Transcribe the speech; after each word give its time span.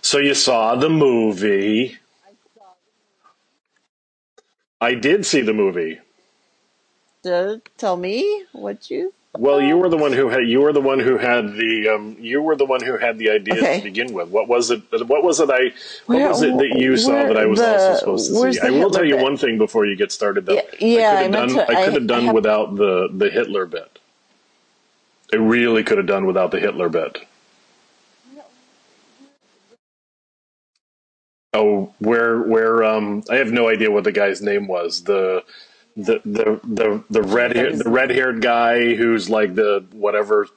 So 0.00 0.18
you 0.18 0.34
saw 0.34 0.74
the 0.76 0.88
movie. 0.88 1.98
I 4.80 4.94
did 4.94 5.26
see 5.26 5.42
the 5.42 5.52
movie. 5.54 6.00
Uh, 7.24 7.56
tell 7.76 7.96
me 7.96 8.44
what 8.52 8.90
you 8.90 9.12
Well, 9.38 9.60
you 9.60 9.76
were 9.78 9.88
the 9.88 9.96
one 9.98 10.12
who 10.12 10.28
had 10.28 10.48
you 10.48 10.60
were 10.62 10.72
the 10.72 10.80
one 10.80 10.98
who 11.00 11.18
had 11.18 11.54
the 11.54 11.88
um, 11.94 12.16
you 12.20 12.42
were 12.42 12.56
the 12.56 12.64
one 12.66 12.82
who 12.82 12.96
had 12.98 13.18
the 13.18 13.30
idea 13.30 13.64
to 13.66 13.78
begin 13.78 14.12
with. 14.12 14.28
What 14.30 14.48
was 14.48 14.70
it? 14.70 14.82
What 15.08 15.22
was 15.24 15.40
it? 15.40 15.50
I 15.50 15.72
what 16.06 16.20
Where 16.20 16.28
was 16.28 16.42
it 16.42 16.56
that 16.58 16.72
you 16.72 16.96
saw 16.96 17.24
where 17.24 17.26
that 17.26 17.36
I 17.36 17.46
was 17.46 17.62
also 17.62 17.92
the 17.92 17.94
supposed 17.94 18.28
to 18.28 18.34
where's 18.34 18.58
see? 18.58 18.60
the 18.60 18.68
I 18.68 18.70
will 18.70 18.90
Hitler 18.90 18.90
tell 18.90 19.04
you 19.04 19.16
bit? 19.16 19.18
one 19.18 19.36
thing 19.36 19.58
before 19.58 19.86
you 19.86 19.96
get 19.96 20.12
started, 20.12 20.46
though. 20.46 20.62
Yeah, 20.80 21.02
I 21.02 21.06
could 21.06 21.18
I 21.18 21.22
have 21.22 21.28
meant 21.28 21.48
done 21.48 21.48
to. 21.48 21.68
I 21.68 21.76
could 21.76 21.94
I 21.94 21.94
have 21.94 22.06
done 22.06 22.28
have. 22.28 22.34
without 22.34 22.76
the 22.76 23.08
the 23.12 23.30
Hitler 23.30 23.66
bit. 23.66 23.98
I 25.32 25.36
really 25.36 25.84
could 25.84 25.98
have 25.98 26.06
done 26.06 26.26
without 26.26 26.50
the 26.50 26.60
Hitler 26.60 26.88
bit. 26.88 27.18
Oh, 31.56 31.94
where 32.00 32.38
where 32.40 32.84
um 32.84 33.24
I 33.30 33.36
have 33.36 33.52
no 33.52 33.68
idea 33.68 33.90
what 33.90 34.04
the 34.04 34.12
guy's 34.12 34.42
name 34.42 34.68
was. 34.68 35.04
The 35.04 35.44
the 35.96 36.20
the 36.24 36.60
the 36.64 37.04
the 37.10 37.22
red 37.22 37.56
hair, 37.56 37.72
the 37.76 37.90
red 37.90 38.10
haired 38.10 38.42
guy 38.42 38.94
who's 38.94 39.30
like 39.30 39.54
the 39.54 39.86
whatever 39.92 40.48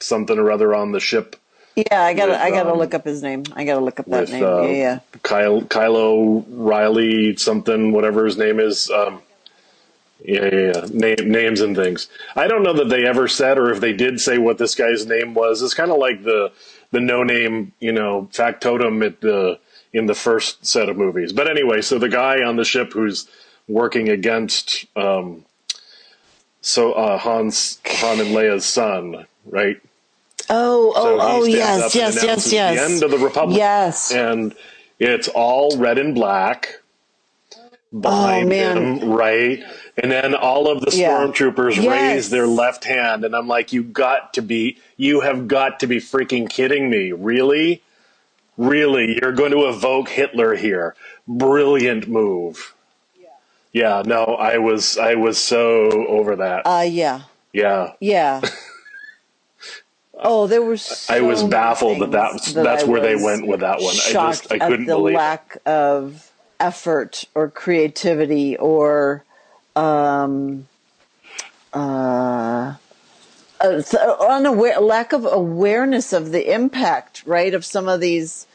something 0.00 0.38
or 0.38 0.50
other 0.52 0.74
on 0.74 0.92
the 0.92 1.00
ship 1.00 1.36
Yeah, 1.76 2.02
I 2.02 2.14
gotta. 2.14 2.32
with 2.32 2.40
I 2.40 2.50
gotta 2.50 2.68
um 2.70 2.78
look 2.78 2.94
up 2.94 3.04
his 3.04 3.22
name. 3.22 3.44
I 3.54 3.64
gotta 3.64 3.84
look 3.84 4.00
up 4.00 4.10
that 4.10 4.20
with 4.22 4.32
name. 4.32 4.56
Yeah, 4.58 4.70
uh 4.70 4.72
yeah. 4.72 5.00
Kyle 5.22 5.62
Kylo 5.62 6.44
Riley 6.50 7.36
something 7.36 7.92
whatever 7.92 8.24
his 8.26 8.38
name 8.38 8.60
is. 8.60 8.90
Um 8.90 9.22
yeah, 10.24 10.44
yeah, 10.44 10.72
yeah. 10.74 10.86
Name, 10.90 11.30
names 11.30 11.60
and 11.60 11.76
things. 11.76 12.08
I 12.36 12.48
don't 12.48 12.62
know 12.64 12.74
that 12.74 12.88
they 12.88 13.06
ever 13.06 13.28
said, 13.28 13.58
or 13.58 13.70
if 13.70 13.80
they 13.80 13.92
did 13.92 14.20
say 14.20 14.38
what 14.38 14.58
this 14.58 14.74
guy's 14.74 15.06
name 15.06 15.34
was. 15.34 15.62
It's 15.62 15.74
kind 15.74 15.90
of 15.92 15.98
like 15.98 16.24
the 16.24 16.52
the 16.92 17.00
no 17.00 17.22
name, 17.22 17.72
you 17.80 17.92
know, 17.92 18.28
factotum 18.32 19.04
at 19.04 19.20
the 19.20 19.58
in 19.96 20.06
the 20.06 20.14
first 20.14 20.66
set 20.66 20.88
of 20.88 20.96
movies. 20.96 21.32
But 21.32 21.48
anyway, 21.48 21.82
so 21.82 21.98
the 21.98 22.08
guy 22.08 22.42
on 22.42 22.56
the 22.56 22.64
ship 22.64 22.92
who's 22.92 23.28
working 23.68 24.08
against 24.08 24.86
um, 24.96 25.44
so 26.60 26.92
uh, 26.92 27.18
Hans 27.18 27.80
Han 27.86 28.20
and 28.20 28.30
Leia's 28.30 28.66
son, 28.66 29.26
right? 29.44 29.80
Oh, 30.50 30.92
oh, 30.96 31.02
So 31.04 31.18
oh, 31.20 31.44
stands 31.44 31.84
up 31.84 31.94
yes, 31.94 32.22
yes, 32.22 32.52
yes, 32.52 32.76
the 32.76 32.82
end 32.82 33.02
of 33.02 33.10
the 33.10 33.24
Republic, 33.24 33.56
yes. 33.56 34.12
and 34.12 34.54
it's 34.98 35.28
all 35.28 35.76
red 35.76 35.98
and 35.98 36.14
black 36.14 36.80
Oh 37.92 38.00
behind 38.00 38.48
man, 38.48 38.98
him, 38.98 39.10
right? 39.10 39.62
And 39.96 40.10
then 40.10 40.34
all 40.34 40.68
of 40.70 40.80
the 40.80 40.94
yeah, 40.94 41.10
stormtroopers 41.10 41.88
raise 41.88 42.30
their 42.30 42.46
left 42.46 42.84
hand, 42.84 43.24
and 43.24 43.34
I'm 43.34 43.48
like, 43.48 43.72
you 43.72 43.82
got 43.82 44.34
to 44.34 44.42
be, 44.42 44.78
you 44.96 45.20
have 45.20 45.48
got 45.48 45.80
to 45.80 45.86
be 45.86 45.96
freaking 45.96 46.50
kidding 46.50 46.90
me. 46.90 47.12
Really? 47.12 47.82
Really? 48.56 49.18
You're 49.20 49.32
going 49.32 49.52
to 49.52 49.68
evoke 49.68 50.08
Hitler 50.08 50.54
here. 50.54 50.94
Brilliant 51.28 52.08
move. 52.08 52.74
Yeah, 53.72 54.02
no, 54.06 54.24
I 54.24 54.58
was, 54.58 54.96
I 54.98 55.16
was 55.16 55.38
so 55.38 55.90
over 56.08 56.36
that. 56.36 56.66
Uh, 56.66 56.86
yeah, 56.88 57.22
Yeah. 57.52 57.92
yeah. 58.00 58.40
Oh, 60.18 60.46
there 60.46 60.62
were 60.62 60.78
I 61.10 61.20
was 61.20 61.42
baffled 61.44 62.00
that 62.00 62.10
that's, 62.10 62.52
that 62.54 62.64
that's 62.64 62.84
I 62.84 62.86
where 62.86 63.00
they 63.02 63.16
went 63.16 63.46
with 63.46 63.60
that 63.60 63.80
one. 63.82 63.94
I 63.96 64.12
just, 64.12 64.50
I 64.50 64.58
couldn't 64.58 64.86
the 64.86 64.94
believe 64.94 65.14
it. 65.14 65.18
lack 65.18 65.58
of 65.66 66.30
effort 66.58 67.24
or 67.34 67.50
creativity 67.50 68.56
or 68.56 69.24
um, 69.76 70.68
uh, 71.72 72.74
Uh, 73.60 73.82
uh, 73.94 74.16
unaware 74.28 74.80
lack 74.80 75.12
of 75.12 75.26
awareness 75.26 76.12
of 76.12 76.32
the 76.32 76.52
impact, 76.52 77.22
right, 77.26 77.54
of 77.54 77.64
some 77.64 77.88
of 77.88 78.00
these. 78.00 78.46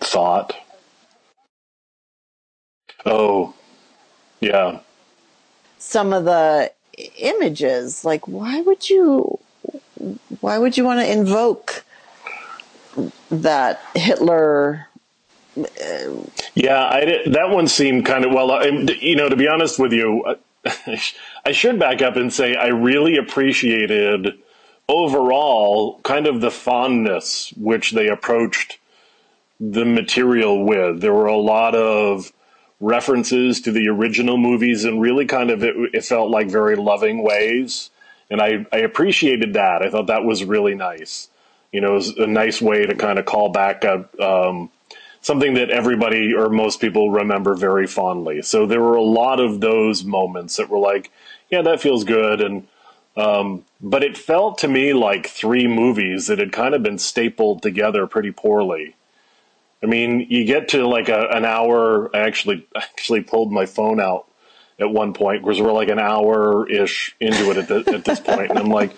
Thought. 0.00 0.56
Oh, 3.06 3.54
yeah. 4.40 4.80
some 5.78 6.12
of 6.12 6.24
the 6.24 6.72
images 7.18 8.04
like 8.04 8.26
why 8.28 8.60
would 8.62 8.88
you 8.90 9.38
why 10.40 10.58
would 10.58 10.76
you 10.76 10.84
want 10.84 11.00
to 11.00 11.10
invoke 11.10 11.84
that 13.30 13.80
hitler 13.94 14.88
uh, 15.58 16.10
Yeah, 16.54 16.86
I 16.86 17.04
did, 17.04 17.34
that 17.34 17.50
one 17.50 17.68
seemed 17.68 18.06
kind 18.06 18.24
of 18.24 18.32
well. 18.32 18.50
I, 18.52 18.66
you 18.66 19.16
know, 19.16 19.28
to 19.28 19.36
be 19.36 19.48
honest 19.48 19.78
with 19.78 19.92
you, 19.92 20.24
uh, 20.26 20.36
I 21.44 21.52
should 21.52 21.78
back 21.78 22.02
up 22.02 22.16
and 22.16 22.32
say 22.32 22.54
I 22.54 22.68
really 22.68 23.16
appreciated 23.16 24.38
overall 24.88 26.00
kind 26.00 26.26
of 26.26 26.40
the 26.40 26.50
fondness 26.50 27.52
which 27.56 27.92
they 27.92 28.08
approached 28.08 28.78
the 29.58 29.84
material 29.84 30.64
with. 30.64 31.00
There 31.00 31.12
were 31.12 31.26
a 31.26 31.36
lot 31.36 31.74
of 31.74 32.32
references 32.80 33.60
to 33.62 33.72
the 33.72 33.88
original 33.88 34.36
movies 34.36 34.84
and 34.84 35.00
really 35.00 35.26
kind 35.26 35.50
of 35.50 35.62
it, 35.62 35.74
it 35.94 36.04
felt 36.04 36.30
like 36.30 36.48
very 36.48 36.76
loving 36.76 37.22
ways, 37.22 37.90
and 38.30 38.40
I 38.40 38.66
I 38.72 38.78
appreciated 38.78 39.54
that. 39.54 39.82
I 39.82 39.90
thought 39.90 40.08
that 40.08 40.24
was 40.24 40.44
really 40.44 40.74
nice. 40.74 41.28
You 41.72 41.80
know, 41.80 41.92
it 41.92 41.94
was 41.94 42.08
a 42.18 42.26
nice 42.26 42.60
way 42.62 42.86
to 42.86 42.94
kind 42.94 43.18
of 43.18 43.24
call 43.24 43.50
back 43.50 43.84
a. 43.84 44.08
Um, 44.22 44.70
something 45.26 45.54
that 45.54 45.70
everybody 45.70 46.32
or 46.32 46.48
most 46.48 46.80
people 46.80 47.10
remember 47.10 47.56
very 47.56 47.88
fondly. 47.88 48.42
So 48.42 48.64
there 48.64 48.80
were 48.80 48.94
a 48.94 49.02
lot 49.02 49.40
of 49.40 49.60
those 49.60 50.04
moments 50.04 50.54
that 50.54 50.68
were 50.68 50.78
like, 50.78 51.10
yeah, 51.50 51.62
that 51.62 51.80
feels 51.80 52.04
good. 52.04 52.40
And, 52.40 52.68
um, 53.16 53.64
but 53.80 54.04
it 54.04 54.16
felt 54.16 54.58
to 54.58 54.68
me 54.68 54.92
like 54.92 55.26
three 55.26 55.66
movies 55.66 56.28
that 56.28 56.38
had 56.38 56.52
kind 56.52 56.76
of 56.76 56.84
been 56.84 56.98
stapled 56.98 57.60
together 57.60 58.06
pretty 58.06 58.30
poorly. 58.30 58.94
I 59.82 59.86
mean, 59.86 60.28
you 60.30 60.44
get 60.44 60.68
to 60.68 60.86
like 60.86 61.08
a, 61.08 61.26
an 61.32 61.44
hour. 61.44 62.08
I 62.14 62.20
actually 62.20 62.64
actually 62.76 63.22
pulled 63.22 63.50
my 63.50 63.66
phone 63.66 64.00
out 64.00 64.28
at 64.78 64.90
one 64.90 65.12
point 65.12 65.42
because 65.42 65.60
we're 65.60 65.72
like 65.72 65.88
an 65.88 65.98
hour 65.98 66.70
ish 66.70 67.16
into 67.18 67.50
it 67.50 67.56
at, 67.56 67.66
the, 67.66 67.94
at 67.94 68.04
this 68.04 68.20
point, 68.20 68.50
and 68.50 68.60
I'm 68.60 68.68
like, 68.68 68.92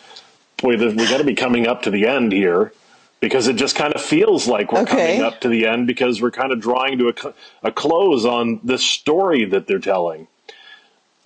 boy, 0.59 0.77
we 0.77 1.09
got 1.09 1.19
to 1.19 1.25
be 1.25 1.34
coming 1.34 1.66
up 1.66 1.83
to 1.83 1.91
the 1.91 2.06
end 2.06 2.33
here 2.33 2.75
because 3.21 3.49
it 3.49 3.56
just 3.56 3.77
kind 3.77 3.93
of 3.95 4.01
feels 4.01 4.47
like 4.47 4.73
we're 4.73 4.83
Okay. 4.83 5.17
coming 5.17 5.23
up 5.23 5.41
to 5.41 5.49
the 5.49 5.67
end 5.67 5.87
because 5.87 6.23
we're 6.23 6.31
kind 6.31 6.53
of 6.53 6.61
drawing 6.61 6.99
to 6.99 7.09
a, 7.09 7.34
a 7.69 7.73
close 7.73 8.25
on 8.25 8.61
the 8.62 8.79
story 8.79 9.45
that 9.47 9.67
they're 9.67 9.79
telling. 9.79 10.29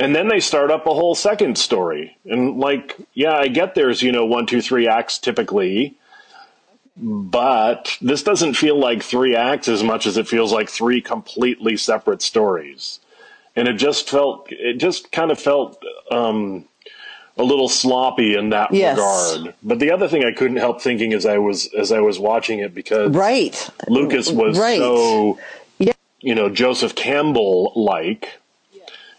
And 0.01 0.17
then 0.17 0.29
they 0.29 0.41
start 0.41 0.71
up 0.71 0.87
a 0.87 0.95
whole 0.95 1.15
second 1.15 1.59
story. 1.59 2.17
And 2.25 2.59
like, 2.59 2.97
yeah, 3.15 3.37
I 3.37 3.49
get 3.49 3.75
there's, 3.75 4.03
you 4.03 4.11
know, 4.11 4.25
one, 4.25 4.47
two, 4.47 4.61
three 4.63 4.89
acts 4.89 5.19
typically, 5.19 5.97
but 6.97 7.97
this 8.01 8.23
doesn't 8.23 8.55
feel 8.55 8.79
like 8.79 9.03
three 9.03 9.37
acts 9.37 9.69
as 9.69 9.83
much 9.83 10.07
as 10.07 10.17
it 10.17 10.29
feels 10.29 10.53
like 10.53 10.69
three 10.69 11.01
completely 11.01 11.77
separate 11.77 12.23
stories. 12.23 13.01
And 13.55 13.69
it 13.69 13.75
just 13.75 14.09
felt, 14.09 14.47
it 14.51 14.79
just 14.79 15.13
kind 15.13 15.31
of 15.31 15.39
felt, 15.39 15.83
um, 16.11 16.65
a 17.39 17.43
little 17.43 17.69
sloppy 17.69 18.35
in 18.37 18.51
that 18.51 18.73
Yes. 18.73 18.97
regard. 18.97 19.55
But 19.63 19.79
the 19.79 19.91
other 19.91 20.09
thing 20.09 20.25
I 20.25 20.33
couldn't 20.33 20.59
help 20.59 20.81
thinking 20.81 21.13
as 21.15 21.25
I 21.27 21.39
was 21.39 21.73
as 21.75 21.93
I 21.93 22.01
was 22.01 22.19
watching 22.19 22.59
it 22.59 22.75
because 22.75 23.11
right 23.13 23.71
Lucas 23.89 24.31
was 24.31 24.59
right 24.59 24.79
so 24.79 25.39
yeah 25.79 25.93
you 26.21 26.35
know 26.35 26.49
Joseph 26.49 26.95
Campbell 26.95 27.73
like 27.75 28.39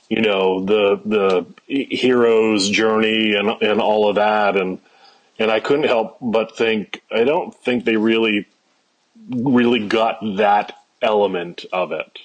you 0.09 0.22
know 0.22 0.63
the 0.63 1.01
the 1.06 1.46
hero's 1.68 2.69
journey 2.69 3.34
and 3.34 3.50
and 3.62 3.81
all 3.81 4.07
of 4.09 4.16
that 4.16 4.56
and 4.57 4.80
and 5.40 5.50
I 5.50 5.59
couldn't 5.59 5.85
help 5.88 6.18
but 6.22 6.56
think 6.56 7.01
I 7.12 7.24
don't 7.24 7.53
think 7.56 7.85
they 7.85 7.97
really 7.97 8.45
really 9.30 9.88
got 9.88 10.19
that 10.38 10.78
element 11.01 11.66
of 11.74 11.91
it. 11.91 12.19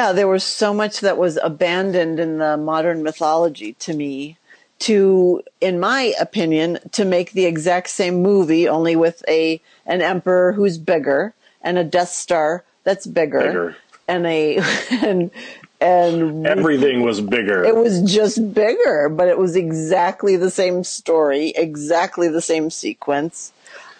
Yeah 0.00 0.12
there 0.12 0.28
was 0.28 0.42
so 0.42 0.72
much 0.72 1.00
that 1.00 1.18
was 1.18 1.38
abandoned 1.42 2.18
in 2.18 2.38
the 2.38 2.56
modern 2.56 3.02
mythology 3.02 3.74
to 3.74 3.92
me 3.92 4.34
to 4.78 5.42
in 5.60 5.78
my 5.78 6.14
opinion 6.18 6.78
to 6.90 7.04
make 7.04 7.32
the 7.32 7.44
exact 7.44 7.90
same 7.90 8.22
movie 8.22 8.66
only 8.66 8.96
with 8.96 9.22
a 9.28 9.60
an 9.84 10.00
emperor 10.00 10.52
who's 10.52 10.78
bigger 10.78 11.34
and 11.60 11.76
a 11.76 11.84
death 11.84 12.08
star 12.08 12.64
that's 12.82 13.06
bigger, 13.06 13.40
Bigger. 13.40 13.76
and 14.08 14.24
a 14.26 14.56
and 15.04 15.30
and 15.82 16.46
Everything 16.46 17.02
was 17.02 17.20
bigger. 17.20 17.62
it 17.62 17.76
was 17.76 18.00
just 18.10 18.54
bigger 18.54 19.10
but 19.10 19.28
it 19.28 19.36
was 19.36 19.54
exactly 19.54 20.34
the 20.36 20.50
same 20.50 20.82
story 20.82 21.52
exactly 21.56 22.28
the 22.28 22.40
same 22.40 22.70
sequence 22.70 23.52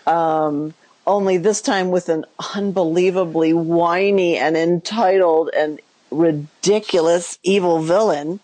um, 0.06 0.72
only 1.06 1.36
this 1.36 1.60
time 1.60 1.90
with 1.90 2.08
an 2.08 2.24
unbelievably 2.54 3.52
whiny 3.52 4.38
and 4.38 4.56
entitled 4.56 5.50
and 5.54 5.78
ridiculous 6.10 7.38
evil 7.42 7.80
villain 7.80 8.40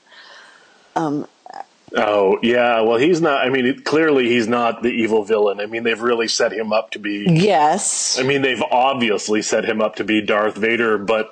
Um, 0.94 1.26
Oh 1.94 2.38
yeah, 2.42 2.80
well 2.80 2.98
he's 2.98 3.20
not. 3.20 3.46
I 3.46 3.48
mean, 3.48 3.64
it, 3.64 3.84
clearly 3.84 4.28
he's 4.28 4.48
not 4.48 4.82
the 4.82 4.90
evil 4.90 5.24
villain. 5.24 5.60
I 5.60 5.66
mean, 5.66 5.84
they've 5.84 6.00
really 6.00 6.28
set 6.28 6.52
him 6.52 6.72
up 6.72 6.90
to 6.92 6.98
be. 6.98 7.26
yes 7.30 8.18
I 8.18 8.22
mean, 8.24 8.42
they've 8.42 8.62
obviously 8.62 9.40
set 9.40 9.64
him 9.64 9.80
up 9.80 9.96
to 9.96 10.04
be 10.04 10.20
Darth 10.20 10.56
Vader, 10.56 10.98
but 10.98 11.30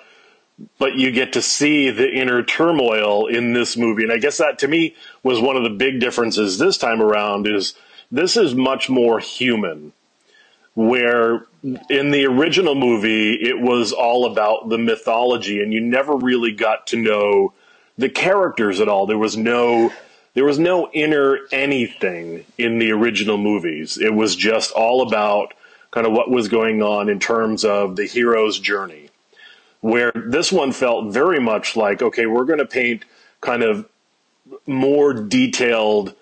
but 0.79 0.95
you 0.95 1.11
get 1.11 1.33
to 1.33 1.43
see 1.43 1.91
the 1.91 2.09
inner 2.09 2.43
turmoil 2.45 3.27
in 3.27 3.53
this 3.53 3.77
movie, 3.77 4.05
and 4.05 4.13
I 4.13 4.19
guess 4.19 4.39
that 4.39 4.61
to 4.61 4.69
me 4.69 4.95
was 5.25 5.41
one 5.41 5.57
of 5.57 5.65
the 5.65 5.71
big 5.71 5.99
differences 5.99 6.57
this 6.59 6.79
time 6.79 7.03
around. 7.03 7.49
Is 7.49 7.75
this 8.11 8.37
is 8.37 8.55
much 8.55 8.89
more 8.89 9.19
human. 9.19 9.93
Where 10.75 11.47
in 11.63 12.11
the 12.11 12.27
original 12.27 12.75
movie, 12.75 13.35
it 13.35 13.61
was 13.61 13.93
all 13.93 14.27
about 14.27 14.69
the 14.69 14.79
mythology, 14.79 15.63
and 15.63 15.73
you 15.73 15.81
never 15.81 16.17
really 16.17 16.53
got 16.53 16.89
to 16.89 16.97
know 16.97 17.53
the 17.97 18.09
characters 18.09 18.81
at 18.81 18.89
all. 18.89 19.07
There 19.07 19.19
was 19.19 19.37
no 19.37 19.93
there 20.35 20.45
was 20.45 20.59
no 20.59 20.91
inner 20.93 21.39
anything 21.53 22.45
in 22.59 22.79
the 22.81 22.91
original 22.91 23.39
movies. 23.39 23.99
It 23.99 24.13
was 24.13 24.35
just 24.35 24.73
all 24.73 25.03
about 25.03 25.55
kind 25.93 26.07
of 26.07 26.13
what 26.13 26.29
was 26.29 26.49
going 26.49 26.83
on 26.83 27.09
in 27.09 27.21
terms 27.21 27.65
of 27.65 27.95
the 27.95 28.05
hero's 28.05 28.59
journey. 28.59 29.11
Where 29.81 30.11
this 30.13 30.51
one 30.51 30.73
felt 30.73 31.13
very 31.13 31.39
much 31.39 31.77
like, 31.77 32.03
okay, 32.03 32.27
we're 32.27 32.47
going 32.47 32.59
to 32.59 32.67
paint 32.67 33.05
kind 33.41 33.63
of 33.63 33.89
more 34.67 35.15
detailed 35.15 36.15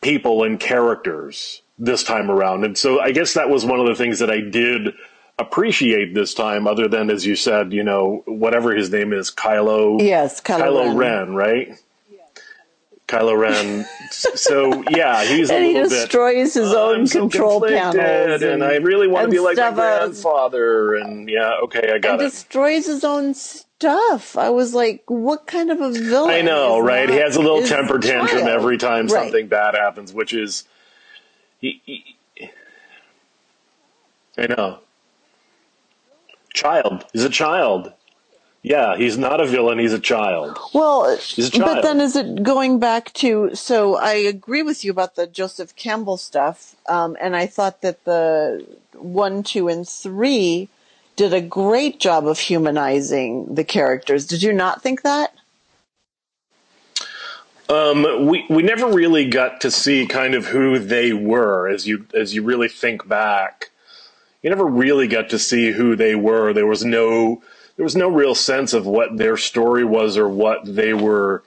people 0.00 0.44
and 0.44 0.58
characters 0.58 1.60
this 1.78 2.02
time 2.02 2.30
around. 2.30 2.64
And 2.64 2.76
so 2.76 3.00
I 3.00 3.12
guess 3.12 3.34
that 3.34 3.48
was 3.48 3.64
one 3.64 3.80
of 3.80 3.86
the 3.86 3.94
things 3.94 4.18
that 4.20 4.30
I 4.30 4.40
did 4.40 4.94
appreciate 5.38 6.14
this 6.14 6.32
time, 6.32 6.66
other 6.66 6.88
than, 6.88 7.10
as 7.10 7.26
you 7.26 7.36
said, 7.36 7.72
you 7.72 7.84
know, 7.84 8.22
whatever 8.26 8.74
his 8.74 8.90
name 8.90 9.12
is, 9.12 9.30
Kylo. 9.30 10.00
Yes, 10.02 10.40
Kylo, 10.40 10.62
Kylo 10.62 10.96
Ren. 10.96 10.96
Ren, 10.96 11.34
right? 11.34 11.78
Kylo 13.06 13.38
Ren. 13.38 13.86
so 14.10 14.82
yeah, 14.90 15.24
he's 15.24 15.50
and 15.50 15.64
he 15.64 15.74
destroys 15.74 16.54
bit, 16.54 16.62
his 16.62 16.74
own 16.74 17.00
I'm 17.00 17.06
so 17.06 17.20
control 17.20 17.60
panels, 17.60 18.42
and, 18.42 18.64
I 18.64 18.76
really 18.76 19.06
want 19.06 19.26
to 19.26 19.30
be 19.30 19.38
like 19.38 19.56
my 19.56 19.70
grandfather. 19.70 20.96
And 20.96 21.28
yeah, 21.28 21.52
okay, 21.64 21.92
I 21.92 21.98
got 21.98 22.14
and 22.14 22.22
it. 22.22 22.30
destroys 22.30 22.86
his 22.86 23.04
own 23.04 23.34
stuff. 23.34 24.36
I 24.36 24.50
was 24.50 24.74
like, 24.74 25.04
what 25.06 25.46
kind 25.46 25.70
of 25.70 25.80
a 25.80 25.92
villain? 25.92 26.30
I 26.32 26.40
know, 26.40 26.80
right? 26.80 27.08
He 27.08 27.16
has 27.16 27.36
a 27.36 27.40
little 27.40 27.62
temper 27.62 27.98
tantrum 27.98 28.42
child. 28.42 28.48
every 28.48 28.78
time 28.78 29.06
Right. 29.06 29.22
something 29.22 29.46
bad 29.48 29.74
happens, 29.74 30.12
which 30.12 30.32
is. 30.32 30.64
He, 31.60 31.80
he- 31.84 32.16
I 34.38 34.46
know. 34.46 34.80
Child. 36.52 37.04
He's 37.12 37.24
a 37.24 37.30
child. 37.30 37.92
Yeah, 38.62 38.96
he's 38.96 39.16
not 39.16 39.40
a 39.40 39.46
villain. 39.46 39.78
He's 39.78 39.92
a 39.92 40.00
child. 40.00 40.58
Well, 40.74 41.04
a 41.04 41.58
but 41.58 41.82
then 41.82 42.00
is 42.00 42.16
it 42.16 42.42
going 42.42 42.80
back 42.80 43.12
to? 43.14 43.54
So 43.54 43.96
I 43.96 44.14
agree 44.14 44.62
with 44.62 44.84
you 44.84 44.90
about 44.90 45.14
the 45.14 45.28
Joseph 45.28 45.76
Campbell 45.76 46.16
stuff, 46.16 46.74
um, 46.88 47.16
and 47.20 47.36
I 47.36 47.46
thought 47.46 47.82
that 47.82 48.04
the 48.04 48.66
one, 48.94 49.44
two, 49.44 49.68
and 49.68 49.88
three 49.88 50.68
did 51.14 51.32
a 51.32 51.40
great 51.40 52.00
job 52.00 52.26
of 52.26 52.40
humanizing 52.40 53.54
the 53.54 53.62
characters. 53.62 54.26
Did 54.26 54.42
you 54.42 54.52
not 54.52 54.82
think 54.82 55.02
that? 55.02 55.32
Um, 57.68 58.26
we 58.26 58.44
we 58.48 58.62
never 58.62 58.86
really 58.86 59.28
got 59.28 59.60
to 59.62 59.70
see 59.70 60.06
kind 60.06 60.34
of 60.34 60.46
who 60.46 60.78
they 60.78 61.12
were 61.12 61.68
as 61.68 61.86
you 61.86 62.06
as 62.14 62.34
you 62.34 62.42
really 62.42 62.68
think 62.68 63.06
back. 63.08 63.70
You 64.42 64.50
never 64.50 64.66
really 64.66 65.08
got 65.08 65.30
to 65.30 65.38
see 65.38 65.72
who 65.72 65.96
they 65.96 66.14
were. 66.14 66.52
There 66.52 66.66
was 66.66 66.84
no 66.84 67.42
there 67.76 67.84
was 67.84 67.96
no 67.96 68.08
real 68.08 68.34
sense 68.34 68.72
of 68.72 68.86
what 68.86 69.16
their 69.16 69.36
story 69.36 69.84
was 69.84 70.16
or 70.16 70.28
what 70.28 70.60
they 70.64 70.94
were 70.94 71.42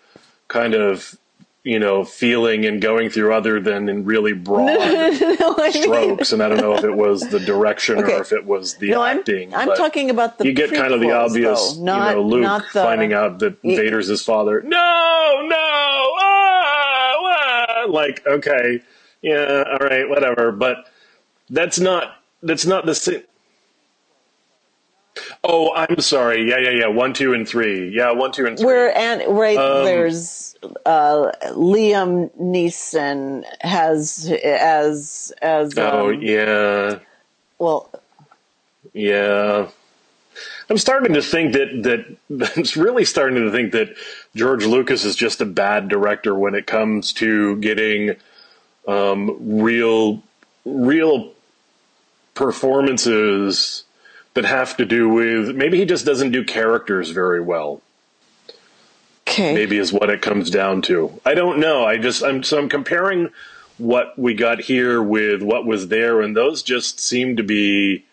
kind 0.49 0.73
of 0.73 1.15
you 1.63 1.77
know 1.79 2.03
feeling 2.05 2.65
and 2.65 2.81
going 2.81 3.09
through 3.09 3.33
other 3.33 3.59
than 3.59 3.89
in 3.89 4.03
really 4.05 4.33
broad 4.33 4.65
no, 5.39 5.55
mean, 5.57 5.71
strokes. 5.83 6.31
And 6.33 6.41
I 6.41 6.49
don't 6.49 6.57
know 6.61 6.73
if 6.75 6.83
it 6.83 6.95
was 6.95 7.21
the 7.29 7.39
direction 7.39 7.99
Okay. 7.99 8.15
or 8.15 8.21
if 8.21 8.31
it 8.31 8.45
was 8.45 8.75
the 8.75 8.91
no, 8.91 9.01
I'm, 9.01 9.19
acting. 9.19 9.53
I'm 9.53 9.75
talking 9.75 10.09
about 10.09 10.37
the 10.37 10.45
you 10.45 10.53
get 10.53 10.73
kind 10.73 10.93
of 10.93 10.99
the 11.01 11.11
obvious, 11.11 11.73
though, 11.73 11.83
not, 11.83 12.09
you 12.09 12.15
know, 12.15 12.21
Luke 12.27 12.63
the, 12.73 12.81
finding 12.81 13.13
out 13.13 13.39
that 13.39 13.57
It- 13.63 13.75
Vader's 13.77 14.07
his 14.07 14.23
father. 14.23 14.61
No, 14.61 15.45
no, 15.47 15.78
like 17.89 18.25
okay, 18.25 18.81
yeah, 19.21 19.63
all 19.71 19.87
right, 19.87 20.07
whatever. 20.07 20.51
But 20.51 20.89
that's 21.49 21.79
not 21.79 22.15
that's 22.43 22.65
not 22.65 22.85
the 22.85 22.95
same. 22.95 23.23
Oh, 25.43 25.73
I'm 25.73 25.99
sorry. 25.99 26.47
Yeah, 26.49 26.59
yeah, 26.59 26.69
yeah. 26.69 26.87
One, 26.87 27.13
two, 27.13 27.33
and 27.33 27.47
three. 27.47 27.89
Yeah, 27.89 28.11
one, 28.11 28.31
two, 28.31 28.45
and 28.45 28.57
three. 28.57 28.65
Where 28.65 28.97
and 28.97 29.37
right 29.37 29.57
Um, 29.57 29.85
there's 29.85 30.55
uh, 30.85 31.31
Liam 31.51 32.29
Neeson 32.39 33.43
has 33.61 34.31
as 34.43 35.33
as 35.41 35.77
oh, 35.77 36.09
um, 36.09 36.21
yeah, 36.21 36.99
well 37.57 37.89
yeah. 38.93 39.69
I'm 40.69 40.77
starting 40.77 41.13
to 41.13 41.21
think 41.21 41.53
that 41.53 41.83
that 42.29 42.53
it's 42.57 42.77
really 42.77 43.05
starting 43.05 43.43
to 43.43 43.51
think 43.51 43.71
that 43.71 43.95
George 44.35 44.65
Lucas 44.65 45.05
is 45.05 45.15
just 45.15 45.41
a 45.41 45.45
bad 45.45 45.87
director 45.89 46.35
when 46.35 46.55
it 46.55 46.67
comes 46.67 47.13
to 47.13 47.55
getting 47.57 48.15
um, 48.87 49.61
real, 49.61 50.21
real 50.65 51.33
performances 52.35 53.83
that 54.33 54.45
have 54.45 54.77
to 54.77 54.85
do 54.85 55.09
with 55.09 55.55
maybe 55.55 55.77
he 55.77 55.85
just 55.85 56.05
doesn't 56.05 56.31
do 56.31 56.43
characters 56.43 57.09
very 57.09 57.41
well. 57.41 57.81
okay 59.27 59.53
maybe 59.53 59.77
is 59.77 59.91
what 59.91 60.09
it 60.09 60.21
comes 60.21 60.49
down 60.49 60.81
to. 60.83 61.19
I 61.25 61.33
don't 61.33 61.59
know. 61.59 61.85
I 61.85 61.97
just 61.97 62.23
I'm 62.23 62.43
so 62.43 62.57
I'm 62.57 62.69
comparing 62.69 63.29
what 63.77 64.17
we 64.19 64.33
got 64.33 64.61
here 64.61 65.01
with 65.01 65.41
what 65.41 65.65
was 65.65 65.87
there, 65.87 66.21
and 66.21 66.35
those 66.35 66.61
just 66.61 66.99
seem 66.99 67.37
to 67.37 67.43
be, 67.43 68.05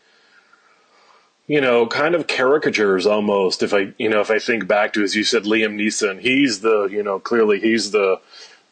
you 1.47 1.61
know, 1.61 1.87
kind 1.87 2.15
of 2.15 2.27
caricatures 2.27 3.07
almost. 3.07 3.63
If 3.63 3.73
I 3.73 3.93
you 3.99 4.09
know 4.09 4.21
if 4.21 4.31
I 4.31 4.39
think 4.39 4.67
back 4.67 4.93
to 4.95 5.03
as 5.03 5.15
you 5.15 5.25
said, 5.25 5.45
Liam 5.45 5.77
Neeson, 5.77 6.21
he's 6.21 6.61
the 6.61 6.85
you 6.85 7.03
know 7.03 7.19
clearly 7.19 7.61
he's 7.61 7.93
the 7.93 8.21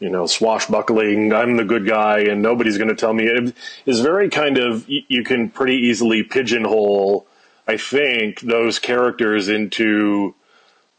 you 0.00 0.10
know 0.10 0.26
swashbuckling. 0.26 1.32
I'm 1.32 1.56
the 1.56 1.64
good 1.64 1.86
guy, 1.86 2.20
and 2.20 2.42
nobody's 2.42 2.78
going 2.78 2.88
to 2.88 2.96
tell 2.96 3.14
me. 3.14 3.24
It 3.24 3.54
is 3.86 4.00
very 4.00 4.28
kind 4.28 4.58
of 4.58 4.84
you 4.88 5.22
can 5.24 5.50
pretty 5.50 5.76
easily 5.76 6.22
pigeonhole. 6.22 7.26
I 7.66 7.76
think 7.76 8.40
those 8.40 8.78
characters 8.78 9.48
into 9.48 10.34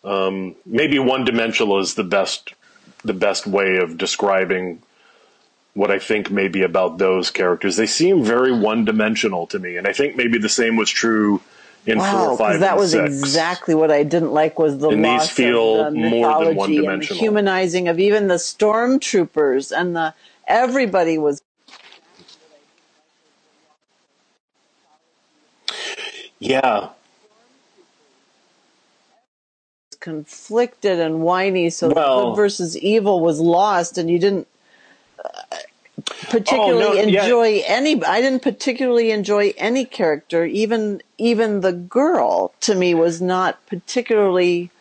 um, 0.04 0.56
maybe 0.66 0.98
one 0.98 1.26
dimensional 1.26 1.80
is 1.80 1.96
the 1.96 2.04
best 2.04 2.54
the 3.04 3.14
best 3.14 3.46
way 3.46 3.78
of 3.78 3.98
describing 3.98 4.82
what 5.74 5.92
I 5.92 6.00
think 6.00 6.32
maybe 6.32 6.64
about 6.64 6.98
those 6.98 7.30
characters. 7.30 7.76
They 7.76 7.86
seem 7.86 8.24
very 8.24 8.58
one 8.58 8.86
dimensional 8.86 9.46
to 9.48 9.60
me, 9.60 9.76
and 9.76 9.86
I 9.86 9.92
think 9.92 10.16
maybe 10.16 10.38
the 10.38 10.48
same 10.48 10.78
was 10.78 10.90
true 10.90 11.42
in 11.86 12.00
four, 12.00 12.32
wow 12.32 12.36
five, 12.36 12.38
because 12.48 12.60
that 12.62 12.78
was 12.78 12.92
six. 12.92 13.06
exactly 13.12 13.76
what 13.76 13.92
I 13.92 14.04
didn't 14.04 14.32
like 14.34 14.58
was 14.60 14.78
the 14.80 14.92
And 14.92 15.04
loss 15.04 15.30
feel 15.30 15.82
of 15.82 15.94
the 15.94 16.00
more 16.00 16.28
than 16.30 16.40
mythology 16.52 16.78
and 16.86 17.02
the 17.02 17.06
humanizing 17.16 17.88
of 17.88 18.00
even 18.00 18.28
the 18.28 18.36
stormtroopers 18.36 19.72
and 19.78 19.96
the 19.96 20.14
everybody 20.48 21.18
was 21.18 21.42
Yeah, 26.40 26.90
conflicted 30.00 31.00
and 31.00 31.22
whiny 31.22 31.70
so 31.70 31.90
the 31.90 31.96
Well- 31.96 32.32
good 32.32 32.36
versus 32.38 32.78
evil 32.78 33.20
was 33.22 33.40
lost 33.40 33.98
and 33.98 34.10
you 34.10 34.20
didn't 34.20 34.48
particularly 36.30 36.98
Oh, 36.98 36.98
no, 36.98 37.08
yeah. 37.08 37.22
enjoy 37.22 37.64
any 37.68 38.04
i 38.06 38.22
didn't 38.22 38.44
particularly 38.44 39.12
enjoy 39.12 39.54
any 39.58 39.86
character 39.86 40.46
even 40.46 41.02
even 41.18 41.62
the 41.62 41.74
girl 41.74 42.56
to 42.62 42.76
me 42.76 42.94
was 42.96 43.22
not 43.22 43.66
particularly 43.68 44.72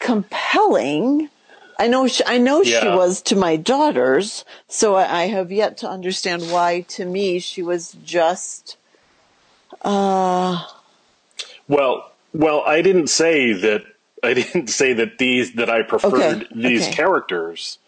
compelling 0.00 1.30
i 1.78 1.88
know 1.88 2.08
she, 2.08 2.24
i 2.26 2.38
know 2.38 2.64
she 2.64 2.88
was 2.88 3.22
to 3.22 3.36
my 3.36 3.56
daughters 3.56 4.44
so 4.68 4.94
I, 4.96 5.22
I 5.22 5.28
have 5.28 5.52
yet 5.52 5.78
to 5.78 5.88
understand 5.88 6.50
why 6.50 6.82
to 6.90 7.04
me 7.06 7.40
she 7.40 7.62
was 7.62 7.92
just 7.92 8.78
uh 9.82 10.64
Well, 11.68 12.12
well, 12.34 12.62
I 12.66 12.82
didn't 12.82 13.08
say 13.08 13.52
that. 13.54 13.82
I 14.24 14.34
didn't 14.34 14.68
say 14.68 14.94
that 14.94 15.18
these 15.18 15.54
that 15.54 15.70
I 15.70 15.82
preferred 15.82 16.46
Okay, 16.46 16.48
these 16.54 16.88
okay. 16.88 16.88
characters. 16.88 17.78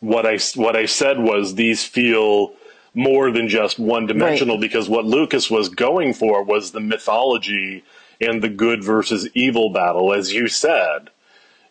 What 0.00 0.26
I 0.26 0.38
what 0.54 0.76
I 0.76 0.86
said 0.86 1.18
was 1.18 1.54
these 1.54 1.84
feel 1.84 2.54
more 2.94 3.30
than 3.30 3.48
just 3.48 3.78
one 3.78 4.06
dimensional 4.06 4.58
because 4.58 4.88
what 4.88 5.04
Lucas 5.04 5.50
was 5.50 5.68
going 5.68 6.14
for 6.14 6.42
was 6.42 6.72
the 6.72 6.80
mythology 6.80 7.84
and 8.20 8.42
the 8.42 8.48
good 8.48 8.82
versus 8.82 9.28
evil 9.34 9.70
battle, 9.70 10.12
as 10.12 10.32
you 10.32 10.48
said. 10.48 11.10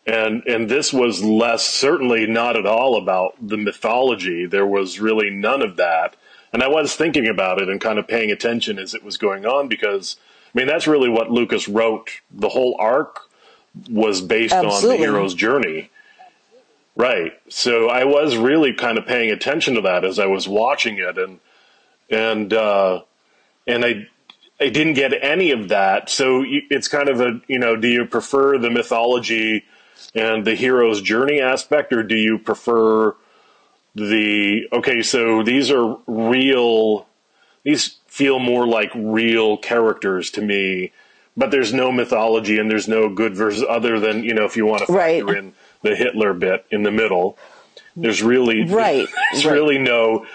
And 0.05 0.43
and 0.47 0.69
this 0.69 0.93
was 0.93 1.23
less 1.23 1.65
certainly 1.65 2.25
not 2.25 2.55
at 2.55 2.65
all 2.65 2.97
about 2.97 3.35
the 3.41 3.57
mythology. 3.57 4.45
There 4.45 4.65
was 4.65 4.99
really 4.99 5.29
none 5.29 5.61
of 5.61 5.75
that. 5.77 6.15
And 6.51 6.63
I 6.63 6.67
was 6.67 6.95
thinking 6.95 7.27
about 7.27 7.61
it 7.61 7.69
and 7.69 7.79
kind 7.79 7.99
of 7.99 8.07
paying 8.07 8.31
attention 8.31 8.79
as 8.79 8.93
it 8.93 9.03
was 9.03 9.17
going 9.17 9.45
on 9.45 9.67
because 9.67 10.15
I 10.53 10.57
mean 10.57 10.67
that's 10.67 10.87
really 10.87 11.09
what 11.09 11.31
Lucas 11.31 11.67
wrote. 11.67 12.09
The 12.31 12.49
whole 12.49 12.75
arc 12.79 13.19
was 13.89 14.21
based 14.21 14.53
on 14.53 14.81
the 14.81 14.97
hero's 14.97 15.35
journey. 15.35 15.91
Right. 16.99 17.31
So 17.47 17.87
I 17.89 18.03
was 18.03 18.35
really 18.35 18.73
kind 18.73 18.97
of 18.97 19.05
paying 19.05 19.31
attention 19.31 19.75
to 19.75 19.81
that 19.81 20.03
as 20.03 20.19
I 20.19 20.25
was 20.25 20.49
watching 20.49 20.97
it 20.97 21.17
and 21.17 21.39
and 22.09 22.53
uh 22.53 23.03
and 23.65 23.85
I 23.85 24.07
I 24.59 24.67
didn't 24.67 24.95
get 24.95 25.13
any 25.23 25.51
of 25.51 25.69
that. 25.69 26.09
So 26.09 26.43
it's 26.45 26.89
kind 26.89 27.07
of 27.07 27.21
a, 27.21 27.39
you 27.47 27.57
know, 27.57 27.77
do 27.77 27.87
you 27.87 28.05
prefer 28.05 28.57
the 28.57 28.69
mythology 28.69 29.63
and 30.13 30.43
the 30.43 30.55
hero's 30.55 31.01
journey 31.01 31.39
aspect 31.39 31.93
or 31.93 32.03
do 32.03 32.15
you 32.15 32.37
prefer 32.37 33.15
the 33.95 34.67
okay, 34.73 35.01
so 35.01 35.41
these 35.43 35.71
are 35.71 35.97
real. 36.05 37.07
These 37.63 37.97
feel 38.07 38.39
more 38.39 38.67
like 38.67 38.91
real 38.93 39.57
characters 39.57 40.31
to 40.31 40.41
me, 40.41 40.91
but 41.37 41.51
there's 41.51 41.73
no 41.73 41.91
mythology 41.93 42.59
and 42.59 42.69
there's 42.69 42.87
no 42.89 43.07
good 43.09 43.35
versus 43.35 43.63
other 43.69 43.99
than 44.01 44.23
you 44.23 44.33
know 44.33 44.45
if 44.45 44.57
you 44.57 44.65
want 44.65 44.81
to 44.81 44.87
factor 44.87 44.97
Right. 44.97 45.37
in 45.37 45.53
the 45.81 45.95
Hitler 45.95 46.33
bit 46.33 46.65
in 46.71 46.83
the 46.83 46.91
middle. 46.91 47.37
There's 47.95 48.21
really 48.21 48.63
Right, 48.63 49.07
There's 49.31 49.45
right. 49.45 49.53
really 49.59 49.77
no. 49.77 50.25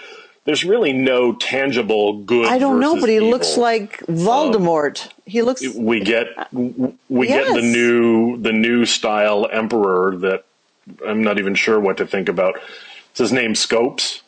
There's 0.45 0.63
really 0.63 0.93
no 0.93 1.33
tangible 1.33 2.19
good. 2.21 2.45
I 2.45 2.59
don't 2.59 2.79
know, 2.79 2.99
but 2.99 3.09
he 3.09 3.15
evil. 3.15 3.29
looks 3.29 3.57
like 3.57 3.99
Voldemort. 4.05 5.09
he 5.25 5.41
looks. 5.41 5.65
Um, 5.65 5.83
we 5.83 6.01
get 6.01 6.27
we 6.53 7.27
get 7.27 7.47
the 7.53 7.63
new 7.63 8.37
the 8.37 8.51
new 8.51 8.85
style 8.85 9.47
emperor 9.51 10.15
that 10.17 10.45
I'm 11.07 11.23
not 11.23 11.39
even 11.39 11.55
sure 11.55 11.79
what 11.79 11.97
to 11.97 12.05
think 12.05 12.29
about. 12.29 12.59
Is 13.13 13.19
his 13.19 13.31
name 13.31 13.55
Scopes? 13.55 14.21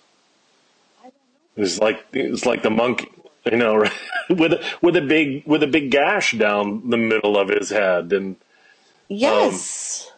It's 1.55 1.79
like 1.79 2.03
it's 2.13 2.45
like 2.45 2.63
the 2.63 2.71
monk, 2.71 3.11
you 3.45 3.57
know, 3.57 3.75
right? 3.75 3.91
with 4.29 4.63
with 4.81 4.95
a 4.97 5.01
big 5.01 5.43
with 5.45 5.61
a 5.61 5.67
big 5.67 5.91
gash 5.91 6.31
down 6.31 6.89
the 6.89 6.97
middle 6.97 7.37
of 7.37 7.49
his 7.49 7.69
head, 7.69 8.11
and 8.13 8.35
um, 8.35 8.35
yes. 9.09 10.11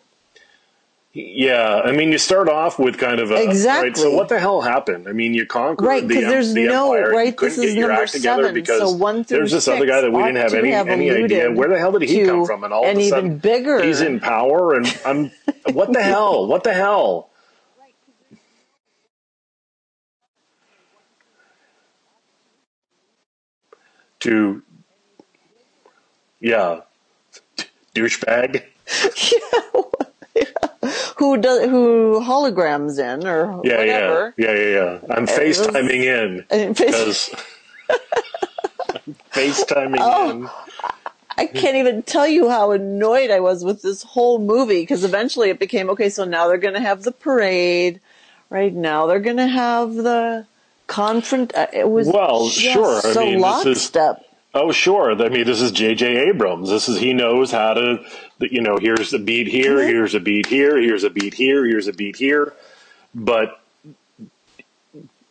Yeah, 1.14 1.82
I 1.84 1.92
mean, 1.92 2.12
you 2.12 2.18
start 2.20 2.48
off 2.50 2.78
with 2.78 2.98
kind 3.00 3.20
of 3.20 3.32
a 3.32 3.42
Exactly. 3.44 3.90
Right, 3.90 3.98
so 3.98 4.12
what 4.16 4.30
the 4.30 4.40
hell 4.40 4.62
happened? 4.62 5.08
I 5.08 5.12
mean, 5.12 5.34
you 5.34 5.46
conquered 5.46 5.86
Right, 5.86 6.08
the, 6.08 6.14
'cause 6.16 6.24
em- 6.24 6.30
there's 6.30 6.54
the 6.54 6.66
no- 6.68 6.94
empire. 6.94 7.12
right, 7.12 7.36
this 7.38 7.58
is 7.58 7.76
number 7.76 8.06
together 8.06 8.44
seven, 8.44 8.54
because 8.54 8.80
so 8.80 8.92
one 8.92 9.24
through 9.24 9.38
there's 9.40 9.52
this 9.52 9.68
other 9.68 9.80
six 9.80 9.90
guy 9.90 10.02
that 10.02 10.12
we 10.12 10.22
didn't 10.22 10.38
have 10.38 10.54
any 10.54 10.72
have 10.72 10.88
any 10.88 11.10
idea 11.10 11.52
where 11.52 11.68
the 11.70 11.80
hell 11.80 11.92
did 11.94 12.04
he 12.08 12.26
come 12.26 12.46
from, 12.46 12.64
and 12.64 12.72
all 12.74 12.84
an 12.86 12.92
of 12.92 12.98
a 12.98 13.02
even 13.02 13.10
sudden 13.10 13.38
bigger- 13.40 13.82
he's 13.84 14.02
in 14.02 14.20
power, 14.20 14.76
and 14.76 15.00
I'm 15.04 15.32
what 15.74 15.92
the 15.94 16.02
hell? 16.04 16.46
What 16.48 16.64
the 16.64 16.74
hell? 16.74 17.30
To 24.22 24.62
yeah, 26.42 26.82
douchebag. 27.96 28.64
who 31.18 31.38
does 31.38 31.66
who 31.70 32.22
holograms 32.24 33.00
in 33.00 33.28
or 33.28 33.62
Yeah, 33.64 33.78
whatever. 33.78 34.34
yeah, 34.38 34.52
yeah, 34.54 34.60
yeah, 34.60 34.70
yeah. 34.70 35.00
I'm 35.16 35.28
FaceTiming 35.28 36.04
in 36.50 36.74
because 36.74 37.30
FaceTiming 39.32 39.98
Oh. 40.00 40.30
in. 40.32 40.50
I 41.38 41.46
can't 41.46 41.78
even 41.78 42.04
tell 42.04 42.28
you 42.28 42.50
how 42.50 42.72
annoyed 42.72 43.32
I 43.32 43.40
was 43.40 43.64
with 43.64 43.82
this 43.82 44.04
whole 44.04 44.40
movie 44.40 44.82
because 44.82 45.06
eventually 45.06 45.50
it 45.50 45.58
became 45.60 45.90
okay. 45.92 46.10
So 46.10 46.26
now 46.26 46.48
they're 46.48 46.58
going 46.58 46.74
to 46.74 46.82
have 46.82 47.04
the 47.04 47.14
parade, 47.14 48.02
right? 48.50 48.74
Now 48.74 49.06
they're 49.06 49.22
going 49.22 49.38
to 49.38 49.48
have 49.48 49.94
the 49.96 50.46
confront. 50.88 51.56
uh, 51.56 51.68
It 51.72 51.90
was 51.90 52.08
Well, 52.08 52.50
just 52.50 52.60
sure. 52.60 52.98
I 52.98 53.14
so 53.14 53.22
mean, 53.26 53.40
this 53.42 53.66
is- 53.66 53.96
lockstep. 53.96 54.26
Oh, 54.54 54.72
sure. 54.72 55.12
I 55.12 55.30
mean, 55.30 55.46
this 55.46 55.62
is 55.62 55.72
J.J. 55.72 56.30
Abrams. 56.30 56.70
This 56.70 56.90
is 56.90 57.00
he 57.00 57.14
knows 57.14 57.52
how 57.52 57.76
to, 57.76 58.04
you 58.40 58.62
know, 58.62 58.78
here's 58.78 59.14
a 59.14 59.20
beat 59.20 59.48
here, 59.48 59.78
Mhm. 59.78 59.88
here's 59.88 60.16
a 60.16 60.20
beat 60.20 60.48
here, 60.48 60.78
here's 60.80 61.04
a 61.04 61.10
beat 61.10 61.36
here, 61.36 61.66
here's 61.66 61.88
a 61.88 61.94
beat 61.94 62.16
here. 62.16 62.54
But 63.14 63.60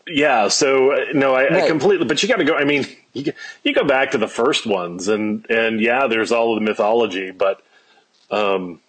yeah, 0.07 0.49
so 0.49 0.93
uh, 0.93 1.05
no, 1.15 1.35
I, 1.35 1.65
I 1.65 1.69
completely. 1.69 2.07
But 2.07 2.23
you 2.23 2.29
got 2.29 2.37
to 2.37 2.45
go. 2.45 2.55
I 2.55 2.65
mean, 2.65 2.87
you, 3.13 3.33
you 3.63 3.75
go 3.75 3.85
back 3.85 4.13
to 4.13 4.19
the 4.19 4.29
first 4.29 4.67
ones, 4.67 5.09
and 5.09 5.45
and 5.51 5.81
yeah, 5.81 6.07
there's 6.07 6.33
all 6.33 6.57
of 6.57 6.63
the 6.63 6.69
mythology, 6.69 7.31
but 7.31 7.61
um, 8.31 8.81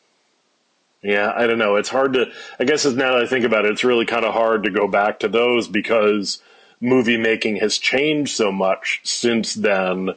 yeah, 1.01 1.31
I 1.35 1.47
don't 1.47 1.57
know. 1.59 1.75
It's 1.75 1.89
hard 1.89 2.13
to. 2.13 2.31
I 2.59 2.63
guess 2.63 2.85
now 2.85 3.13
that 3.15 3.23
I 3.23 3.27
think 3.27 3.45
about 3.45 3.65
it, 3.65 3.71
it's 3.71 3.83
really 3.83 4.05
kind 4.05 4.25
of 4.25 4.33
hard 4.33 4.63
to 4.63 4.69
go 4.71 4.87
back 4.87 5.19
to 5.19 5.27
those 5.27 5.67
because 5.67 6.41
movie 6.81 7.17
making 7.17 7.57
has 7.57 7.77
changed 7.77 8.35
so 8.35 8.51
much 8.51 9.01
since 9.03 9.53
then, 9.53 10.11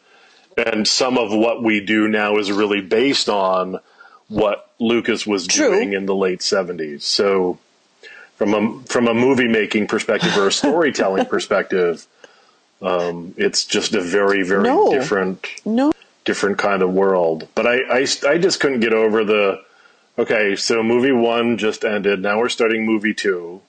and 0.57 0.87
some 0.87 1.19
of 1.19 1.33
what 1.33 1.63
we 1.63 1.81
do 1.85 2.09
now 2.09 2.37
is 2.37 2.51
really 2.53 2.81
based 2.81 3.29
on 3.29 3.79
what 4.29 4.71
Lucas 4.79 5.27
was 5.27 5.47
True. 5.47 5.71
doing 5.71 5.93
in 5.93 6.07
the 6.07 6.15
late 6.15 6.41
'70s. 6.41 7.03
So, 7.03 7.59
from 8.37 8.55
a 8.55 8.83
from 8.87 9.09
a 9.09 9.15
movie 9.15 9.49
making 9.49 9.87
perspective 9.89 10.37
or 10.37 10.49
a 10.49 10.53
storytelling 10.63 11.27
perspective, 11.27 12.07
um, 12.81 13.35
it's 13.37 13.65
just 13.65 13.95
a 13.95 14.01
very 14.01 14.43
very 14.43 14.63
No. 14.65 14.91
different 14.91 15.47
No, 15.65 15.93
different 16.25 16.59
kind 16.59 16.83
of 16.83 16.93
world. 16.93 17.49
But 17.55 17.67
I, 17.67 17.79
I, 18.01 18.07
I 18.29 18.39
just 18.39 18.61
couldn't 18.61 18.81
get 18.81 18.93
over 18.93 19.25
the 19.25 19.61
okay, 20.19 20.57
so 20.57 20.83
movie 20.83 21.13
one 21.13 21.59
just 21.59 21.85
ended. 21.85 22.21
Now 22.21 22.39
we're 22.39 22.49
starting 22.49 22.87
movie 22.87 23.15
two. 23.15 23.61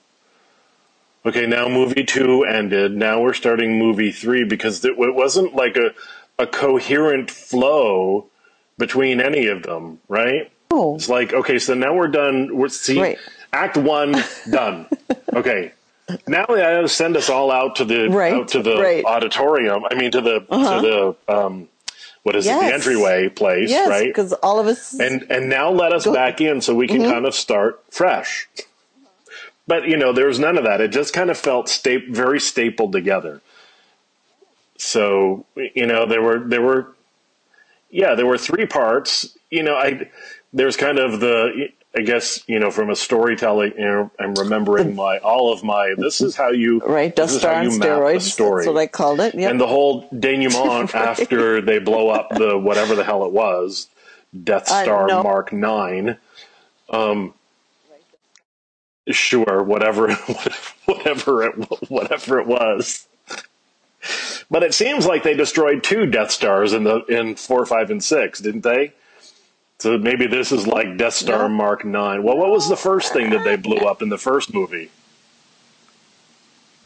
Okay, 1.26 1.46
now 1.46 1.68
movie 1.68 2.04
two 2.04 2.44
ended. 2.44 2.94
Now 2.96 3.20
we're 3.20 3.32
starting 3.34 3.78
movie 3.78 4.12
three 4.12 4.44
because 4.44 4.84
it, 4.84 4.98
it 4.98 5.14
wasn't 5.14 5.54
like 5.54 5.76
a, 5.76 5.92
a 6.38 6.46
coherent 6.46 7.30
flow 7.30 8.26
between 8.78 9.20
any 9.20 9.46
of 9.46 9.62
them, 9.62 10.00
right? 10.08 10.50
no. 10.70 10.96
It's 10.96 11.08
like, 11.08 11.32
okay, 11.32 11.58
so 11.58 11.74
now 11.74 11.94
we're 11.94 12.08
done. 12.08 12.54
We're 12.56 12.68
see, 12.68 13.00
Right. 13.00 13.18
act 13.52 13.76
one 13.76 14.16
done. 14.50 14.86
okay. 15.32 15.72
Now 16.26 16.44
they 16.46 16.56
gotta 16.56 16.88
send 16.88 17.16
us 17.16 17.30
all 17.30 17.50
out 17.50 17.76
to 17.76 17.84
the 17.86 18.10
Right, 18.10 18.34
out 18.34 18.48
to 18.48 18.62
the 18.62 18.76
right. 18.76 19.04
auditorium. 19.04 19.84
I 19.90 19.94
mean, 19.94 20.10
to 20.10 20.20
the 20.20 20.44
Uh-huh. 20.50 20.80
to 20.82 21.16
the 21.26 21.34
um, 21.34 21.68
what 22.24 22.36
is 22.36 22.46
it? 22.46 22.50
The 22.50 22.66
entryway 22.74 23.28
place, 23.30 23.70
Yes, 23.70 23.88
right? 23.88 24.06
because 24.08 24.34
all 24.34 24.58
of 24.58 24.66
us. 24.66 24.98
And 25.00 25.26
and 25.30 25.48
now 25.48 25.70
let 25.70 25.92
us 25.94 26.04
Go- 26.04 26.12
back 26.12 26.42
in 26.42 26.60
so 26.60 26.74
we 26.74 26.86
can 26.88 27.00
Mm-hmm. 27.00 27.10
kind 27.10 27.24
of 27.26 27.34
start 27.34 27.82
fresh. 27.90 28.46
But 29.66 29.88
you 29.88 29.96
know, 29.96 30.12
there 30.12 30.26
was 30.26 30.38
none 30.38 30.58
of 30.58 30.64
that. 30.64 30.80
It 30.80 30.92
just 30.92 31.12
kind 31.14 31.30
of 31.30 31.38
felt 31.38 31.68
sta- 31.68 32.10
very 32.10 32.38
stapled 32.40 32.92
together. 32.92 33.40
So 34.76 35.46
you 35.56 35.86
know, 35.86 36.06
there 36.06 36.22
were 36.22 36.38
there 36.40 36.62
were 36.62 36.88
yeah, 37.90 38.14
there 38.14 38.26
were 38.26 38.38
three 38.38 38.66
parts. 38.66 39.36
You 39.50 39.62
know, 39.62 39.74
I 39.74 40.10
there's 40.52 40.76
kind 40.76 40.98
of 40.98 41.20
the 41.20 41.68
I 41.96 42.00
guess 42.02 42.42
you 42.48 42.58
know 42.58 42.70
from 42.70 42.90
a 42.90 42.96
storytelling. 42.96 43.72
You 43.78 43.84
know, 43.84 44.10
I'm 44.18 44.34
remembering 44.34 44.94
my 44.96 45.18
all 45.18 45.52
of 45.52 45.62
my. 45.62 45.94
This 45.96 46.20
is 46.20 46.34
how 46.36 46.50
you 46.50 46.80
right, 46.80 47.14
Death 47.14 47.30
Star 47.30 47.54
on 47.54 47.70
you 47.70 47.78
map 47.78 47.88
steroids. 47.88 48.22
story 48.22 48.64
That's 48.64 48.74
what 48.74 48.80
I 48.80 48.86
called 48.88 49.20
it. 49.20 49.34
Yep. 49.34 49.50
and 49.50 49.60
the 49.60 49.66
whole 49.68 50.08
denouement 50.10 50.92
Right. 50.94 50.94
after 50.94 51.60
they 51.60 51.78
blow 51.78 52.08
up 52.10 52.30
the 52.30 52.58
whatever 52.58 52.94
the 52.96 53.04
hell 53.04 53.24
it 53.24 53.32
was, 53.32 53.88
Death 54.42 54.70
I 54.70 54.82
Star. 54.82 55.06
Mark 55.06 55.52
Nine. 55.52 56.18
Um, 56.90 57.32
sure, 59.10 59.62
whatever, 59.62 60.12
whatever 60.86 61.42
it, 61.44 61.54
whatever 61.90 62.40
it 62.40 62.46
was. 62.46 63.06
But 64.50 64.62
it 64.62 64.74
seems 64.74 65.06
like 65.06 65.22
they 65.22 65.34
destroyed 65.34 65.82
two 65.82 66.06
Death 66.06 66.30
Stars 66.30 66.72
in 66.72 66.84
the 66.84 67.04
in 67.06 67.36
four, 67.36 67.64
five, 67.66 67.90
and 67.90 68.02
six, 68.04 68.40
didn't 68.40 68.62
they? 68.62 68.92
So 69.78 69.98
maybe 69.98 70.26
this 70.26 70.52
is 70.52 70.66
like 70.66 70.96
Death 70.96 71.14
Star 71.14 71.42
Yeah. 71.42 71.48
Mark 71.48 71.84
Nine. 71.84 72.22
Well, 72.22 72.36
what 72.36 72.50
was 72.50 72.68
the 72.68 72.76
first 72.76 73.12
thing 73.12 73.30
that 73.30 73.44
they 73.44 73.56
blew 73.56 73.78
up 73.78 74.02
in 74.02 74.08
the 74.10 74.18
first 74.18 74.54
movie? 74.54 74.90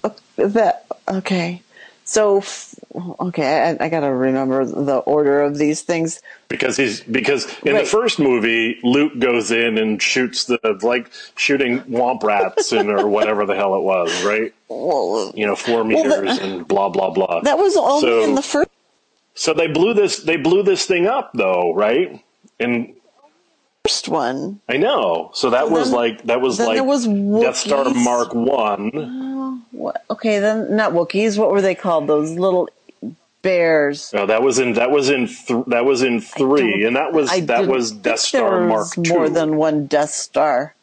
Uh, 0.04 0.10
that 0.36 0.86
okay. 1.08 1.62
So 2.10 2.38
f- 2.38 2.74
okay, 3.20 3.76
I, 3.78 3.84
I 3.84 3.88
got 3.90 4.00
to 4.00 4.06
remember 4.06 4.64
the 4.64 4.96
order 4.96 5.42
of 5.42 5.58
these 5.58 5.82
things. 5.82 6.22
because 6.48 6.74
he's 6.78 7.02
because 7.02 7.44
in 7.66 7.76
the 7.76 7.84
first 7.84 8.18
movie 8.18 8.78
Luke 8.82 9.18
goes 9.18 9.50
in 9.50 9.76
and 9.76 10.00
shoots 10.00 10.46
the 10.46 10.58
like 10.82 11.10
shooting 11.36 11.80
womp 11.82 12.22
rats 12.22 12.72
and 12.72 12.88
or 12.90 13.06
whatever 13.08 13.44
the 13.44 13.54
hell 13.54 13.74
it 13.74 13.82
was, 13.82 14.24
right? 14.24 14.54
Well, 14.68 15.32
You 15.34 15.46
know, 15.46 15.54
four 15.54 15.84
Well, 15.84 16.02
the- 16.02 16.22
meters 16.22 16.38
and 16.38 16.66
blah 16.66 16.88
blah 16.88 17.10
blah. 17.10 17.40
that 17.42 17.58
was 17.58 17.76
only 17.76 18.00
So- 18.00 18.22
in 18.24 18.34
the 18.36 18.42
first. 18.42 18.70
so 19.34 19.52
they 19.52 19.66
blew 19.66 19.92
this 19.92 20.20
they 20.22 20.38
blew 20.38 20.62
this 20.62 20.86
thing 20.86 21.06
up 21.06 21.32
though, 21.34 21.74
right? 21.74 22.24
And 22.58 22.94
First 23.88 24.08
one. 24.10 24.60
I 24.68 24.76
know. 24.76 25.30
So 25.32 25.48
that 25.48 25.70
was 25.70 25.88
then- 25.88 25.96
like 25.96 26.22
that 26.24 26.42
was 26.42 26.60
like 26.60 26.84
was 26.84 27.06
Death 27.06 27.56
Star 27.56 27.88
Mark 27.94 28.34
One. 28.34 28.90
Oh, 28.94 29.62
what, 29.70 30.04
okay, 30.10 30.40
then 30.40 30.76
not 30.76 30.92
Wookiees. 30.92 31.38
What 31.38 31.50
were 31.50 31.62
they 31.62 31.74
called? 31.74 32.06
Those 32.06 32.32
little 32.32 32.68
bears. 33.40 34.12
No, 34.12 34.26
that 34.26 34.42
was 34.42 34.58
in 34.58 34.74
that 34.74 34.90
was 34.90 35.08
in 35.08 35.26
th- 35.26 35.64
that 35.68 35.86
was 35.86 36.02
in 36.02 36.20
three, 36.20 36.84
and 36.84 36.96
that 36.96 37.14
was 37.14 37.30
I 37.30 37.40
that 37.40 37.66
was 37.66 37.90
Death 37.92 38.18
Star 38.18 38.58
there 38.58 38.68
Mark 38.68 38.94
was 38.94 39.06
Two. 39.08 39.14
More 39.14 39.30
than 39.30 39.56
one 39.56 39.86
Death 39.86 40.10
Star. 40.10 40.74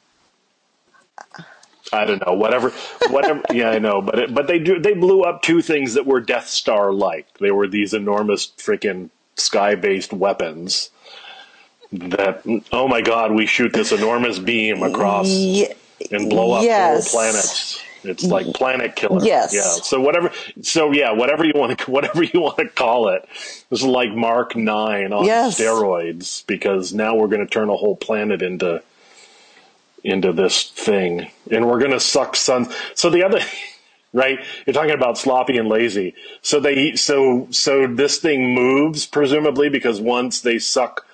I 1.94 2.06
don't 2.06 2.26
know, 2.26 2.34
whatever, 2.34 2.72
whatever. 3.12 3.44
yeah, 3.54 3.70
I 3.70 3.78
know, 3.78 4.02
but 4.02 4.18
it, 4.18 4.34
but 4.34 4.48
they 4.48 4.58
do 4.58 4.80
they 4.80 4.96
blew 4.96 5.22
up 5.22 5.44
two 5.44 5.62
things 5.62 5.94
that 5.94 6.08
were 6.08 6.22
Death 6.22 6.48
Star 6.48 6.92
like. 6.92 7.38
They 7.38 7.52
were 7.52 7.68
these 7.68 7.94
enormous 7.94 8.48
freaking 8.48 9.12
sky 9.36 9.76
based 9.76 10.12
weapons. 10.12 10.90
That 11.92 12.44
oh 12.72 12.88
my 12.88 13.02
god, 13.02 13.32
we 13.32 13.46
shoot 13.46 13.74
this 13.74 13.92
enormous 13.92 14.40
beam 14.40 14.84
across 14.84 15.30
and 15.30 16.30
blow 16.30 16.54
up 16.54 16.64
yes. 16.64 17.12
whole 17.12 17.22
planets. 17.22 17.82
It's 18.04 18.24
like 18.24 18.54
planet 18.54 18.96
killer. 18.96 19.24
Yes. 19.24 19.54
Yeah. 19.54 19.62
So 19.62 20.00
whatever. 20.00 20.32
So 20.62 20.92
yeah, 20.92 21.12
whatever 21.12 21.44
you 21.44 21.54
want 21.56 21.78
to 21.80 21.92
whatever 21.92 22.24
you 22.24 22.42
want 22.42 22.58
to 22.58 22.68
call 22.68 23.10
it. 23.10 23.28
This 23.70 23.80
is 23.80 23.84
like 23.84 24.12
Mark 24.14 24.56
Nine 24.56 25.14
on 25.14 25.26
Yes. 25.26 25.60
steroids 25.60 26.46
because 26.46 26.94
now 26.94 27.16
we're 27.16 27.28
going 27.28 27.46
to 27.46 27.52
turn 27.52 27.70
a 27.70 27.76
whole 27.76 27.96
planet 27.96 28.42
into 28.42 28.82
into 30.04 30.32
this 30.32 30.64
thing, 30.70 31.32
and 31.50 31.68
we're 31.68 31.80
going 31.80 31.92
to 31.92 32.00
suck 32.00 32.36
sun. 32.36 32.68
So 32.94 33.10
the 33.10 33.24
other, 33.24 33.40
right? 34.14 34.40
You're 34.66 34.74
talking 34.74 34.92
about 34.94 35.18
sloppy 35.18 35.58
and 35.58 35.68
lazy. 35.68 36.14
So 36.42 36.60
they, 36.60 36.96
so 36.96 37.48
so 37.50 37.88
this 37.88 38.20
thing 38.20 38.54
moves 38.54 39.06
presumably 39.08 39.70
because 39.70 40.00
once 40.00 40.42
they 40.42 40.60
suck 40.60 41.06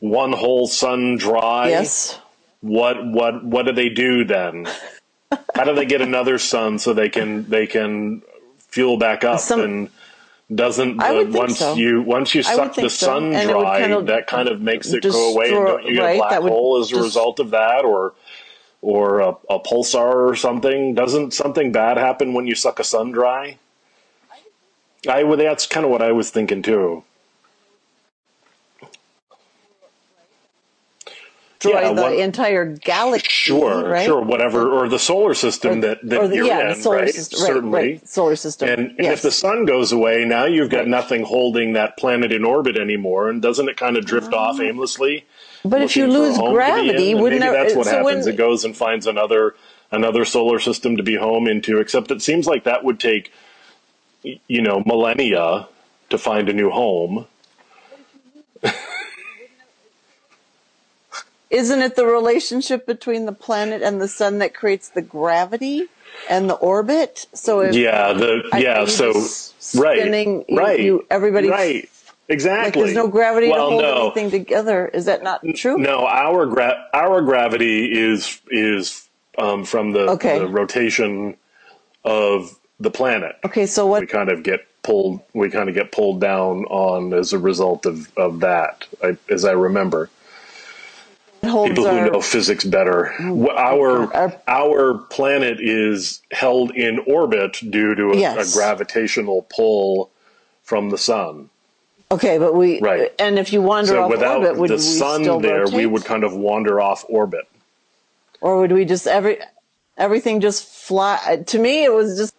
one 0.00 0.32
whole 0.32 0.66
sun 0.66 1.16
dry, 1.16 1.68
Yes. 1.70 2.18
what 2.60 3.04
what 3.06 3.44
what 3.44 3.66
do 3.66 3.72
they 3.72 3.88
do 3.88 4.24
then? 4.24 4.66
How 5.54 5.64
do 5.64 5.74
they 5.74 5.86
get 5.86 6.00
another 6.00 6.38
sun 6.38 6.78
so 6.78 6.92
they 6.92 7.08
can 7.08 7.48
they 7.48 7.66
can 7.66 8.22
fuel 8.68 8.96
back 8.98 9.24
up 9.24 9.40
Some- 9.40 9.60
and 9.60 9.90
doesn't 10.54 10.98
the, 10.98 11.28
once 11.32 11.58
so. 11.58 11.74
you 11.74 12.02
once 12.02 12.32
you 12.32 12.42
suck 12.44 12.74
the 12.76 12.88
sun 12.88 13.30
dry 13.30 13.80
kind 13.80 13.92
of 13.92 14.06
that 14.06 14.28
kind 14.28 14.48
of 14.48 14.60
makes 14.60 14.92
it 14.92 15.02
go 15.02 15.32
away 15.32 15.46
and 15.52 15.66
don't 15.66 15.84
you 15.84 15.94
get 15.96 16.14
a 16.14 16.18
black 16.18 16.40
hole 16.40 16.78
as 16.80 16.92
a 16.92 17.02
result 17.02 17.40
of 17.40 17.50
that 17.50 17.84
or 17.84 18.14
or 18.80 19.18
a, 19.18 19.30
a 19.50 19.58
pulsar 19.58 20.14
or 20.30 20.36
something 20.36 20.94
doesn't 20.94 21.34
something 21.34 21.72
bad 21.72 21.96
happen 21.96 22.32
when 22.32 22.46
you 22.46 22.54
suck 22.54 22.78
a 22.78 22.84
sun 22.84 23.10
dry 23.10 23.58
I 25.08 25.24
would 25.24 25.40
that's 25.40 25.66
kind 25.66 25.84
of 25.84 25.90
what 25.90 26.02
I 26.02 26.12
was 26.12 26.30
thinking 26.30 26.62
too 26.62 27.02
Destroy 31.66 31.80
Yeah, 31.82 31.92
the 31.92 32.02
what- 32.02 32.18
entire 32.18 32.64
galaxy. 32.66 33.28
Sure, 33.30 33.88
right? 33.88 34.06
sure, 34.06 34.20
whatever, 34.20 34.68
or 34.70 34.88
the 34.88 34.98
solar 34.98 35.34
system 35.34 35.80
that, 35.80 35.98
that 36.08 36.18
or 36.20 36.28
the, 36.28 36.36
you're 36.36 36.46
yeah, 36.46 36.60
in, 36.60 36.68
the 36.68 36.74
solar 36.74 36.96
right? 36.98 37.14
system. 37.14 37.40
Right, 37.40 37.46
Certainly. 37.46 37.78
right, 37.80 38.08
solar 38.08 38.36
system. 38.36 38.68
And, 38.68 38.80
and 38.90 38.98
yes. 39.00 39.12
if 39.14 39.22
the 39.22 39.30
sun 39.30 39.64
goes 39.66 39.92
away, 39.92 40.24
now 40.24 40.44
you've 40.46 40.70
got 40.70 40.78
Right. 40.78 40.88
nothing 40.88 41.22
holding 41.24 41.72
that 41.74 41.96
planet 41.96 42.32
in 42.32 42.44
orbit 42.44 42.76
anymore, 42.76 43.28
and 43.28 43.40
doesn't 43.42 43.68
it 43.68 43.76
kind 43.76 43.96
of 43.96 44.04
drift 44.04 44.32
ah. 44.32 44.50
off 44.50 44.60
aimlessly? 44.60 45.24
But 45.64 45.82
if 45.82 45.96
you 45.96 46.06
looking 46.06 46.16
for 46.16 46.18
a 46.18 46.28
lose 46.28 46.38
be 46.38 46.44
in? 46.46 46.52
gravity, 46.52 47.14
wouldn't 47.14 47.40
maybe 47.40 47.52
that's 47.52 47.74
uh, 47.74 47.76
what 47.76 47.86
so 47.86 47.90
happens? 47.92 48.24
when- 48.26 48.34
it 48.34 48.36
goes 48.36 48.64
and 48.64 48.76
finds 48.76 49.06
another 49.06 49.54
another 49.90 50.24
solar 50.24 50.58
system 50.58 50.96
to 50.96 51.02
be 51.02 51.16
home 51.16 51.46
into. 51.48 51.78
Except 51.78 52.10
it 52.10 52.20
seems 52.22 52.46
like 52.46 52.64
that 52.64 52.84
would 52.84 52.98
take, 53.00 53.32
you 54.22 54.60
know, 54.62 54.82
millennia 54.84 55.68
to 56.10 56.18
find 56.18 56.48
a 56.48 56.52
new 56.52 56.70
home. 56.70 57.26
Isn't 61.56 61.80
it 61.80 61.96
the 61.96 62.04
relationship 62.06 62.84
between 62.86 63.24
the 63.24 63.32
planet 63.32 63.80
and 63.82 63.98
the 63.98 64.08
sun 64.08 64.38
that 64.40 64.54
creates 64.54 64.90
the 64.90 65.00
gravity 65.00 65.86
and 66.28 66.50
the 66.50 66.54
orbit? 66.54 67.26
So 67.32 67.60
if 67.60 67.74
Yeah, 67.74 68.12
the 68.12 68.42
I- 68.52 68.58
yeah, 68.58 68.84
so 68.84 69.14
just 69.14 69.74
right, 69.74 69.98
spinning, 69.98 70.44
you- 70.48 70.58
right, 70.58 70.78
you- 70.78 71.06
everybody- 71.10 71.48
right, 71.48 71.74
like 71.84 71.90
exactly. 72.28 72.82
there's 72.82 72.94
no 72.94 73.08
gravity 73.08 73.48
well, 73.48 73.66
to 73.68 73.70
hold 73.70 73.82
no. 73.82 74.02
anything 74.06 74.30
together, 74.30 74.90
is 74.92 75.06
that 75.06 75.22
not 75.22 75.40
true? 75.54 75.78
No, 75.78 76.06
our 76.06 76.44
gra- 76.44 76.84
our 76.92 77.22
gravity 77.22 77.90
is 77.90 78.38
is 78.50 79.02
um, 79.38 79.64
from 79.64 79.92
the, 79.92 80.10
Okay. 80.10 80.38
the 80.38 80.46
rotation 80.46 81.36
of 82.04 82.54
the 82.80 82.90
planet. 82.90 83.36
Okay, 83.44 83.66
so 83.66 83.86
what 83.86 84.00
We 84.00 84.06
kind 84.06 84.30
of 84.30 84.42
get 84.42 84.60
pulled. 84.82 85.20
We 85.34 85.50
kind 85.50 85.68
of 85.70 85.74
get 85.74 85.90
pulled 85.92 86.20
down 86.20 86.64
on 86.66 87.12
as 87.14 87.32
a 87.32 87.38
result 87.38 87.86
of 87.86 88.08
of 88.16 88.40
that, 88.40 88.84
I, 89.02 89.16
as 89.30 89.44
I 89.46 89.52
remember. 89.52 90.10
People 91.68 91.86
our 91.86 92.04
who 92.04 92.10
know 92.10 92.20
physics 92.20 92.64
better, 92.64 93.14
mm. 93.18 93.46
Wh- 93.46 93.56
our 93.56 94.12
Our- 94.14 94.40
our 94.48 94.94
planet 94.98 95.58
is 95.60 96.22
held 96.32 96.70
in 96.72 96.98
orbit 97.06 97.58
due 97.70 97.94
to 97.94 98.10
a, 98.12 98.16
Yes. 98.16 98.52
a 98.54 98.58
gravitational 98.58 99.46
pull 99.54 100.10
from 100.62 100.90
the 100.90 100.98
sun. 100.98 101.50
Okay, 102.10 102.38
but 102.38 102.54
we 102.54 102.80
Right. 102.80 103.12
and 103.18 103.38
if 103.38 103.52
you 103.52 103.60
wander 103.62 103.88
So 103.92 104.04
off 104.04 104.10
without 104.10 104.38
orbit, 104.38 104.56
would 104.58 104.70
the 104.70 104.74
we 104.76 104.80
sun 104.80 105.22
still 105.22 105.40
there, 105.40 105.66
we 105.66 105.86
would 105.86 106.04
kind 106.04 106.24
of 106.24 106.34
wander 106.34 106.80
off 106.80 107.04
orbit. 107.08 107.46
or 108.40 108.58
would 108.60 108.72
we 108.72 108.84
just 108.84 109.06
every 109.06 109.38
everything 109.98 110.40
just 110.40 110.64
fly? 110.66 111.42
To 111.46 111.58
me, 111.58 111.84
it 111.84 111.92
was 111.92 112.16
just 112.18 112.34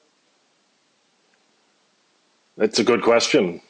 That's 2.58 2.80
a 2.80 2.84
good 2.84 3.02
question. 3.04 3.62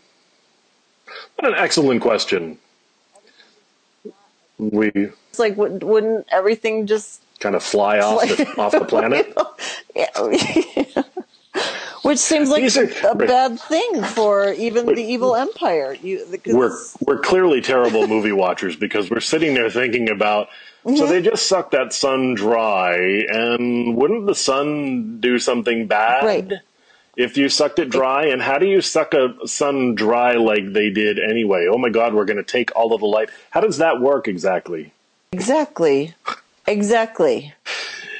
What 1.35 1.47
an 1.51 1.55
excellent 1.57 2.01
question. 2.01 2.57
We 4.59 4.91
it's 5.37 5.39
like 5.39 5.55
wouldn't, 5.55 5.83
wouldn't 5.83 6.25
everything 6.31 6.87
just 6.87 7.21
kind 7.39 7.55
of 7.55 7.61
fly 7.63 7.99
off 7.99 8.21
the, 8.21 8.55
off 8.57 8.71
the 8.71 8.85
planet. 8.85 9.37
yeah. 9.95 11.03
Which 12.03 12.19
seems 12.19 12.49
like 12.49 12.63
are- 12.77 13.11
a 13.11 13.15
bad 13.15 13.59
thing 13.59 14.01
for 14.03 14.53
even 14.53 14.85
the 14.85 15.01
evil 15.03 15.35
empire. 15.35 15.93
You, 16.01 16.25
We're 16.45 16.75
we're 17.01 17.19
clearly 17.19 17.59
terrible 17.61 18.07
movie 18.07 18.31
watchers 18.31 18.75
because 18.75 19.09
we're 19.09 19.19
sitting 19.19 19.53
there 19.53 19.69
thinking 19.69 20.09
about. 20.09 20.47
So 20.85 20.91
Mm-hmm. 20.93 21.09
they 21.09 21.21
just 21.21 21.47
sucked 21.47 21.71
that 21.71 21.91
sun 21.91 22.33
dry, 22.35 22.95
and 23.27 23.97
wouldn't 23.97 24.25
the 24.25 24.35
sun 24.35 25.19
do 25.19 25.37
something 25.37 25.85
bad 25.87 26.23
Right. 26.23 26.53
if 27.17 27.35
you 27.35 27.49
sucked 27.49 27.79
it 27.79 27.89
dry? 27.89 28.27
And 28.27 28.41
how 28.41 28.57
do 28.57 28.65
you 28.67 28.79
suck 28.79 29.13
a 29.13 29.33
sun 29.45 29.95
dry 29.95 30.35
like 30.35 30.71
they 30.71 30.89
did 30.89 31.19
anyway? 31.19 31.67
Oh 31.69 31.77
my 31.77 31.89
God, 31.89 32.13
we're 32.13 32.23
going 32.23 32.37
to 32.37 32.43
take 32.43 32.73
all 32.73 32.93
of 32.93 33.01
the 33.01 33.05
light. 33.07 33.29
How 33.49 33.59
does 33.59 33.79
that 33.79 33.99
work 33.99 34.29
exactly? 34.29 34.93
Exactly, 35.31 36.13
exactly. 36.67 37.53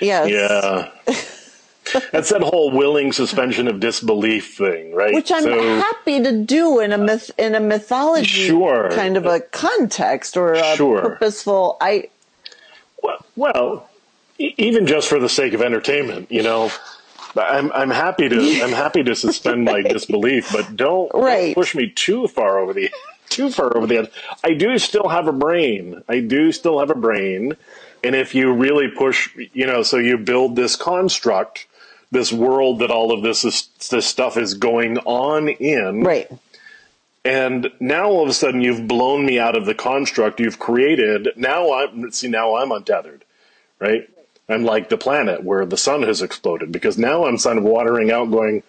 Yes. 0.02 0.30
Yeah. 0.30 0.92
That's 2.12 2.30
that 2.30 2.42
whole 2.42 2.70
willing 2.72 3.14
suspension 3.14 3.68
of 3.68 3.80
disbelief 3.80 4.58
thing, 4.58 4.94
right? 4.94 5.14
Which 5.14 5.32
I'm 5.32 5.44
So- 5.44 5.80
happy 5.80 6.22
to 6.22 6.32
do 6.44 6.80
in 6.80 6.92
a 6.92 6.98
myth 6.98 7.32
in 7.38 7.56
a 7.56 7.60
mythology 7.62 8.48
Sure. 8.48 8.92
kind 8.92 9.16
of 9.18 9.26
a 9.26 9.40
context 9.40 10.36
or 10.36 10.54
a 10.54 10.76
Sure. 10.76 11.02
purposeful. 11.02 11.78
I 11.80 12.10
Well, 13.02 13.26
well, 13.38 13.90
e- 14.38 14.54
even 14.58 14.86
just 14.86 15.08
for 15.08 15.18
the 15.20 15.30
sake 15.30 15.54
of 15.54 15.62
entertainment, 15.62 16.30
you 16.30 16.44
know, 16.44 16.72
I'm 17.38 17.72
I'm 17.72 17.90
happy 17.92 18.28
to 18.28 18.62
I'm 18.62 18.72
happy 18.74 19.04
to 19.04 19.16
suspend 19.16 19.64
my 19.64 19.82
disbelief, 19.96 20.50
but 20.52 20.76
don't, 20.76 21.10
don't 21.12 21.54
push 21.56 21.74
me 21.74 21.90
too 21.90 22.28
far 22.28 22.60
over 22.60 22.74
the 22.74 22.90
too 23.30 23.50
far 23.50 23.76
over 23.76 23.88
the 23.88 23.98
edge. 23.98 24.12
I 24.44 24.54
do 24.54 24.78
still 24.78 25.10
have 25.10 25.28
a 25.28 25.34
brain. 25.34 26.04
I 26.08 26.20
do 26.20 26.52
still 26.52 26.80
have 26.80 26.90
a 26.90 26.96
brain, 26.96 27.54
and 28.04 28.16
if 28.16 28.36
you 28.36 28.52
really 28.54 28.88
push, 28.90 29.30
you 29.54 29.66
know, 29.66 29.84
so 29.84 29.98
you 29.98 30.18
build 30.18 30.56
this 30.56 30.76
construct, 30.76 31.68
this 32.12 32.32
world 32.32 32.80
that 32.80 32.92
all 32.92 33.12
of 33.12 33.22
this 33.22 33.44
is, 33.44 33.70
this 33.90 34.06
stuff 34.06 34.38
is 34.38 34.54
going 34.54 34.98
on 35.00 35.50
in, 35.50 36.04
right. 36.04 36.32
and 37.26 37.72
now 37.80 38.10
all 38.10 38.24
of 38.24 38.30
a 38.30 38.34
sudden 38.34 38.62
you've 38.62 38.88
blown 38.88 39.26
me 39.26 39.40
out 39.40 39.56
of 39.56 39.66
the 39.66 39.76
construct 39.76 40.40
you've 40.40 40.60
created. 40.60 41.30
Now 41.36 41.74
I'm 41.74 42.12
see 42.12 42.30
now 42.30 42.56
I'm 42.56 42.72
untethered, 42.72 43.26
right? 43.80 44.10
I'm 44.50 44.64
like 44.64 44.90
the 44.90 44.98
planet 44.98 45.44
where 45.44 45.66
the 45.66 45.78
sun 45.78 46.04
has 46.04 46.22
exploded 46.22 46.72
because 46.72 46.98
now 46.98 47.26
I'm 47.26 47.38
kind 47.38 47.58
of 47.58 47.66
watering 47.66 48.12
out, 48.12 48.32
going. 48.32 48.64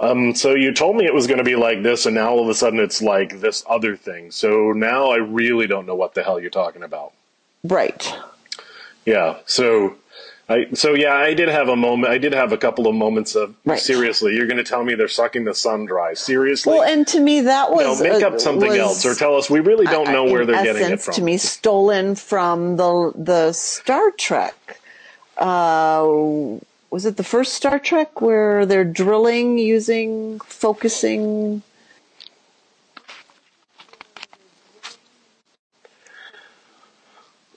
Um, 0.00 0.34
so 0.34 0.54
you 0.54 0.72
told 0.72 0.96
me 0.96 1.04
it 1.04 1.12
was 1.12 1.26
going 1.26 1.38
to 1.38 1.44
be 1.44 1.56
like 1.56 1.82
this, 1.82 2.06
and 2.06 2.14
now 2.14 2.30
all 2.30 2.42
of 2.42 2.48
a 2.48 2.54
sudden 2.54 2.80
it's 2.80 3.02
like 3.02 3.40
this 3.40 3.62
other 3.68 3.96
thing. 3.96 4.30
So 4.30 4.72
now 4.72 5.10
I 5.10 5.16
really 5.16 5.66
don't 5.66 5.84
know 5.86 5.94
what 5.94 6.14
the 6.14 6.22
hell 6.22 6.40
you're 6.40 6.48
talking 6.48 6.82
about. 6.82 7.12
Right. 7.62 8.14
Yeah. 9.04 9.36
So, 9.44 9.96
I 10.48 10.68
so 10.72 10.94
yeah, 10.94 11.14
I 11.14 11.34
did 11.34 11.50
have 11.50 11.68
a 11.68 11.76
moment. 11.76 12.10
I 12.10 12.16
did 12.16 12.32
have 12.32 12.50
a 12.50 12.56
couple 12.56 12.86
of 12.86 12.94
moments 12.94 13.34
of 13.34 13.54
Right. 13.66 13.78
seriously. 13.78 14.34
You're 14.34 14.46
going 14.46 14.56
to 14.56 14.64
tell 14.64 14.82
me 14.82 14.94
they're 14.94 15.06
sucking 15.06 15.44
the 15.44 15.54
sun 15.54 15.84
dry? 15.84 16.14
Seriously? 16.14 16.72
Well, 16.72 16.82
and 16.82 17.06
to 17.08 17.20
me 17.20 17.42
that 17.42 17.70
No, 17.70 17.76
was 17.76 18.02
make 18.02 18.22
uh, 18.22 18.28
up 18.28 18.40
something 18.40 18.70
was, 18.70 18.78
else, 18.78 19.04
or 19.04 19.14
tell 19.14 19.36
us 19.36 19.50
we 19.50 19.60
really 19.60 19.84
don't 19.84 20.10
know 20.12 20.26
in 20.26 20.32
where 20.32 20.46
they're 20.46 20.64
getting 20.64 20.90
it 20.90 21.02
from. 21.02 21.14
To 21.14 21.22
me, 21.22 21.36
stolen 21.36 22.14
from 22.14 22.76
the 22.76 23.12
the 23.14 23.52
Star 23.52 24.10
Trek. 24.12 24.80
Uh, 25.36 26.58
was 26.90 27.06
it 27.06 27.16
the 27.16 27.24
first 27.24 27.54
Star 27.54 27.78
Trek 27.78 28.20
where 28.20 28.66
they're 28.66 28.84
drilling 28.84 29.58
using 29.58 30.40
focusing? 30.40 31.62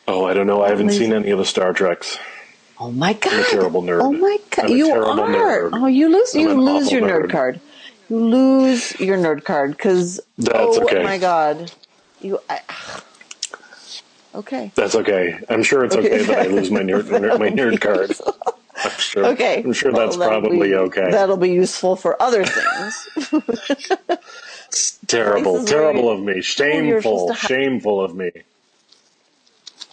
oh, 0.08 0.26
I 0.26 0.34
don't 0.34 0.48
know. 0.48 0.62
I 0.64 0.70
haven't 0.70 0.92
seen 0.92 1.14
any 1.14 1.32
of 1.32 1.40
the 1.40 1.46
Star 1.46 1.74
Treks. 1.74 2.18
Oh 2.80 2.92
my 2.92 3.14
god! 3.14 3.34
I'm 3.34 3.40
a 3.40 3.46
terrible 3.46 3.82
nerd. 3.82 4.02
Oh 4.02 4.12
my 4.12 4.38
god! 4.52 4.70
You 4.70 4.92
are. 4.92 5.16
nerd. 5.16 5.70
Oh, 5.74 5.88
you 5.88 6.10
lose. 6.10 6.34
I'm 6.36 6.42
You 6.42 6.62
lose 6.62 6.92
your 6.92 7.02
nerd 7.02 7.26
nerd. 7.26 7.30
card. 7.32 7.60
You 8.10 8.18
lose 8.20 9.00
your 9.00 9.18
nerd 9.18 9.44
card 9.44 9.72
because. 9.72 10.20
That's 10.38 10.78
oh 10.78 10.84
okay. 10.84 11.04
my 11.04 11.18
god! 11.18 11.72
You. 12.20 12.40
I, 12.50 12.60
okay. 14.36 14.72
That's 14.76 14.96
okay. 14.96 15.40
I'm 15.50 15.64
sure 15.64 15.86
it's 15.86 15.96
okay, 15.96 16.16
Okay. 16.16 16.24
that 16.26 16.40
I 16.40 16.48
lose 16.48 16.72
my 16.72 16.82
nerd 16.82 17.10
my 17.40 17.50
nerd 17.50 17.80
card. 17.80 18.16
I'm 18.84 18.92
sure. 19.00 19.26
Okay. 19.28 19.64
I'm 19.64 19.74
sure 19.74 19.92
Well, 19.92 20.06
that's 20.06 20.18
probably 20.18 20.70
be- 20.70 20.76
okay. 20.76 21.10
That'll 21.12 21.38
be 21.38 21.50
useful 21.52 21.96
for 21.96 22.22
other 22.22 22.44
things. 22.46 24.18
terrible, 25.08 25.64
terrible 25.64 26.10
of 26.10 26.22
me. 26.22 26.42
Shameful, 26.42 27.28
supposed 27.30 27.42
to 27.42 27.42
ha- 27.42 27.48
shameful 27.48 28.04
of 28.04 28.16
me. 28.16 28.32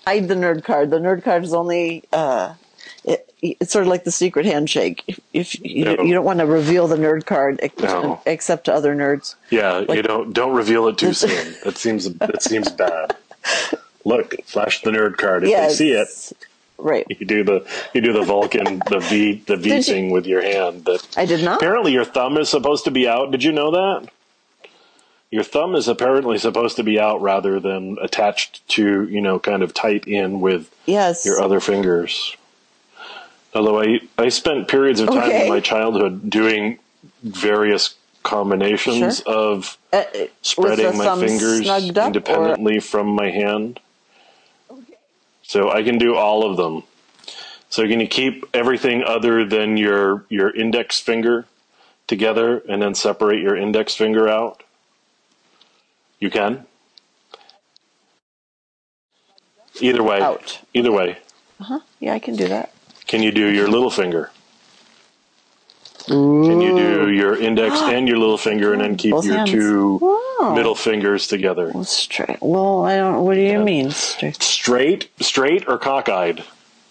hide 0.06 0.28
the 0.28 0.34
nerd 0.34 0.64
card. 0.64 0.90
The 0.90 0.98
nerd 0.98 1.22
card 1.22 1.44
is 1.44 1.52
only. 1.54 2.04
Uh, 2.12 2.54
it, 3.04 3.32
it's 3.42 3.72
sort 3.72 3.82
of 3.84 3.88
like 3.88 4.04
the 4.04 4.10
secret 4.10 4.44
handshake. 4.46 5.02
If, 5.06 5.20
if 5.32 5.60
you, 5.64 5.84
No. 5.84 6.02
you 6.02 6.12
don't 6.12 6.24
want 6.24 6.40
to 6.40 6.46
reveal 6.46 6.86
the 6.88 6.96
nerd 6.96 7.24
card 7.26 7.58
ex- 7.62 7.82
No. 7.82 8.20
except 8.26 8.64
to 8.66 8.74
other 8.74 8.94
nerds. 8.94 9.34
Yeah, 9.50 9.80
you 9.92 10.02
don't 10.02 10.32
don't 10.32 10.54
reveal 10.54 10.88
it 10.88 10.98
too 10.98 11.12
soon. 11.14 11.54
That 11.64 11.76
seems 11.78 12.12
that 12.14 12.42
seems 12.42 12.70
bad. 12.70 13.16
Look, 14.04 14.34
flash 14.44 14.80
the 14.82 14.90
nerd 14.90 15.16
card 15.18 15.44
if 15.44 15.50
Yes. 15.50 15.72
they 15.72 15.76
see 15.76 15.92
it. 15.92 16.32
Right. 16.82 17.06
You 17.08 17.26
do 17.26 17.44
the 17.44 17.66
you 17.94 18.00
do 18.00 18.12
the 18.12 18.22
Vulcan 18.22 18.80
the 18.88 18.98
V 19.00 19.42
the 19.46 19.56
V 19.56 19.62
Did 19.70 19.86
you- 19.88 19.94
thing 19.94 20.10
with 20.10 20.26
your 20.26 20.42
hand. 20.42 20.84
That 20.84 21.06
I 21.16 21.26
did 21.26 21.44
not. 21.44 21.56
apparently 21.56 21.92
your 21.92 22.04
thumb 22.04 22.36
is 22.38 22.48
supposed 22.48 22.84
to 22.84 22.90
be 22.90 23.06
out. 23.08 23.30
Did 23.30 23.42
you 23.44 23.52
know 23.52 23.70
that? 23.72 24.08
Your 25.30 25.44
thumb 25.44 25.76
is 25.76 25.86
apparently 25.86 26.38
supposed 26.38 26.74
to 26.76 26.82
be 26.82 26.98
out 26.98 27.22
rather 27.22 27.60
than 27.60 27.96
attached 28.02 28.66
to 28.70 29.04
you 29.08 29.20
know 29.20 29.38
kind 29.38 29.62
of 29.62 29.72
tight 29.72 30.06
in 30.08 30.40
with 30.40 30.68
Yes. 30.86 31.24
your 31.24 31.40
other 31.40 31.60
fingers. 31.60 32.36
Although 33.54 33.80
I 33.80 34.00
I 34.18 34.28
spent 34.28 34.68
periods 34.68 35.00
of 35.00 35.08
time 35.08 35.28
Okay. 35.28 35.42
in 35.44 35.48
my 35.48 35.60
childhood 35.60 36.28
doing 36.30 36.78
various 37.22 37.94
combinations 38.22 39.22
Sure. 39.22 39.32
of 39.34 39.78
Uh, 39.92 39.96
uh, 39.98 40.04
spreading 40.42 40.96
my 40.98 41.16
fingers 41.16 41.68
up, 41.68 41.82
or- 41.82 42.06
independently 42.06 42.78
from 42.80 43.06
my 43.08 43.30
hand. 43.30 43.80
So 45.50 45.68
I 45.68 45.82
can 45.82 45.98
do 45.98 46.14
all 46.14 46.48
of 46.48 46.56
them. 46.56 46.84
So 47.70 47.82
can 47.88 47.98
you 47.98 48.06
keep 48.06 48.46
everything 48.54 49.02
other 49.02 49.44
than 49.44 49.76
your 49.76 50.24
your 50.28 50.54
index 50.54 51.00
finger 51.00 51.44
together 52.06 52.62
and 52.68 52.80
then 52.80 52.94
separate 52.94 53.42
your 53.42 53.56
index 53.56 53.96
finger 53.96 54.28
out? 54.28 54.62
You 56.20 56.30
can. 56.30 56.66
Either 59.80 60.04
way. 60.04 60.20
Out. 60.20 60.60
Either 60.72 60.92
way. 60.92 61.18
Uh-huh. 61.58 61.80
Yeah, 61.98 62.14
I 62.14 62.20
can 62.20 62.36
do 62.36 62.46
that. 62.46 62.72
Can 63.08 63.20
you 63.20 63.32
do 63.32 63.52
your 63.52 63.66
little 63.66 63.90
finger? 63.90 64.30
Can 66.10 66.60
you 66.60 66.74
do 66.74 67.10
your 67.12 67.36
index 67.36 67.76
and 67.82 68.08
your 68.08 68.18
little 68.18 68.36
finger 68.38 68.72
and 68.72 68.82
then 68.82 68.96
keep 68.96 69.12
Both 69.12 69.26
your 69.26 69.36
hands. 69.36 69.50
two 69.50 69.98
Wow. 70.02 70.54
middle 70.54 70.74
fingers 70.74 71.28
together? 71.28 71.70
Well, 71.72 71.84
straight. 71.84 72.38
Well, 72.40 72.84
I 72.84 72.96
don't. 72.96 73.22
What 73.22 73.34
do 73.34 73.40
you 73.40 73.60
mean 73.60 73.92
straight? 73.92 74.42
Straight, 74.42 75.08
straight 75.20 75.68
or 75.68 75.78
cockeyed? 75.78 76.42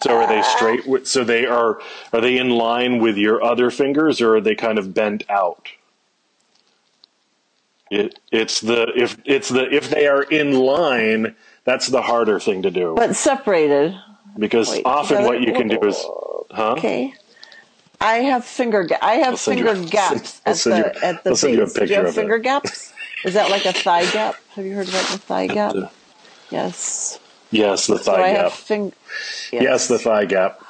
so 0.02 0.16
are 0.16 0.28
they 0.28 0.42
straight? 0.42 1.06
So 1.08 1.24
they 1.24 1.46
are. 1.46 1.80
Are 2.12 2.20
they 2.20 2.38
in 2.38 2.50
line 2.50 3.00
with 3.00 3.16
your 3.16 3.42
other 3.42 3.72
fingers, 3.72 4.20
or 4.20 4.36
are 4.36 4.40
they 4.40 4.54
kind 4.54 4.78
of 4.78 4.94
bent 4.94 5.28
out? 5.28 5.66
It, 7.90 8.20
it's 8.30 8.60
the 8.60 8.92
if 8.94 9.18
it's 9.24 9.48
the 9.48 9.68
if 9.74 9.90
they 9.90 10.06
are 10.06 10.22
in 10.22 10.52
line, 10.52 11.34
that's 11.64 11.88
the 11.88 12.02
harder 12.02 12.38
thing 12.38 12.62
to 12.62 12.70
do 12.70 12.94
But 12.94 13.16
separated. 13.16 13.96
Because 14.38 14.70
wait, 14.70 14.82
often 14.84 15.24
what 15.24 15.40
you 15.42 15.52
can 15.52 15.68
do 15.68 15.80
is, 15.82 15.96
huh? 16.50 16.72
Okay. 16.78 17.14
I 18.00 18.14
have 18.18 18.44
finger. 18.44 18.84
Ga- 18.84 18.98
I 19.02 19.14
have 19.14 19.32
you- 19.32 19.36
finger 19.54 19.68
I'll 19.70 19.84
gaps 19.84 20.40
at 20.46 20.56
the 20.56 20.76
you- 20.76 20.84
at 21.02 21.24
the 21.24 21.30
I'll 21.30 21.36
send 21.36 21.54
you 21.54 21.62
a 21.62 21.66
base. 21.66 21.74
Do 21.74 21.80
you 21.80 21.86
picture 21.86 21.94
have 21.96 22.04
of 22.06 22.10
it. 22.12 22.20
finger 22.20 22.38
gaps? 22.38 22.92
Is 23.24 23.34
that 23.34 23.50
like 23.50 23.64
a 23.66 23.72
thigh 23.72 24.08
gap? 24.12 24.36
Have 24.54 24.64
you 24.64 24.74
heard 24.76 24.88
about 24.88 25.06
the 25.08 25.18
thigh 25.18 25.48
gap? 25.48 25.74
Yes. 26.50 27.18
Yes, 27.50 27.86
the 27.86 27.98
So 27.98 28.04
thigh 28.12 28.30
I 28.30 28.32
gap. 28.34 28.52
finger. 28.52 28.94
Yes, 29.52 29.88
the 29.88 29.98
thigh 29.98 30.26
gap. 30.26 30.60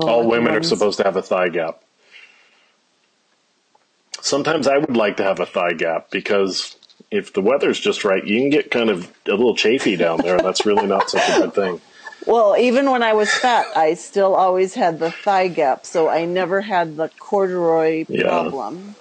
All 0.00 0.26
women 0.26 0.54
are 0.54 0.62
supposed 0.62 0.96
to 0.98 1.04
have 1.04 1.16
a 1.16 1.22
thigh 1.22 1.50
gap. 1.50 1.82
Sometimes 4.20 4.66
I 4.66 4.78
would 4.78 4.96
like 4.96 5.16
to 5.18 5.22
have 5.22 5.40
a 5.40 5.46
thigh 5.46 5.72
gap 5.72 6.10
because 6.10 6.76
if 7.10 7.32
the 7.32 7.40
weather's 7.40 7.78
just 7.80 8.04
right, 8.04 8.24
you 8.24 8.38
can 8.40 8.50
get 8.50 8.70
kind 8.70 8.90
of 8.90 9.10
a 9.26 9.30
little 9.32 9.54
chafy 9.54 9.96
down 9.96 10.18
there. 10.22 10.36
and 10.36 10.44
That's 10.44 10.66
really 10.66 10.86
not 10.86 11.08
such 11.10 11.28
a 11.28 11.40
good 11.40 11.54
thing. 11.54 11.80
Well, 12.26 12.56
even 12.58 12.90
when 12.90 13.02
I 13.02 13.12
was 13.14 13.30
fat, 13.32 13.66
I 13.74 13.94
still 13.94 14.34
always 14.34 14.74
had 14.74 14.98
the 14.98 15.10
thigh 15.10 15.48
gap, 15.48 15.86
so 15.86 16.08
I 16.08 16.24
never 16.26 16.60
had 16.60 16.96
the 16.96 17.08
corduroy 17.18 18.04
Yeah. 18.08 18.28
problem. 18.28 18.96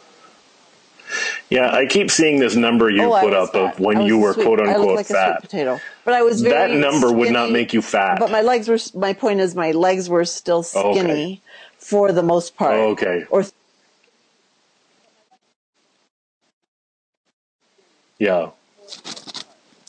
Yeah, 1.49 1.71
I 1.73 1.87
keep 1.87 2.11
seeing 2.11 2.39
this 2.39 2.55
number 2.55 2.89
you 2.89 3.01
oh, 3.03 3.19
put 3.19 3.33
up 3.33 3.55
of 3.55 3.79
when 3.79 4.01
you 4.01 4.19
were 4.19 4.33
sweet- 4.33 4.45
quote 4.45 4.59
unquote 4.59 4.95
like 4.95 5.05
a 5.05 5.07
sweet 5.07 5.15
fat. 5.15 5.41
potato, 5.41 5.79
but 6.05 6.13
I 6.13 6.21
was 6.21 6.41
very 6.41 6.71
That 6.71 6.77
number 6.79 7.11
would 7.11 7.31
not 7.31 7.51
make 7.51 7.73
you 7.73 7.81
fat. 7.81 8.19
But 8.19 8.31
my 8.31 8.41
legs 8.41 8.67
were. 8.67 8.77
My 8.93 9.13
point 9.13 9.39
is, 9.39 9.55
my 9.55 9.71
legs 9.71 10.07
were 10.09 10.25
still 10.25 10.63
Oh, 10.75 10.91
okay. 10.91 10.99
skinny 10.99 11.41
for 11.79 12.11
the 12.11 12.21
most 12.23 12.55
part. 12.55 12.75
Oh, 12.75 12.89
okay. 12.91 13.25
Or 13.31 13.43
Yeah. 18.19 18.51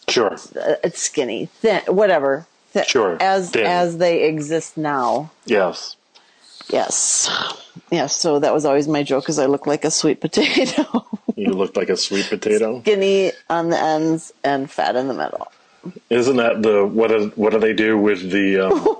Sure. 0.09 0.33
uh, 0.35 0.77
it's 0.83 1.01
skinny, 1.03 1.47
thin, 1.47 1.83
whatever. 1.87 2.47
Sure, 2.87 3.17
As 3.21 3.55
as 3.57 3.99
they 3.99 4.25
exist 4.25 4.77
now. 4.77 5.31
Yes. 5.45 5.97
Yes. 6.69 7.29
Yes. 7.91 8.15
So 8.15 8.39
that 8.39 8.53
was 8.55 8.65
always 8.65 8.87
my 8.87 9.03
joke, 9.03 9.25
because 9.25 9.39
I 9.39 9.47
look 9.47 9.67
like 9.67 9.85
a 9.85 9.91
sweet 9.91 10.21
potato, 10.27 11.05
You 11.37 11.53
looked 11.53 11.77
like 11.77 11.89
a 11.89 11.97
sweet 11.97 12.27
potato. 12.29 12.81
skinny 12.83 13.33
on 13.49 13.71
the 13.71 13.79
ends 13.79 14.33
and 14.45 14.71
fat 14.71 14.95
in 14.97 15.09
the 15.09 15.15
middle. 15.15 15.51
Isn't 16.11 16.37
that 16.37 16.63
the 16.63 16.85
what? 16.85 17.09
Do, 17.09 17.33
what 17.37 17.53
do 17.53 17.59
they 17.59 17.73
do 17.73 17.97
with 17.97 18.31
the 18.31 18.67
um, 18.69 18.97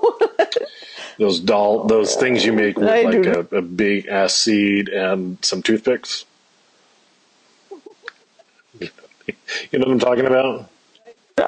those 1.19 1.39
doll 1.39 1.85
those 1.85 2.15
things 2.15 2.43
you 2.43 2.53
make 2.53 2.77
with 2.77 2.89
I 2.89 3.03
like 3.03 3.25
a, 3.25 3.39
a 3.55 3.61
big 3.61 4.07
ass 4.07 4.33
seed 4.33 4.89
and 4.89 5.37
some 5.45 5.61
toothpicks? 5.61 6.25
you 8.79 8.89
know 9.73 9.85
what 9.85 9.91
I'm 9.91 9.99
talking 9.99 10.25
about? 10.25 10.69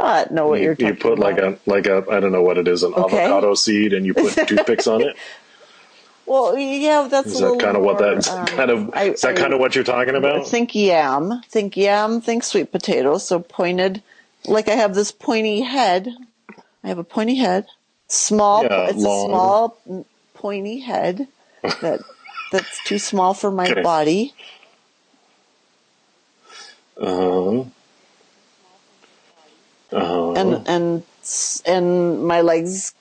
Not 0.02 0.32
know 0.32 0.48
what 0.48 0.60
you, 0.60 0.66
you're 0.66 0.76
talking 0.76 0.88
you 0.88 0.96
put 0.96 1.20
like 1.20 1.38
a 1.38 1.58
like 1.66 1.88
a 1.88 2.06
I 2.10 2.20
don't 2.20 2.32
know 2.32 2.42
what 2.42 2.58
it 2.58 2.68
is 2.68 2.84
an 2.84 2.94
Okay. 2.94 3.24
avocado 3.26 3.54
seed 3.56 3.94
and 3.94 4.06
you 4.06 4.14
put 4.14 4.34
toothpicks 4.48 4.88
on 4.88 5.02
it. 5.02 5.16
Well, 6.26 6.58
yeah, 6.58 7.10
that's 7.12 7.28
Is 7.28 7.42
a 7.42 7.48
that 7.50 7.60
kind 7.60 7.76
of 7.76 7.84
what 7.84 8.00
that's 8.00 8.30
um, 8.30 8.46
kind 8.48 8.72
of 8.72 8.90
I- 8.94 9.10
is 9.10 9.22
that 9.24 9.38
I- 9.38 9.42
kind 9.42 9.54
of 9.54 9.60
what 9.60 9.76
you're 9.76 9.84
talking 9.84 10.16
about? 10.16 10.48
Think 10.48 10.74
yam. 10.74 11.42
Think 11.50 11.76
yam. 11.76 12.22
Think 12.22 12.44
sweet 12.46 12.72
potato. 12.72 13.18
So 13.18 13.42
pointed, 13.42 14.02
like 14.46 14.70
I 14.70 14.76
have 14.76 14.96
this 14.96 15.12
pointy 15.12 15.60
head. 15.60 16.08
I 16.82 16.88
have 16.88 16.98
a 16.98 17.04
pointy 17.04 17.36
head. 17.36 17.66
Small. 18.08 18.64
Yeah, 18.64 18.88
it's 18.90 19.04
long. 19.04 19.26
a 19.26 19.30
small 19.34 19.78
mm, 19.86 20.06
pointy 20.34 20.80
head 20.80 21.28
that 21.82 22.00
that's 22.54 22.82
too 22.86 23.00
small 23.00 23.34
for 23.34 23.52
my 23.52 23.70
Okay. 23.70 23.82
body. 23.82 24.34
Uh-huh. 26.96 27.66
Uh-huh. 29.94 30.34
And 30.34 30.68
and 30.68 31.04
and 31.66 32.26
my 32.26 32.42
legs. 32.42 32.94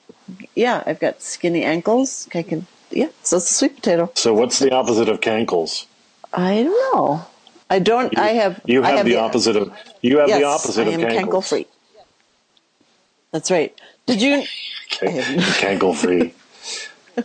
Yeah, 0.55 0.83
I've 0.85 0.99
got 0.99 1.21
skinny 1.21 1.63
ankles. 1.63 2.29
I 2.33 2.43
can. 2.43 2.65
Yeah, 2.91 3.09
so 3.23 3.37
it's 3.37 3.49
a 3.49 3.53
sweet 3.53 3.75
potato. 3.75 4.11
so 4.15 4.33
what's 4.33 4.59
the 4.59 4.71
opposite 4.73 5.09
of 5.09 5.19
cankles? 5.19 5.85
I 6.33 6.63
don't 6.63 6.95
know. 6.95 7.25
I 7.69 7.79
don't. 7.79 8.15
I 8.17 8.29
have. 8.29 8.61
You 8.65 8.83
I 8.83 8.91
have, 8.91 9.05
the, 9.05 9.15
opposite 9.17 9.55
of 9.55 9.73
you 10.01 10.19
have 10.19 10.29
Yes, 10.29 10.39
the 10.39 10.45
opposite 10.45 10.87
I 10.87 10.91
of 10.91 10.93
am 10.93 11.01
cankles. 11.01 11.29
cankle 11.29 11.49
free. 11.49 11.67
That's 13.31 13.49
right. 13.49 13.73
Did 14.05 14.21
you? 14.21 14.43
Cankle 14.91 15.95
free. 15.95 16.33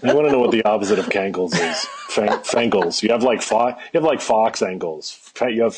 I 0.02 0.14
want 0.14 0.26
to 0.26 0.32
know 0.32 0.38
what 0.38 0.50
the 0.50 0.64
opposite 0.64 0.98
of 0.98 1.06
cankles 1.10 1.52
is. 1.54 1.84
Fan- 2.08 2.28
fankles. 2.44 3.02
You 3.02 3.10
have 3.10 3.22
like 3.22 3.42
fo- 3.42 3.68
you 3.68 3.94
have 3.94 4.04
like 4.04 4.20
fox 4.20 4.62
ankles. 4.62 5.18
You 5.40 5.62
have 5.64 5.74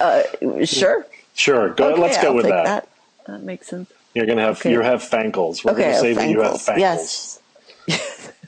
fankles. 0.00 0.68
Sure. 0.68 1.06
Sure. 1.34 1.68
Go, 1.70 1.90
Okay, 1.92 2.00
let's 2.00 2.18
go 2.20 2.28
I'll 2.28 2.34
with 2.34 2.46
that. 2.46 2.64
that. 2.64 2.88
That 3.26 3.42
makes 3.42 3.66
sense. 3.68 3.92
You're 4.14 4.26
gonna 4.26 4.42
have 4.42 4.58
Okay. 4.60 4.72
you 4.72 4.80
have 4.80 5.02
fankles. 5.02 5.64
We're 5.64 5.72
Okay, 5.72 5.82
gonna 5.82 6.00
say 6.00 6.12
that 6.14 6.28
you 6.28 6.40
have 6.40 6.54
fankles. 6.54 6.78
Yes. 6.78 7.40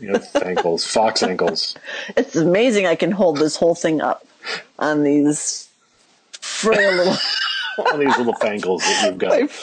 You 0.01 0.13
have 0.13 0.25
fankles. 0.33 0.87
Fox 0.87 1.23
ankles. 1.23 1.77
It's 2.17 2.35
amazing 2.35 2.87
I 2.87 2.95
can 2.97 3.11
hold 3.13 3.37
this 3.39 3.57
whole 3.57 3.75
thing 3.75 4.01
up 4.01 4.27
on 4.79 5.03
these 5.03 5.69
frail 6.33 6.93
little. 6.97 7.17
All 7.79 7.99
these 7.99 8.17
little 8.19 8.35
fankles 8.35 8.81
that 8.81 9.05
you've 9.07 9.19
got. 9.19 9.41
my- 9.41 9.49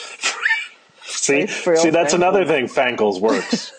See, 1.02 1.46
see, 1.46 1.90
that's 1.90 2.12
fankles. 2.12 2.14
another 2.14 2.44
thing. 2.44 2.66
Fankles 2.68 3.20
works. 3.20 3.70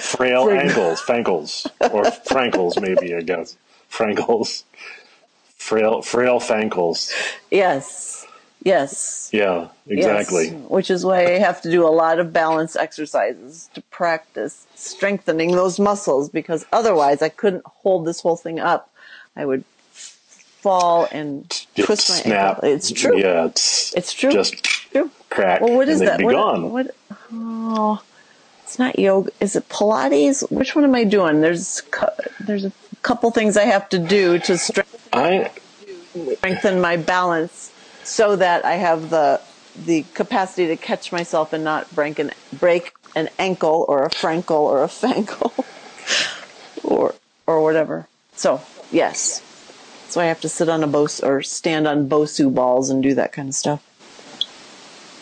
Frail 0.00 0.48
ankles, 0.50 1.00
fankles, 1.02 1.66
or 1.92 2.10
frankles, 2.10 2.78
maybe 2.78 3.14
I 3.14 3.20
guess. 3.22 3.56
Frankles, 3.88 4.64
frail, 5.66 6.02
frail 6.02 6.38
fankles. 6.40 7.10
yes. 7.50 8.12
Yes. 8.64 9.30
Yeah, 9.32 9.68
exactly. 9.86 10.46
Yes. 10.48 10.68
Which 10.68 10.90
is 10.90 11.04
why 11.04 11.20
I 11.24 11.38
have 11.38 11.62
to 11.62 11.70
do 11.70 11.86
a 11.86 11.92
lot 12.02 12.18
of 12.18 12.32
balance 12.32 12.74
exercises 12.74 13.70
to 13.74 13.80
practice 13.82 14.66
strengthening 14.74 15.52
those 15.52 15.78
muscles 15.78 16.28
because 16.30 16.66
otherwise 16.72 17.22
I 17.22 17.28
couldn't 17.28 17.64
hold 17.64 18.06
this 18.06 18.20
whole 18.22 18.34
thing 18.36 18.58
up. 18.58 18.90
I 19.36 19.44
would 19.46 19.62
fall 19.92 21.06
and 21.12 21.48
Just 21.76 21.86
twist 21.86 22.10
my 22.10 22.16
snap. 22.16 22.54
ankle. 22.56 22.68
It's 22.70 22.90
true. 22.90 23.16
Yeah, 23.16 23.44
it's 23.46 23.92
It's 23.94 24.12
true. 24.12 24.32
Just 24.32 24.64
True. 24.64 25.10
crack. 25.30 25.60
Well, 25.60 25.74
what 25.76 25.88
is 25.88 26.00
that? 26.00 26.20
What, 26.20 26.32
gone. 26.32 26.72
what? 26.72 26.90
Oh, 27.32 28.02
it's 28.64 28.80
not 28.80 28.98
yoga. 28.98 29.30
Is 29.40 29.54
it 29.54 29.68
Pilates? 29.68 30.50
Which 30.50 30.74
one 30.74 30.82
am 30.82 30.94
I 30.96 31.04
doing? 31.04 31.40
There's 31.40 31.82
there's 32.40 32.64
a 32.64 32.72
couple 33.06 33.30
things 33.30 33.56
I 33.56 33.66
have 33.66 33.88
to 33.90 34.00
do 34.00 34.40
to 34.40 34.58
strengthen 34.58 35.00
I 35.12 35.50
strengthen 36.38 36.80
my 36.80 36.96
balance 36.96 37.70
so 38.02 38.34
that 38.34 38.64
I 38.64 38.74
have 38.74 39.10
the 39.10 39.40
the 39.76 40.04
capacity 40.14 40.66
to 40.68 40.76
catch 40.76 41.12
myself 41.12 41.52
and 41.52 41.62
not 41.62 41.94
break 41.94 42.18
an 42.18 42.32
break 42.52 42.94
an 43.14 43.28
ankle 43.38 43.84
or 43.88 44.04
a 44.04 44.10
frankle 44.10 44.56
or 44.56 44.82
a 44.82 44.88
fankle 45.02 45.52
or 46.82 47.14
or 47.46 47.62
whatever. 47.62 48.08
So 48.34 48.60
yes, 48.90 49.40
So 50.08 50.20
I 50.20 50.24
have 50.24 50.40
to 50.40 50.48
sit 50.48 50.68
on 50.68 50.82
a 50.82 50.88
Bos 50.88 51.20
or 51.20 51.42
stand 51.42 51.86
on 51.86 52.08
Bosu 52.08 52.52
balls 52.52 52.90
and 52.90 53.04
do 53.04 53.14
that 53.14 53.32
kind 53.32 53.48
of 53.48 53.54
stuff. 53.54 53.82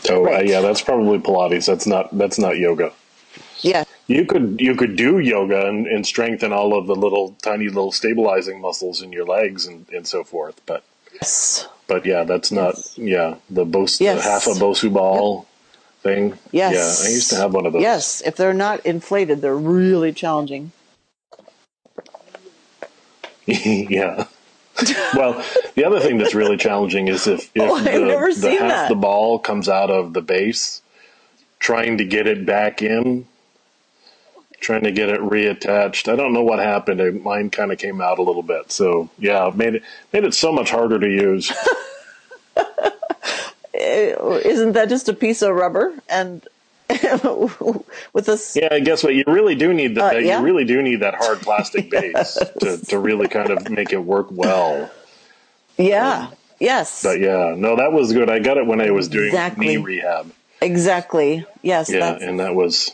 Oh, 0.09 0.25
uh, 0.27 0.41
yeah, 0.41 0.63
that's 0.63 0.81
probably 0.81 1.19
Pilates. 1.19 1.67
That's 1.67 1.87
not 1.87 2.17
that's 2.17 2.39
not 2.39 2.57
yoga. 2.57 2.95
You 4.07 4.27
could 4.27 4.57
you 4.61 4.77
could 4.77 4.97
do 4.97 5.19
yoga 5.19 5.67
and, 5.67 5.87
and 5.87 6.07
strengthen 6.07 6.53
all 6.53 6.77
of 6.79 6.87
the 6.87 6.95
little 6.95 7.37
tiny 7.43 7.69
little 7.69 7.93
stabilizing 7.93 8.61
muscles 8.61 9.03
in 9.03 9.13
your 9.13 9.25
legs 9.27 9.67
and, 9.67 9.87
and 9.91 10.07
so 10.07 10.25
forth. 10.25 10.61
But 10.67 10.85
Yes. 11.15 11.69
but 11.87 12.05
yeah, 12.07 12.25
that's 12.25 12.53
not 12.53 12.77
yeah 12.97 13.37
the 13.51 13.65
Bos 13.65 14.01
Yes. 14.01 14.25
the 14.25 14.31
half 14.31 14.47
a 14.47 14.51
Bosu 14.61 14.93
ball 14.93 15.47
thing. 16.03 16.39
Yes. 16.53 16.75
Yeah, 16.75 17.09
I 17.09 17.13
used 17.13 17.31
to 17.31 17.37
have 17.37 17.55
one 17.55 17.67
of 17.67 17.73
those. 17.73 17.83
Yes. 17.83 18.23
If 18.27 18.37
they're 18.37 18.55
not 18.55 18.85
inflated, 18.85 19.41
they're 19.41 19.57
really 19.57 20.13
challenging. 20.13 20.73
yeah. 23.47 24.27
well, 25.15 25.45
the 25.77 25.85
other 25.85 26.01
thing 26.01 26.19
that's 26.19 26.35
really 26.35 26.57
challenging 26.57 27.09
is 27.09 27.27
if, 27.27 27.51
oh, 27.59 27.65
if 27.65 27.71
Oh, 27.71 27.79
the, 27.81 27.99
never 28.07 28.29
the 28.29 28.35
seen 28.35 28.59
half 28.59 28.69
that. 28.71 28.89
the 28.89 28.95
ball 28.97 29.39
comes 29.39 29.69
out 29.69 29.91
of 29.91 30.13
the 30.15 30.23
base, 30.23 30.83
trying 31.59 31.99
to 31.99 32.05
get 32.05 32.27
it 32.27 32.47
back 32.47 32.83
in, 32.83 33.27
trying 34.61 34.85
to 34.85 34.93
get 34.93 35.09
it 35.09 35.21
reattached. 35.21 36.11
I 36.13 36.17
don't 36.17 36.33
know 36.33 36.43
what 36.43 36.59
happened. 36.59 37.23
Mine 37.23 37.51
kind 37.51 37.73
of 37.73 37.79
came 37.79 38.01
out 38.01 38.19
a 38.19 38.23
little 38.23 38.43
bit. 38.43 38.73
So 38.73 39.11
yeah, 39.19 39.51
made 39.55 39.77
it 39.77 39.83
made 40.13 40.25
it 40.25 40.35
so 40.35 40.53
much 40.53 40.71
harder 40.71 40.99
to 40.99 41.09
use. 41.09 41.53
Isn't 43.75 44.73
that 44.73 44.89
just 44.89 45.09
a 45.09 45.15
piece 45.15 45.43
of 45.43 45.55
rubber 45.55 45.93
and 46.09 46.47
with 46.89 48.29
a 48.29 48.33
s- 48.33 48.57
yeah, 48.61 48.69
I 48.71 48.81
guess 48.81 49.03
what? 49.03 49.15
You 49.15 49.25
really 49.27 49.55
do 49.55 49.73
need 49.73 49.95
the 49.97 50.05
Uh, 50.07 50.13
yeah? 50.13 50.39
you 50.39 50.45
really 50.45 50.65
do 50.65 50.81
need 50.83 51.01
that 51.01 51.15
hard 51.15 51.41
plastic 51.41 51.91
base 51.91 52.35
to, 52.61 52.77
to 52.87 52.99
really 52.99 53.27
kind 53.27 53.51
of 53.51 53.69
make 53.71 53.93
it 53.93 53.99
work 53.99 54.29
well. 54.31 54.91
yeah. 55.77 56.31
Yes. 56.61 57.03
But 57.03 57.19
yeah, 57.21 57.55
no, 57.57 57.77
that 57.77 57.93
was 57.93 58.13
good. 58.13 58.31
I 58.31 58.39
got 58.39 58.59
it 58.59 58.67
when 58.67 58.81
I 58.81 58.91
was 58.93 59.09
doing 59.09 59.27
Exactly. 59.27 59.67
knee 59.67 59.77
rehab. 59.79 60.33
Exactly. 60.63 61.45
Yes. 61.63 61.91
Yeah, 61.91 62.17
and 62.21 62.39
that 62.39 62.55
was 62.55 62.93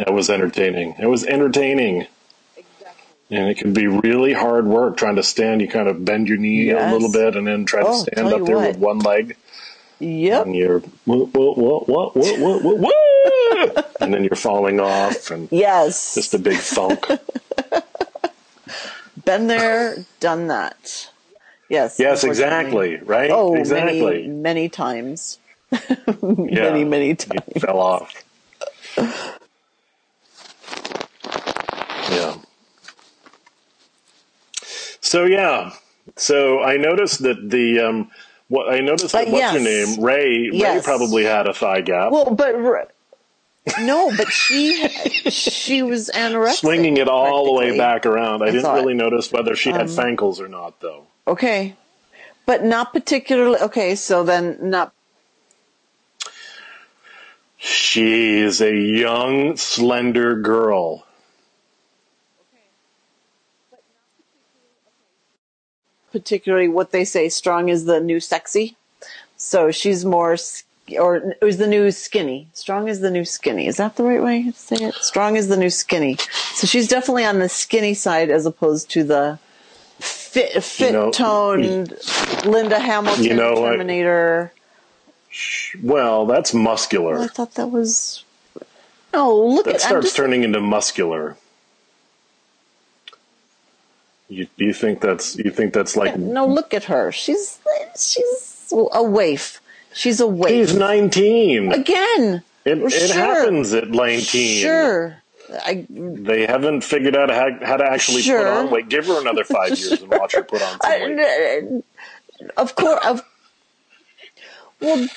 that 0.00 0.14
was 0.14 0.30
entertaining. 0.30 0.94
It 0.98 1.06
was 1.06 1.26
entertaining. 1.26 2.06
Exactly. 2.56 3.04
And 3.30 3.50
it 3.50 3.58
can 3.58 3.74
be 3.74 3.86
really 3.86 4.32
hard 4.32 4.66
work 4.66 4.96
trying 4.96 5.16
to 5.16 5.22
stand. 5.22 5.60
You 5.60 5.68
kind 5.68 5.88
of 5.88 6.06
bend 6.06 6.26
your 6.26 6.38
knee 6.38 6.68
yes. 6.68 6.90
a 6.90 6.94
little 6.94 7.12
bit 7.12 7.36
and 7.36 7.46
then 7.46 7.66
try 7.66 7.82
oh, 7.82 7.92
to 7.92 8.10
stand 8.10 8.28
up 8.28 8.46
there 8.46 8.56
what. 8.56 8.68
with 8.68 8.78
one 8.78 9.00
leg. 9.00 9.36
Yep. 9.98 10.46
And 10.46 10.56
you're 10.56 10.80
whoa, 11.04 11.26
whoa, 11.26 11.52
whoa, 11.52 11.80
whoa, 11.80 12.10
whoa, 12.14 12.58
whoa, 12.60 12.88
whoa, 12.88 13.82
and 14.00 14.14
then 14.14 14.24
you're 14.24 14.36
falling 14.36 14.80
off 14.80 15.30
and 15.30 15.46
yes, 15.52 16.14
just 16.14 16.32
a 16.32 16.38
big 16.38 16.56
thunk. 16.56 17.06
Been 19.26 19.48
there, 19.48 20.06
done 20.18 20.46
that. 20.46 21.10
Yes. 21.68 22.00
Yes, 22.00 22.24
exactly. 22.24 22.96
Right. 22.96 23.30
Oh, 23.30 23.54
exactly. 23.54 24.00
Many, 24.00 24.28
many 24.28 24.68
times. 24.70 25.38
many, 25.70 26.52
yeah, 26.54 26.84
many 26.84 27.14
times. 27.14 27.42
Fell 27.58 27.78
off. 27.78 28.24
So 35.10 35.24
yeah. 35.24 35.72
So 36.14 36.62
I 36.62 36.76
noticed 36.76 37.24
that 37.24 37.50
the 37.50 37.80
um 37.80 38.12
what 38.46 38.72
I 38.72 38.78
noticed 38.78 39.10
that 39.10 39.26
Uh, 39.26 39.32
what's 39.32 39.52
her 39.54 39.58
name? 39.58 40.04
Rey 40.04 40.50
Rey 40.50 40.80
probably 40.84 41.24
had 41.24 41.48
a 41.48 41.52
thigh 41.52 41.80
gap. 41.80 42.12
Well, 42.12 42.30
but 42.32 42.54
no, 43.80 44.12
but 44.16 44.30
she 44.30 44.86
she 45.28 45.82
was 45.82 46.12
anorexic. 46.14 46.60
Slinging 46.60 46.96
it 46.98 47.08
all 47.08 47.46
the 47.46 47.52
way 47.52 47.76
back 47.76 48.06
around. 48.06 48.42
I, 48.42 48.46
didn't 48.52 48.62
thought. 48.62 48.78
Um, 48.78 48.84
really 48.84 48.94
notice 48.94 49.32
whether 49.32 49.56
she 49.56 49.70
had 49.70 49.86
fankles 49.86 50.38
or 50.38 50.46
not 50.46 50.80
though. 50.80 51.08
Okay, 51.26 51.74
but 52.46 52.62
not 52.62 52.92
particularly. 52.92 53.58
Okay, 53.58 53.96
so 53.96 54.22
then 54.22 54.58
not. 54.60 54.92
She 57.56 58.38
is 58.38 58.60
a 58.60 58.72
young, 58.72 59.56
slender 59.56 60.40
girl. 60.40 61.04
Particularly 66.12 66.68
what 66.68 66.90
they 66.92 67.04
say 67.04 67.28
strong 67.28 67.68
is 67.68 67.84
the 67.84 68.00
new 68.00 68.20
sexy. 68.20 68.76
So 69.36 69.70
she's 69.70 70.04
more, 70.04 70.36
or 70.98 71.34
is 71.40 71.56
the 71.58 71.66
new 71.66 71.90
skinny. 71.90 72.48
Strong 72.52 72.88
is 72.88 73.00
the 73.00 73.10
new 73.10 73.24
skinny. 73.24 73.66
Is 73.66 73.76
that 73.78 73.96
the 73.96 74.04
right 74.04 74.22
way 74.22 74.42
to 74.44 74.52
say 74.52 74.76
it? 74.76 74.94
Strong 74.96 75.36
is 75.36 75.48
the 75.48 75.56
new 75.56 75.70
skinny. 75.70 76.16
So 76.54 76.66
she's 76.66 76.88
definitely 76.88 77.24
on 77.24 77.38
the 77.38 77.48
skinny 77.48 77.94
side 77.94 78.30
as 78.30 78.44
opposed 78.44 78.90
to 78.90 79.04
the 79.04 79.38
fit, 79.98 80.62
fit 80.62 80.92
know, 80.92 81.10
toned 81.10 81.94
Linda 82.44 82.78
Hamilton 82.78 83.24
you 83.24 83.34
know, 83.34 83.64
I- 83.64 83.70
Terminator. 83.70 84.52
Well, 85.82 86.26
that's 86.26 86.52
muscular. 86.52 87.18
I 87.18 87.28
thought 87.28 87.54
that 87.54 87.68
was. 87.68 88.24
Oh, 89.14 89.46
look 89.54 89.66
That 89.66 89.76
at. 89.76 89.80
Starts 89.80 90.06
just, 90.06 90.16
turning 90.16 90.42
into 90.42 90.60
muscular. 90.60 91.36
You, 94.30 94.46
you 94.56 94.72
think 94.72 95.00
that's 95.00 95.36
you 95.36 95.50
think 95.50 95.74
that's 95.74 95.96
like 95.96 96.16
no, 96.16 96.46
look 96.46 96.72
at 96.72 96.84
her. 96.84 97.10
She's 97.10 97.58
she's 97.98 98.72
a 98.72 99.02
waif. 99.02 99.60
She's 99.92 100.20
a 100.20 100.26
waif. 100.26 100.68
He's 100.68 100.76
19. 100.76 101.72
Again. 101.72 102.42
It, 102.64 102.78
it 102.78 102.90
sure. 102.92 103.14
happens 103.16 103.72
at 103.72 103.88
19. 103.88 104.62
Sure. 104.62 105.16
I, 105.64 105.84
They 105.90 106.46
haven't 106.46 106.82
figured 106.82 107.16
out 107.16 107.28
how, 107.28 107.48
how 107.66 107.76
to 107.78 107.84
actually 107.84 108.22
Sure. 108.22 108.38
put 108.38 108.46
on 108.46 108.70
weight. 108.70 108.88
Give 108.88 109.04
her 109.06 109.20
another 109.20 109.42
five 109.42 109.70
years 109.70 110.00
and 110.00 110.10
watch 110.12 110.34
her 110.36 110.44
put 110.44 110.62
on 110.62 110.80
some 110.80 110.90
weight. 110.92 111.82
I, 112.56 112.60
of 112.60 112.76
course. 112.76 113.04
Of, 113.04 113.22
well, 114.80 115.08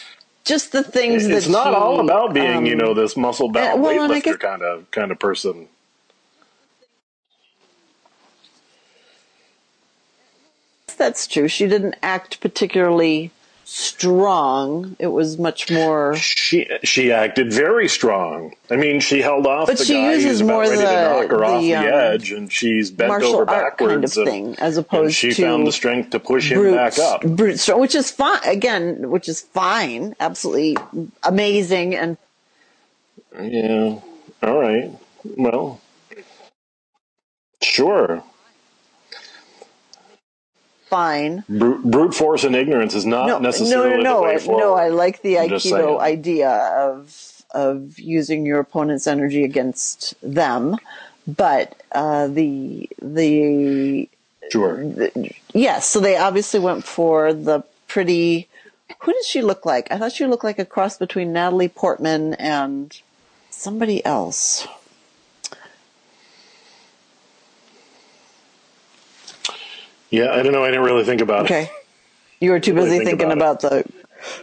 just 0.44 0.72
the 0.72 0.84
things 0.84 1.28
that 1.28 1.38
It's 1.38 1.48
not 1.48 1.68
she, 1.68 1.76
all 1.76 2.00
about 2.00 2.34
being, 2.34 2.58
um, 2.58 2.66
you 2.66 2.76
know, 2.76 2.94
this 2.94 3.16
muscle 3.16 3.50
bound 3.50 3.80
uh, 3.80 3.84
well, 3.84 4.10
weightlifter 4.10 4.40
kind 4.40 4.62
of 4.64 4.90
kind 4.92 5.12
of 5.12 5.20
person. 5.20 5.68
That's 11.04 11.28
true. 11.28 11.50
She 11.50 11.68
didn't 11.68 11.96
act 12.02 12.40
particularly 12.40 13.32
strong. 13.66 14.96
It 15.00 15.08
was 15.08 15.38
much 15.38 15.70
more. 15.70 16.16
She 16.16 16.66
she 16.84 17.12
acted 17.12 17.52
very 17.52 17.90
strong. 17.90 18.54
I 18.72 18.78
mean, 18.78 19.02
she 19.02 19.20
held 19.22 19.46
off 19.46 19.68
But 19.68 19.80
the 19.80 19.84
she 19.86 19.96
guy 19.96 20.14
uses 20.14 20.24
who's 20.26 20.42
about 20.42 20.54
more 20.54 20.62
ready 20.62 20.76
the- 20.78 20.84
to 20.84 20.94
knock 20.94 21.30
her 21.32 21.44
off 21.46 21.62
the, 21.62 21.68
the 21.72 21.76
um, 21.76 21.86
edge, 21.88 22.32
and 22.32 22.50
she's 22.52 22.90
bent 22.90 23.10
martial 23.10 23.36
over 23.36 23.50
art 23.50 23.78
kind 23.78 24.04
of 24.06 24.16
and- 24.16 24.26
thing, 24.28 24.56
as 24.60 24.78
opposed 24.78 25.14
she 25.16 25.28
to 25.30 25.34
she 25.36 25.42
found 25.42 25.68
the 25.68 25.74
strength 25.74 26.12
to 26.12 26.20
push 26.22 26.50
him 26.50 26.74
back 26.74 26.98
up. 27.00 27.22
brute 27.24 27.60
which 27.68 27.96
is 27.96 28.10
fine. 28.10 28.40
Again, 28.46 29.10
which 29.10 29.28
is 29.28 29.42
fine, 29.42 30.16
absolutely 30.22 30.78
amazing, 31.24 31.96
and 31.96 32.18
Yeah. 33.38 34.00
All 34.42 34.58
right. 34.58 34.90
Well, 35.38 35.82
sure. 37.62 38.24
Fine. 40.94 41.44
Brute, 41.50 41.84
brute 41.84 42.14
force 42.14 42.44
and 42.44 42.56
ignorance 42.56 42.94
is 42.94 43.06
not 43.06 43.28
no, 43.28 43.40
necessarily 43.40 44.04
no, 44.04 44.04
no, 44.04 44.18
the 44.18 44.22
way 44.24 44.34
no. 44.34 44.40
forward. 44.40 44.62
No, 44.62 44.74
I 44.74 44.90
like 44.90 45.22
the 45.22 45.40
I'm 45.40 45.50
Aikido 45.50 46.00
idea 46.00 46.50
of 46.50 47.30
of 47.52 48.00
using 48.00 48.46
your 48.46 48.60
opponent's 48.60 49.06
energy 49.06 49.44
against 49.44 50.16
them, 50.22 50.78
but 51.28 51.82
uh, 51.92 52.28
the 52.28 52.90
the 53.02 54.10
Sure. 54.52 54.86
yes. 55.54 55.88
So 55.88 56.00
they 56.00 56.18
obviously 56.18 56.60
went 56.60 56.84
for 56.84 57.34
the 57.34 57.64
pretty. 57.88 58.48
Who 59.00 59.14
does 59.14 59.26
she 59.26 59.42
look 59.42 59.66
like? 59.66 59.92
I 59.92 59.98
thought 59.98 60.12
she 60.12 60.28
looked 60.28 60.44
like 60.44 60.60
a 60.60 60.66
cross 60.66 60.98
between 60.98 61.34
Natalie 61.34 61.70
Portman 61.70 62.36
and 62.36 62.96
somebody 63.50 64.06
else. 64.06 64.68
Yeah, 70.14 70.32
I 70.32 70.44
don't 70.44 70.52
know. 70.54 70.64
I 70.64 70.68
didn't 70.68 70.86
really 70.86 71.06
think 71.06 71.22
about 71.22 71.46
Okay, 71.46 71.64
it. 71.64 71.64
Okay. 71.64 71.72
You 72.40 72.52
were 72.52 72.60
too 72.60 72.76
Really 72.76 72.86
busy 72.86 72.98
think 73.00 73.10
thinking 73.20 73.32
about 73.32 73.64
about, 73.64 73.84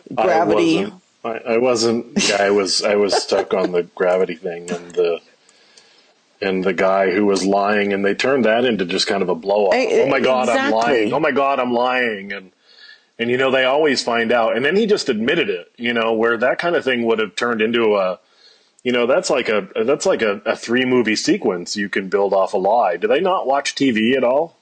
the 0.09 0.15
gravity. 0.17 0.79
I 0.79 0.83
wasn't. 0.83 1.03
I, 1.23 1.55
I 1.55 1.59
wasn't. 1.59 2.29
Yeah, 2.29 2.43
I 2.43 2.51
was. 2.51 2.83
I 2.83 2.97
was 2.97 3.15
stuck 3.15 3.55
on 3.55 3.71
the 3.71 3.85
gravity 3.85 4.35
thing 4.35 4.69
and 4.71 4.91
the 4.93 5.21
and 6.43 6.65
the 6.65 6.73
guy 6.73 7.13
who 7.13 7.25
was 7.25 7.45
lying, 7.47 7.93
and 7.93 8.05
they 8.05 8.15
turned 8.15 8.47
that 8.47 8.65
into 8.65 8.85
just 8.85 9.07
kind 9.07 9.23
of 9.23 9.29
a 9.29 9.35
blow 9.37 9.67
off. 9.67 9.75
Eh, 9.75 10.03
Oh 10.05 10.09
my 10.09 10.19
god, 10.19 10.49
I'm 10.49 10.73
lying. 10.73 11.13
Oh 11.13 11.21
my 11.21 11.31
god, 11.31 11.61
I'm 11.61 11.73
lying, 11.73 12.33
and 12.33 12.51
and 13.21 13.31
you 13.31 13.37
know 13.37 13.53
they 13.53 13.65
always 13.65 14.03
find 14.03 14.33
out, 14.33 14.57
and 14.57 14.65
then 14.65 14.75
he 14.75 14.87
just 14.87 15.09
admitted 15.09 15.49
it. 15.49 15.71
You 15.77 15.93
know 15.93 16.15
where 16.15 16.37
that 16.37 16.59
kind 16.59 16.75
of 16.75 16.83
thing 16.83 17.05
would 17.07 17.21
have 17.21 17.37
turned 17.37 17.63
into 17.63 17.95
a. 17.95 18.19
You 18.83 18.91
know 18.91 19.07
that's 19.07 19.31
like 19.31 19.49
a 19.49 19.69
that's 19.85 20.07
like 20.07 20.23
a, 20.23 20.43
a 20.45 20.57
three 20.57 20.85
movie 20.85 21.15
sequence 21.15 21.77
you 21.77 21.89
can 21.89 22.09
build 22.09 22.33
off 22.33 22.55
a 22.55 22.59
lie. 22.59 22.97
Do 22.97 23.07
they 23.07 23.21
not 23.21 23.47
watch 23.47 23.77
TV 23.77 24.17
at 24.17 24.25
all? 24.25 24.57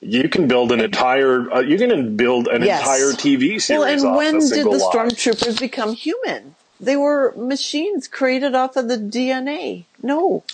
You 0.00 0.28
can 0.28 0.46
build 0.46 0.70
an 0.72 0.80
entire 0.80 1.50
uh, 1.52 1.60
you 1.60 1.76
can 1.76 2.16
build 2.16 2.46
an 2.48 2.62
Yes. 2.62 2.80
entire 2.80 3.12
TV 3.12 3.60
series 3.60 3.68
Well, 3.70 3.84
and 3.84 4.16
when 4.16 4.38
did 4.38 4.64
the 4.64 4.70
lie. 4.70 4.92
stormtroopers 4.94 5.58
become 5.60 5.94
human? 5.94 6.54
They 6.80 6.96
were 6.96 7.34
machines 7.36 8.06
created 8.06 8.54
off 8.54 8.76
of 8.76 8.88
the 8.88 8.96
DNA. 8.96 9.84
No. 10.02 10.44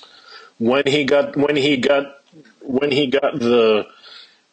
when 0.58 0.84
he 0.86 1.04
got 1.04 1.36
when 1.36 1.56
he 1.56 1.76
got 1.76 2.20
when 2.62 2.90
he 2.90 3.06
got 3.08 3.38
the 3.38 3.86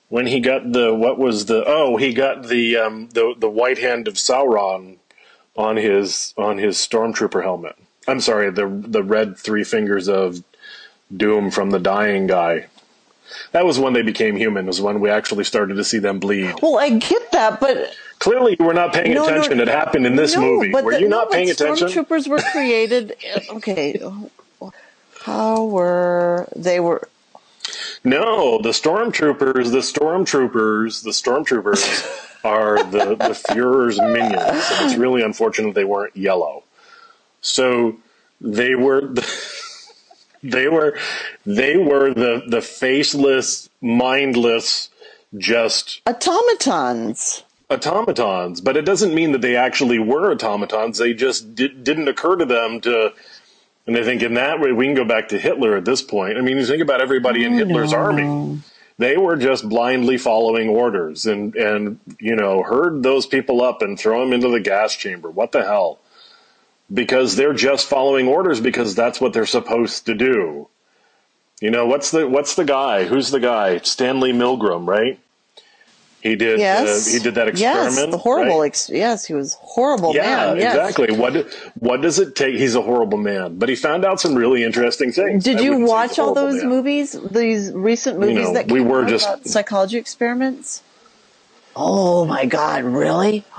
when 0.10 0.27
he 0.27 0.41
got 0.41 0.69
the 0.73 0.93
what 0.93 1.17
was 1.17 1.45
the 1.45 1.63
oh 1.65 1.95
he 1.95 2.13
got 2.13 2.47
the 2.49 2.75
um, 2.75 3.08
the 3.13 3.34
the 3.38 3.49
white 3.49 3.77
hand 3.77 4.10
of 4.10 4.15
Sauron 4.15 4.97
on 5.56 5.77
his 5.77 6.34
on 6.38 6.58
his 6.58 6.75
stormtrooper 6.77 7.43
helmet. 7.43 7.77
I'm 8.10 8.19
sorry, 8.19 8.51
the 8.51 8.67
the 8.67 9.04
red 9.04 9.38
three 9.38 9.63
fingers 9.63 10.10
of 10.10 10.43
doom 11.15 11.49
from 11.51 11.69
the 11.69 11.80
dying 11.80 12.27
guy. 12.27 12.67
That 13.52 13.65
was 13.65 13.80
when 13.80 13.94
they 13.94 14.02
became 14.02 14.36
human. 14.36 14.65
Was 14.65 14.82
when 14.82 15.00
we 15.00 15.10
actually 15.10 15.44
started 15.44 15.76
to 15.76 15.84
see 15.84 16.00
them 16.00 16.20
bleed. 16.20 16.54
Well, 16.62 16.78
I 16.80 16.89
get 16.89 17.32
that, 17.32 17.60
but 17.60 17.96
Clearly, 18.20 18.56
you 18.60 18.65
were 18.65 18.74
not 18.74 18.94
paying 18.94 19.13
No, 19.15 19.26
no, 19.26 19.28
attention. 19.30 19.60
it 19.60 19.67
happened 19.67 20.06
in 20.06 20.15
this 20.15 20.36
no, 20.36 20.41
movie. 20.41 20.70
but 20.72 20.84
Were 20.84 20.91
the- 20.91 21.02
you 21.02 21.10
no, 21.10 21.17
not 21.17 21.30
but 21.30 21.36
paying 21.36 21.50
attention? 21.50 21.88
Stormtroopers 21.88 22.28
were 22.28 22.38
created. 22.52 23.15
Uh, 23.36 23.56
okay, 23.56 24.00
how 25.22 25.65
were 25.65 26.48
they 26.56 26.80
were? 26.80 27.08
No, 28.04 28.60
the 28.62 28.70
stormtroopers, 28.70 29.72
the 29.72 29.80
stormtroopers, 29.80 31.04
the 31.04 31.12
stormtroopers 31.12 32.39
are 32.44 32.84
the 32.84 33.15
the 33.15 33.34
Führer's 33.50 34.00
minions. 34.00 34.36
And 34.72 34.86
it's 34.86 34.96
really 34.96 35.22
unfortunate 35.24 35.74
they 35.76 35.84
weren't 35.84 36.15
yellow. 36.17 36.63
So 37.41 37.98
they 38.39 38.76
were 38.76 39.02
the, 39.02 39.22
they 40.43 40.67
were 40.67 40.97
they 41.45 41.77
were 41.77 42.13
the 42.13 42.43
the 42.47 42.62
faceless, 42.62 43.69
mindless, 43.82 44.89
just 45.38 46.01
automatons. 46.08 47.43
automatons. 47.69 48.62
But 48.62 48.77
it 48.77 48.86
doesn't 48.86 49.13
mean 49.13 49.32
that 49.34 49.41
they 49.41 49.56
actually 49.56 49.99
were 49.99 50.32
automatons. 50.32 50.97
They 50.97 51.13
just 51.13 51.56
di- 51.56 51.69
didn't 51.69 52.08
occur 52.08 52.36
to 52.38 52.45
them 52.45 52.82
to. 52.82 53.13
And 53.88 53.97
I 53.97 54.04
think 54.04 54.21
in 54.21 54.36
that 54.36 54.60
way, 54.60 54.71
we 54.71 54.86
can 54.86 54.93
go 54.93 55.06
back 55.06 55.30
to 55.30 55.39
Hitler 55.39 55.75
at 55.75 55.86
this 55.86 56.04
point. 56.04 56.38
I 56.38 56.41
mean, 56.41 56.58
you 56.58 56.65
think 56.65 56.84
about 56.84 57.01
everybody 57.01 57.43
in 57.43 57.54
Hitler's 57.54 57.93
army 57.93 58.62
they 59.01 59.17
were 59.17 59.36
just 59.36 59.67
blindly 59.67 60.17
following 60.17 60.69
orders 60.69 61.25
and 61.25 61.56
and 61.56 61.99
you 62.19 62.36
know 62.36 62.62
herd 62.62 63.01
those 63.04 63.25
people 63.25 63.62
up 63.62 63.82
and 63.82 63.99
throw 63.99 64.21
them 64.21 64.32
into 64.32 64.49
the 64.49 64.60
gas 64.60 64.95
chamber 64.95 65.30
what 65.30 65.51
the 65.51 65.63
hell 65.63 65.99
because 66.93 67.36
they're 67.36 67.54
just 67.54 67.88
following 67.88 68.27
orders 68.27 68.60
because 68.60 68.95
that's 68.95 69.19
what 69.21 69.34
they're 69.34 69.45
supposed 69.45 70.06
to 70.06 70.13
do 70.13 70.67
you 71.62 71.69
know 71.71 71.86
what's 71.86 72.12
the 72.12 72.27
what's 72.27 72.56
the 72.56 72.65
guy 72.65 73.04
who's 73.06 73.32
the 73.32 73.39
guy 73.39 73.77
stanley 73.80 74.34
milgram 74.34 74.88
right 74.88 75.19
he 76.23 76.36
did 76.36 76.60
Yes, 76.60 77.08
uh, 77.08 77.12
he 77.13 77.17
did 77.17 77.34
that 77.34 77.47
experiment 77.47 77.95
Yes, 77.95 78.12
the 78.12 78.17
horrible. 78.19 78.60
right? 78.60 78.67
Ex- 78.67 78.89
yes, 78.91 79.25
he 79.25 79.34
was 79.34 79.56
horrible 79.60 80.13
yeah 80.13 80.47
man. 80.54 80.58
Yes. 80.58 80.75
exactly 80.75 81.15
what 81.17 81.47
what 81.80 82.01
does 82.01 82.19
it 82.19 82.36
take 82.36 82.56
he's 82.56 82.75
a 82.75 82.82
horrible 82.82 83.17
man 83.17 83.58
but 83.58 83.69
he 83.69 83.75
found 83.75 84.06
out 84.06 84.19
some 84.21 84.36
really 84.36 84.63
interesting 84.63 85.12
things 85.12 85.43
Did 85.43 85.58
I 85.58 85.62
you 85.62 85.71
wouldn't 85.71 85.88
say 85.89 85.93
he's 85.93 86.10
watch 86.10 86.19
all 86.19 86.34
those 86.36 86.58
man. 86.58 86.69
movies? 86.69 87.13
These 87.32 87.71
recent 87.73 88.19
movies 88.19 88.47
know, 88.49 88.54
that 88.54 88.71
we 88.71 88.82
were 88.82 89.04
out 89.04 89.10
just- 89.10 89.25
about 89.27 89.47
psychology 89.47 89.97
experiments. 89.97 90.84
Oh 91.75 92.25
my 92.25 92.45
God! 92.45 92.84
Really? 92.84 93.45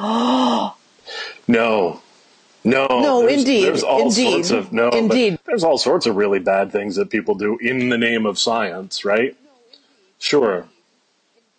No. 1.48 2.00
No, 2.64 2.86
No, 2.86 3.20
there's, 3.22 3.40
indeed, 3.40 3.64
There's 3.64 3.82
all 3.82 4.02
indeed, 4.02 4.44
sorts 4.46 4.50
of 4.50 4.72
no, 4.72 4.88
indeed. 4.90 5.38
There's 5.46 5.64
all 5.64 5.78
sorts 5.78 6.06
of 6.06 6.16
really 6.16 6.38
bad 6.38 6.70
things 6.70 6.96
that 6.96 7.10
people 7.10 7.34
do 7.34 7.58
in 7.58 7.88
the 7.88 7.98
name 7.98 8.24
of 8.24 8.38
science, 8.38 9.04
right? 9.04 9.36
Sure. 10.18 10.66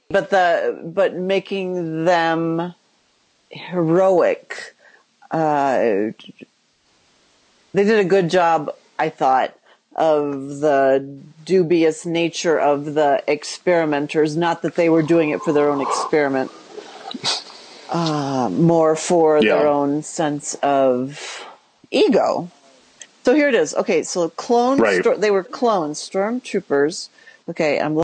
but 0.09 0.29
the 0.29 0.79
but 0.83 1.15
making 1.15 2.05
them 2.05 2.73
heroic. 3.49 4.75
Uh, 5.31 6.11
they 7.73 7.83
did 7.83 7.99
a 7.99 8.05
good 8.05 8.29
job, 8.29 8.73
I 8.99 9.09
thought, 9.09 9.57
of 9.95 10.59
the 10.59 11.19
dubious 11.43 12.05
nature 12.05 12.59
of 12.59 12.93
the 12.93 13.23
experimenters. 13.27 14.37
Not 14.37 14.61
that 14.61 14.75
they 14.75 14.89
were 14.89 15.01
doing 15.01 15.31
it 15.31 15.41
for 15.41 15.51
their 15.51 15.69
own 15.69 15.81
experiment, 15.81 16.51
uh, 17.93 18.49
more 18.51 18.95
for 18.97 19.37
Yeah. 19.41 19.57
their 19.57 19.67
own 19.67 20.01
sense 20.03 20.55
of 20.63 21.45
ego. 21.91 22.49
So 23.23 23.33
here 23.33 23.47
it 23.47 23.55
is. 23.55 23.73
Okay, 23.75 24.03
so 24.03 24.27
clone. 24.29 24.79
Right. 24.79 24.99
Sto- 25.01 25.15
they 25.15 25.31
were 25.31 25.43
clones, 25.45 25.99
stormtroopers. 25.99 27.07
Okay, 27.49 27.79
I'm. 27.79 28.03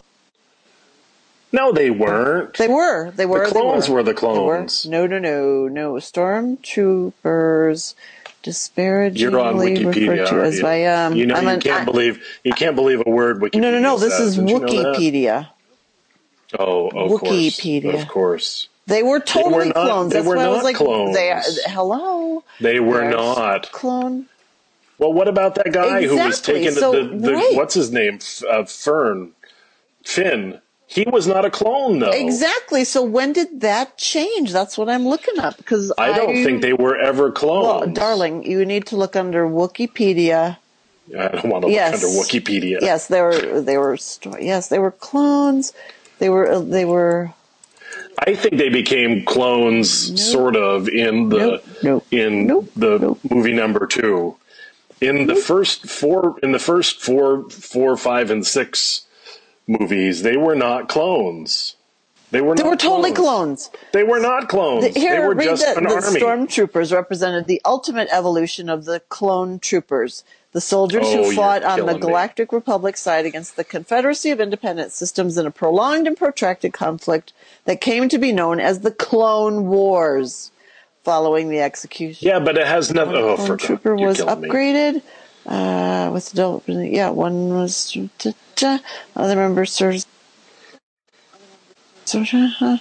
No, 1.52 1.72
they 1.74 1.90
weren't. 1.90 2.56
They 2.58 2.68
were. 2.68 3.10
They 3.12 3.26
were. 3.26 3.46
they 3.46 3.52
clones 3.52 3.90
were 3.90 4.04
the 4.04 4.12
were. 4.12 4.18
clones. 4.18 4.86
No, 4.86 5.08
no, 5.08 5.18
no, 5.20 5.68
no. 5.68 5.94
Stormtroopers 5.96 7.96
disparagingly 8.42 9.22
You're 9.34 9.42
on 9.42 9.58
referred 9.58 10.28
to 10.30 10.42
as 10.42 10.58
you? 10.58 10.64
by 10.64 10.86
um. 10.86 11.16
you 11.16 11.26
know, 11.26 11.36
I'm 11.36 11.44
you 11.44 11.50
an- 11.50 11.60
can't 11.60 11.82
I- 11.82 11.86
believe 11.86 12.24
you 12.44 12.54
can't 12.54 12.76
believe 12.76 13.02
a 13.06 13.10
word 13.10 13.42
Wikipedia. 13.42 13.62
No, 13.62 13.72
no, 13.72 13.80
no. 13.80 13.98
This 13.98 14.16
says. 14.18 14.38
is 14.38 14.40
Did 14.44 14.50
you 14.50 14.60
know? 14.60 14.68
Wikipedia. 14.68 15.50
Oh, 16.58 16.88
of 16.90 17.22
Wikipedia. 17.22 17.92
course, 17.92 18.02
of 18.04 18.08
course. 18.08 18.68
They 18.90 19.04
were 19.04 19.20
totally 19.20 19.68
not- 19.68 19.76
clones. 19.76 20.12
they 20.12 20.18
That's 20.20 20.28
were 20.28 20.36
why 20.36 20.44
I 20.46 20.48
was 20.50 20.64
like, 20.64 20.76
clones. 20.76 21.16
they 21.16 21.32
are, 21.32 21.42
hello. 21.68 22.44
They 22.60 22.80
were 22.80 23.00
They're 23.02 23.12
not. 23.12 23.72
clone. 23.72 24.26
Well, 24.98 25.14
what 25.14 25.28
about 25.30 25.56
that 25.56 25.72
guy 25.72 26.02
who 26.06 26.18
was 26.18 26.40
Exactly. 26.40 26.54
taking 26.66 26.72
So, 26.74 26.92
the, 26.92 27.18
the 27.18 27.34
right. 27.34 27.56
what's 27.56 27.74
his 27.74 27.92
name? 27.92 28.20
Uh, 28.50 28.66
Fern, 28.66 29.32
Finn. 30.04 30.60
He 30.88 31.04
was 31.08 31.28
not 31.28 31.46
a 31.46 31.52
clone, 31.52 32.00
though. 32.00 32.10
Exactly. 32.10 32.84
So 32.84 33.04
when 33.04 33.32
did 33.32 33.62
that 33.62 33.96
change? 33.98 34.52
That's 34.52 34.76
what 34.76 34.90
I'm 34.90 35.08
looking 35.08 35.38
up 35.40 35.56
because 35.58 35.92
I 36.00 36.12
don't 36.18 36.44
think 36.44 36.64
they 36.64 36.74
were 36.74 36.98
ever 36.98 37.32
clones. 37.32 37.66
Well, 37.86 37.94
darling, 37.94 38.44
you 38.44 38.66
need 38.66 38.88
to 38.88 38.98
look 38.98 39.16
under 39.16 39.46
Wikipedia. 39.48 40.58
I 41.18 41.28
don't 41.28 41.46
want 41.46 41.62
to 41.62 41.68
look 41.68 41.76
Yes. 41.76 41.94
under 42.04 42.08
Wikipedia. 42.20 42.80
Yes, 42.82 43.08
they 43.08 43.22
were. 43.22 43.62
They 43.62 43.78
were. 43.78 43.98
Yes, 44.40 44.70
they 44.70 44.80
were 44.80 44.92
clones. 44.92 45.74
They 46.18 46.30
were. 46.30 46.52
uh, 46.52 46.60
They 46.60 46.86
were. 46.86 47.32
I 48.20 48.36
think 48.36 48.58
they 48.58 48.70
became 48.70 49.24
clones, 49.26 50.22
sort 50.32 50.56
of, 50.56 50.88
in 50.90 51.30
the 51.30 51.38
Nope. 51.38 51.66
Nope. 51.84 52.06
in 52.12 52.48
Nope. 52.48 52.70
the 52.76 52.98
Nope. 53.00 53.20
movie 53.30 53.54
number 53.54 53.88
two. 53.88 54.36
In 55.02 55.28
the 55.28 55.36
first 55.36 55.88
four, 55.90 56.38
in 56.44 56.52
the 56.52 56.60
first 56.60 57.00
four, 57.02 57.50
four, 57.50 57.96
five, 57.98 58.30
and 58.32 58.46
six 58.46 59.04
movies, 59.68 60.24
they 60.24 60.36
were 60.38 60.56
not 60.56 60.90
clones. 60.90 61.76
They 62.32 62.42
were. 62.42 62.56
They 62.56 62.64
were 62.64 62.76
totally 62.76 63.14
clones. 63.14 63.72
They 63.94 64.04
were 64.04 64.20
not 64.20 64.50
clones. 64.50 64.84
The- 64.86 64.92
they 64.92 65.00
Here, 65.00 65.26
were 65.28 65.34
read 65.36 65.46
just 65.46 65.64
that. 65.66 65.78
an 65.78 65.86
The 65.86 65.94
army. 65.96 66.20
stormtroopers 66.20 66.94
represented 66.94 67.48
the 67.48 67.62
ultimate 67.66 68.10
evolution 68.12 68.70
of 68.70 68.86
the 68.86 69.00
clone 69.10 69.58
troopers. 69.60 70.24
The 70.52 70.62
soldiers 70.62 71.06
Oh, 71.06 71.24
who 71.26 71.36
fought 71.36 71.64
on 71.64 71.78
the 71.80 71.86
killing 71.86 71.96
me. 71.98 72.02
Galactic 72.02 72.52
Republic 72.52 72.98
side 72.98 73.26
against 73.26 73.56
the 73.56 73.64
Confederacy 73.64 74.32
of 74.32 74.40
Independent 74.42 74.92
Systems 74.92 75.38
in 75.38 75.46
a 75.46 75.52
prolonged 75.52 76.08
and 76.08 76.18
protracted 76.18 76.74
conflict 76.74 77.34
that 77.66 77.82
came 77.82 78.10
to 78.10 78.18
be 78.18 78.32
known 78.32 78.60
as 78.60 78.80
the 78.80 78.92
Clone 78.92 79.68
Wars. 79.68 80.52
Following 81.06 81.50
the 81.50 81.62
execution 81.62 82.28
yeah, 82.28 82.40
but 82.40 82.58
it 82.58 82.68
has 82.68 82.94
nothing. 82.94 83.14
One 83.14 83.24
Oh, 83.24 83.36
clone 83.38 83.58
trooper 83.58 83.96
you're 83.98 84.08
was 84.10 84.18
killing 84.18 84.42
me. 84.42 84.50
upgraded. 84.50 85.02
Uh, 85.46 86.12
with 86.14 86.34
adult, 86.34 86.64
yeah, 86.68 87.10
one 87.10 87.50
was. 87.50 87.98
Other 89.16 89.36
members 89.36 89.72
served. 89.72 90.06
The 92.12 92.80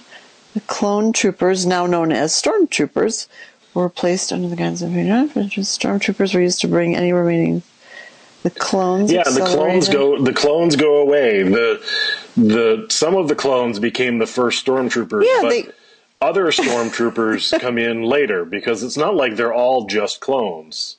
clone 0.67 1.13
troopers, 1.13 1.65
now 1.65 1.85
known 1.85 2.11
as 2.11 2.33
stormtroopers, 2.33 3.27
were 3.73 3.89
placed 3.89 4.31
under 4.31 4.47
the 4.47 4.55
guidance 4.55 4.81
of 4.81 4.89
stormtroopers 4.89 6.33
were 6.33 6.41
used 6.41 6.61
to 6.61 6.67
bring 6.67 6.95
any 6.95 7.13
remaining. 7.13 7.61
The 8.43 8.49
clones. 8.51 9.11
Yeah, 9.11 9.23
the 9.23 9.41
clones 9.41 9.89
go. 9.89 10.21
The 10.21 10.33
clones 10.33 10.75
go 10.75 10.97
away. 10.97 11.43
The 11.43 11.83
the 12.37 12.85
some 12.89 13.15
of 13.15 13.27
the 13.27 13.35
clones 13.35 13.79
became 13.79 14.19
the 14.19 14.25
first 14.25 14.65
stormtroopers. 14.65 15.25
Yeah, 15.25 15.39
but 15.41 15.49
they- 15.49 15.71
other 16.21 16.45
stormtroopers 16.45 17.59
come 17.61 17.77
in 17.77 18.03
later 18.03 18.45
because 18.45 18.81
it's 18.83 18.97
not 18.97 19.15
like 19.15 19.35
they're 19.35 19.53
all 19.53 19.87
just 19.87 20.21
clones. 20.21 20.97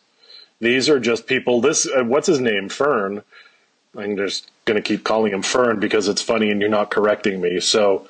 These 0.60 0.90
are 0.90 1.00
just 1.00 1.26
people. 1.26 1.62
This 1.62 1.86
uh, 1.86 2.04
what's 2.04 2.26
his 2.26 2.40
name? 2.40 2.68
Fern. 2.68 3.22
I'm 3.96 4.16
just 4.16 4.50
going 4.66 4.80
to 4.80 4.86
keep 4.86 5.02
calling 5.02 5.32
him 5.32 5.42
Fern 5.42 5.80
because 5.80 6.06
it's 6.08 6.22
funny 6.22 6.50
and 6.50 6.60
you're 6.60 6.70
not 6.70 6.90
correcting 6.90 7.40
me. 7.40 7.58
So 7.58 8.08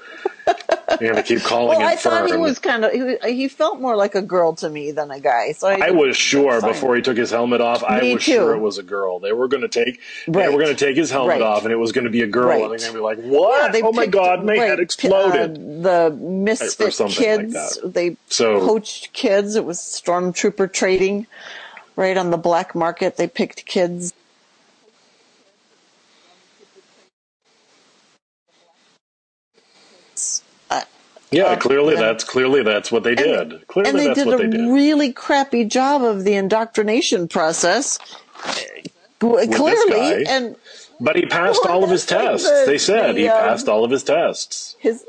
Going 1.00 1.14
to 1.14 1.22
keep 1.22 1.40
calling 1.40 1.68
Well, 1.68 1.80
him 1.80 1.86
I 1.86 1.96
thought 1.96 2.26
he 2.26 2.36
was 2.36 2.58
kind 2.58 2.84
of. 2.84 2.92
He, 2.92 3.16
he 3.34 3.48
felt 3.48 3.80
more 3.80 3.96
like 3.96 4.14
a 4.14 4.20
girl 4.20 4.54
to 4.56 4.68
me 4.68 4.90
than 4.90 5.10
a 5.10 5.18
guy. 5.18 5.52
So 5.52 5.68
I, 5.68 5.86
I 5.86 5.90
was 5.92 6.14
sure 6.14 6.60
before 6.60 6.94
he 6.94 7.00
took 7.00 7.16
his 7.16 7.30
helmet 7.30 7.62
off. 7.62 7.82
I 7.82 8.00
Me 8.00 8.14
was 8.14 8.22
sure 8.22 8.54
it 8.54 8.58
was 8.58 8.76
a 8.76 8.82
girl. 8.82 9.18
They 9.18 9.32
were 9.32 9.48
going 9.48 9.62
to 9.62 9.68
take. 9.68 9.98
They 10.26 10.48
were 10.48 10.58
going 10.60 10.74
to 10.76 10.84
take 10.86 10.96
his 10.98 11.10
helmet 11.10 11.34
Right. 11.34 11.42
off, 11.42 11.62
and 11.62 11.72
it 11.72 11.76
was 11.76 11.92
going 11.92 12.04
to 12.04 12.10
be 12.10 12.20
a 12.20 12.26
girl. 12.26 12.50
And 12.50 12.60
they're 12.72 12.78
going 12.78 12.92
to 12.92 12.98
be 12.98 13.00
like, 13.00 13.18
"What? 13.18 13.62
Yeah, 13.62 13.68
they 13.72 13.80
oh 13.82 13.92
my 13.92 14.02
picked- 14.02 14.12
god, 14.12 14.44
my 14.44 14.52
right, 14.58 14.68
head 14.68 14.80
exploded!" 14.80 15.56
Uh, 15.86 16.10
the 16.10 16.16
misfit 16.16 17.00
like 17.00 17.10
kids, 17.12 17.54
that. 17.54 17.94
they 17.94 18.16
So- 18.28 18.60
poached 18.60 19.14
kids. 19.14 19.56
It 19.56 19.64
was 19.64 19.78
stormtrooper 19.78 20.70
trading, 20.70 21.26
right 21.96 22.16
on 22.18 22.30
the 22.30 22.36
black 22.36 22.74
market. 22.74 23.16
They 23.16 23.26
picked 23.28 23.64
kids. 23.64 24.12
Yeah, 31.32 31.44
uh, 31.44 31.56
clearly 31.56 31.94
that's 31.96 32.24
clearly 32.24 32.62
that's 32.62 32.90
what 32.92 33.04
they 33.04 33.14
did. 33.14 33.66
Clearly 33.68 33.90
and 33.90 33.98
they 33.98 34.06
that's 34.08 34.18
did 34.18 34.26
what 34.26 34.40
a 34.40 34.48
they 34.48 34.56
did. 34.56 34.70
really 34.72 35.12
crappy 35.12 35.64
job 35.64 36.02
of 36.02 36.24
the 36.24 36.34
indoctrination 36.34 37.28
process. 37.28 37.98
Clearly, 39.18 39.46
guy. 39.90 40.24
and 40.28 40.56
But 41.00 41.16
he 41.16 41.26
passed 41.26 41.64
all 41.66 41.84
of 41.84 41.90
his 41.90 42.06
tests. 42.16 42.48
The- 42.48 42.64
They 42.66 42.78
said 42.78 43.14
the, 43.16 43.20
he 43.20 43.28
um, 43.28 43.38
passed 43.38 43.68
all 43.68 43.84
of 43.84 43.90
his 43.90 44.02
tests. 44.02 44.76
His 44.78 45.04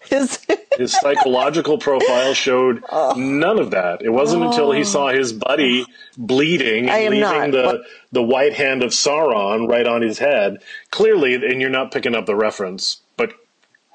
his 0.00 0.38
His 0.78 0.92
psychological 0.92 1.78
profile 1.78 2.34
showed 2.34 2.84
Oh. 2.90 3.14
none 3.16 3.58
of 3.58 3.70
that. 3.72 4.02
It 4.02 4.10
wasn't 4.10 4.44
until 4.44 4.70
he 4.70 4.84
saw 4.84 5.08
his 5.08 5.32
buddy 5.32 5.86
bleeding 6.18 6.90
I 6.90 7.08
leaving 7.08 7.20
not, 7.20 7.50
the 7.50 7.82
the 8.12 8.22
white 8.22 8.52
hand 8.52 8.82
of 8.82 8.90
Sauron 8.90 9.68
right 9.68 9.86
on 9.86 10.02
his 10.02 10.18
head. 10.18 10.58
Clearly, 10.90 11.34
and 11.34 11.60
you're 11.60 11.70
not 11.70 11.92
picking 11.92 12.14
up 12.14 12.26
the 12.26 12.36
reference, 12.36 13.00
but 13.16 13.32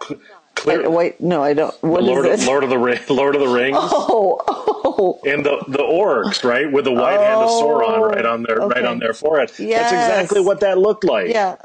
cl- 0.04 0.20
clear, 0.56 0.90
wait, 0.90 1.22
no, 1.22 1.44
I 1.44 1.54
don't. 1.54 1.74
What 1.84 2.02
is 2.02 2.08
Lord, 2.08 2.26
it? 2.26 2.40
of, 2.40 2.46
Lord 2.48 2.64
of 2.64 2.70
the 2.70 2.78
Ring, 2.78 3.00
Lord 3.10 3.36
of 3.36 3.42
the 3.42 3.48
Rings, 3.48 3.78
Oh, 3.80 4.42
oh, 4.48 5.20
and 5.26 5.46
the 5.46 5.64
the 5.68 5.80
orcs, 5.80 6.44
right, 6.44 6.72
with 6.72 6.86
the 6.86 6.92
white 6.92 7.20
hand 7.20 7.42
of 7.42 7.50
Sauron 7.50 7.98
Oh, 8.00 8.06
right 8.06 8.26
on 8.26 8.44
their 8.44 8.58
right 8.58 8.86
on 8.86 9.00
their 9.00 9.14
forehead. 9.14 9.50
That's 9.50 9.92
exactly 9.92 10.42
what 10.42 10.60
that 10.62 10.78
looked 10.78 11.04
like. 11.04 11.30
yeah. 11.30 11.58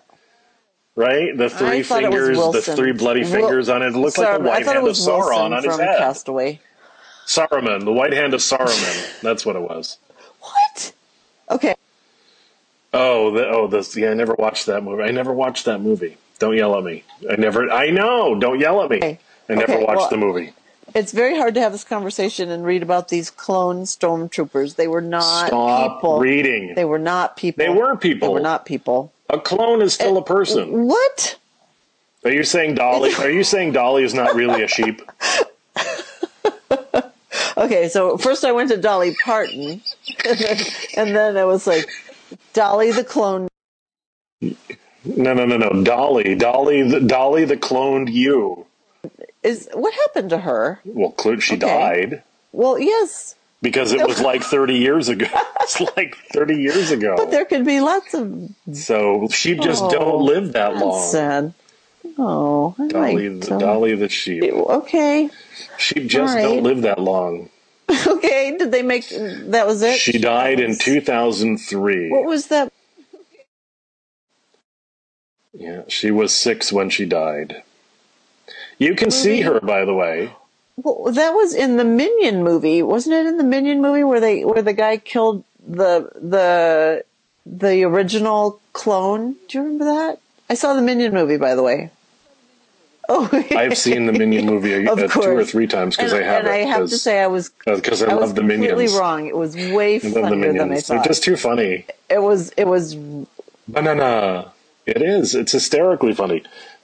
Right, 0.94 1.36
the 1.36 1.50
three 1.50 1.80
it 1.80 1.86
fingers, 1.86 2.38
the 2.38 2.62
three 2.62 2.92
bloody 2.92 3.22
Wil- 3.22 3.30
fingers 3.32 3.68
on 3.68 3.82
it. 3.82 3.88
It 3.88 3.96
looked 3.96 4.16
like 4.16 4.38
the 4.38 4.44
white 4.44 4.64
hand 4.64 4.78
of 4.78 4.94
Sauron 4.96 5.18
Wilson 5.18 5.52
on 5.52 5.64
his 5.64 5.78
head. 5.78 5.98
Castaway. 5.98 6.60
Saruman, 7.26 7.84
the 7.84 7.92
white 7.92 8.14
hand 8.14 8.32
of 8.34 8.40
Saruman. 8.40 9.20
That's 9.22 9.44
what 9.44 9.56
it 9.56 9.62
was. 9.62 9.98
What? 10.40 10.92
Okay. 11.50 11.74
Oh, 12.94 13.30
the, 13.32 13.46
oh, 13.48 13.66
this. 13.66 13.94
Yeah, 13.96 14.10
I 14.10 14.14
never 14.14 14.34
watched 14.38 14.66
that 14.66 14.82
movie. 14.82 15.02
I 15.02 15.10
never 15.10 15.32
watched 15.32 15.66
that 15.66 15.80
movie. 15.80 16.16
Don't 16.38 16.56
yell 16.56 16.76
at 16.76 16.84
me. 16.84 17.02
I 17.30 17.36
never. 17.36 17.70
I 17.70 17.90
know. 17.90 18.34
Don't 18.38 18.58
yell 18.60 18.82
at 18.82 18.90
me. 18.90 18.96
Okay. 18.98 19.18
I 19.48 19.54
never 19.54 19.72
Okay, 19.74 19.84
watched 19.84 19.98
well- 19.98 20.10
the 20.10 20.16
movie. 20.18 20.52
It's 20.94 21.12
very 21.12 21.36
hard 21.36 21.54
to 21.54 21.60
have 21.60 21.72
this 21.72 21.84
conversation 21.84 22.48
and 22.48 22.64
read 22.64 22.82
about 22.82 23.08
these 23.08 23.28
clone 23.28 23.82
stormtroopers. 23.82 24.76
They 24.76 24.86
were 24.88 25.02
not 25.02 25.48
Stop 25.48 25.96
people. 25.96 26.20
reading. 26.20 26.74
They 26.74 26.86
were 26.86 26.98
not 26.98 27.36
people. 27.36 27.64
They 27.66 27.68
were 27.70 27.96
people. 27.96 28.28
They 28.28 28.34
were 28.34 28.40
not 28.40 28.64
people. 28.64 29.12
A 29.28 29.38
clone 29.38 29.82
is 29.82 29.92
still 29.92 30.16
eh, 30.16 30.20
a 30.20 30.22
person. 30.24 30.86
What? 30.86 31.36
Are 32.24 32.30
you 32.30 32.44
saying 32.44 32.76
Dolly? 32.76 33.12
Are 33.16 33.28
you 33.30 33.44
saying 33.44 33.72
Dolly 33.72 34.04
is 34.04 34.14
not 34.14 34.34
really 34.34 34.62
a 34.62 34.68
sheep? 34.68 35.02
Okay, 37.58 37.88
so 37.88 38.18
first 38.18 38.44
I 38.44 38.52
went 38.52 38.70
to 38.70 38.76
Dolly 38.76 39.14
Parton, 39.24 39.80
and 40.26 40.38
then, 40.38 40.56
and 40.96 41.16
then 41.16 41.36
I 41.38 41.44
was 41.44 41.66
like, 41.66 41.86
Dolly 42.52 42.92
the 42.92 43.02
clone. 43.04 43.48
No, 45.06 45.34
no, 45.34 45.46
no, 45.46 45.56
no. 45.56 45.82
Dolly, 45.84 46.34
Dolly, 46.34 46.82
the, 46.82 47.00
Dolly, 47.00 47.44
the 47.44 47.56
cloned 47.56 48.12
you. 48.12 48.66
Is 49.42 49.68
what 49.72 49.94
happened 49.94 50.30
to 50.30 50.38
her? 50.38 50.80
Well, 50.84 51.14
she 51.40 51.54
Okay. 51.54 51.58
died 51.58 52.22
Well, 52.52 52.78
yes, 52.78 53.36
because 53.62 53.92
it 53.92 54.06
was 54.06 54.20
like 54.20 54.42
thirty 54.42 54.76
years 54.78 55.08
ago. 55.08 55.26
It's 55.60 55.80
like 55.96 56.16
thirty 56.32 56.56
years 56.62 56.92
ago. 56.92 57.14
but 57.16 57.32
there 57.32 57.44
could 57.44 57.64
be 57.64 57.80
lots 57.80 58.14
of 58.14 58.50
So 58.72 59.26
sheep 59.32 59.60
just 59.60 59.82
Oh, 59.82 59.90
don't 59.90 60.22
live 60.22 60.52
that 60.52 60.76
long. 60.76 61.10
sad. 61.10 61.54
Oh, 62.18 62.74
I 62.78 62.86
Dolly, 62.86 63.28
liked, 63.28 63.40
the 63.46 63.58
Dolly 63.58 63.94
the 63.96 64.08
sheep. 64.08 64.44
Okay, 64.44 65.28
Sheep 65.76 66.06
just 66.06 66.34
right. 66.34 66.42
don't 66.42 66.62
live 66.62 66.82
that 66.82 67.00
long. 67.00 67.50
okay. 68.06 68.56
Did 68.56 68.70
they 68.72 68.82
make 68.82 69.08
that? 69.08 69.66
Was 69.66 69.82
it? 69.82 69.98
She 69.98 70.18
died 70.18 70.60
in 70.60 70.76
2003. 70.78 72.10
What 72.10 72.24
was 72.24 72.46
that? 72.48 72.72
Yeah, 75.52 75.82
she 75.88 76.10
was 76.10 76.34
six 76.34 76.72
when 76.72 76.90
she 76.90 77.06
died. 77.06 77.62
You 78.78 78.94
can 78.94 79.10
see 79.10 79.40
her, 79.40 79.60
by 79.60 79.84
the 79.84 79.94
way. 79.94 80.32
Well, 80.76 81.12
that 81.12 81.30
was 81.30 81.54
in 81.54 81.78
the 81.78 81.84
Minion 81.84 82.44
movie, 82.44 82.82
wasn't 82.82 83.14
it? 83.14 83.26
In 83.26 83.38
the 83.38 83.44
Minion 83.44 83.80
movie 83.80 84.04
where 84.04 84.20
they 84.20 84.44
where 84.44 84.62
the 84.62 84.74
guy 84.74 84.98
killed 84.98 85.44
the 85.66 86.10
the 86.14 87.04
the 87.46 87.84
original 87.84 88.60
clone. 88.74 89.36
Do 89.48 89.58
you 89.58 89.64
remember 89.64 89.86
that? 89.86 90.18
I 90.50 90.54
saw 90.54 90.74
the 90.74 90.82
Minion 90.82 91.14
movie, 91.14 91.38
by 91.38 91.54
the 91.54 91.62
way. 91.62 91.90
Oh, 93.08 93.28
I've 93.52 93.78
seen 93.78 94.06
the 94.06 94.12
Minion 94.12 94.46
movie 94.46 94.74
Of 94.88 94.98
uh, 94.98 95.06
two 95.06 95.20
or 95.22 95.44
three 95.44 95.66
times 95.68 95.96
because 95.96 96.12
I 96.12 96.22
have 96.22 96.40
and 96.40 96.48
it. 96.48 96.50
I 96.50 96.56
have 96.58 96.88
to 96.88 96.98
say, 96.98 97.20
I 97.20 97.28
was 97.28 97.50
because 97.64 98.02
I, 98.02 98.10
I 98.10 98.14
was 98.14 98.28
love 98.28 98.34
the 98.34 98.40
completely 98.42 98.68
Minions. 98.68 98.94
wrong. 98.94 99.26
It 99.26 99.36
was 99.36 99.54
way 99.56 99.96
I 99.96 99.98
funnier 100.00 100.20
than 100.20 100.42
I 100.42 100.52
Minions. 100.64 100.88
They're 100.88 100.98
thought. 100.98 101.06
just 101.06 101.22
too 101.22 101.36
funny. 101.36 101.86
It 102.10 102.20
was 102.20 102.50
it 102.50 102.66
was 102.66 102.96
Banana. 103.68 104.52
It 104.86 105.02
is. 105.02 105.34
It's 105.34 105.52
hysterically 105.52 106.14
funny. 106.14 106.42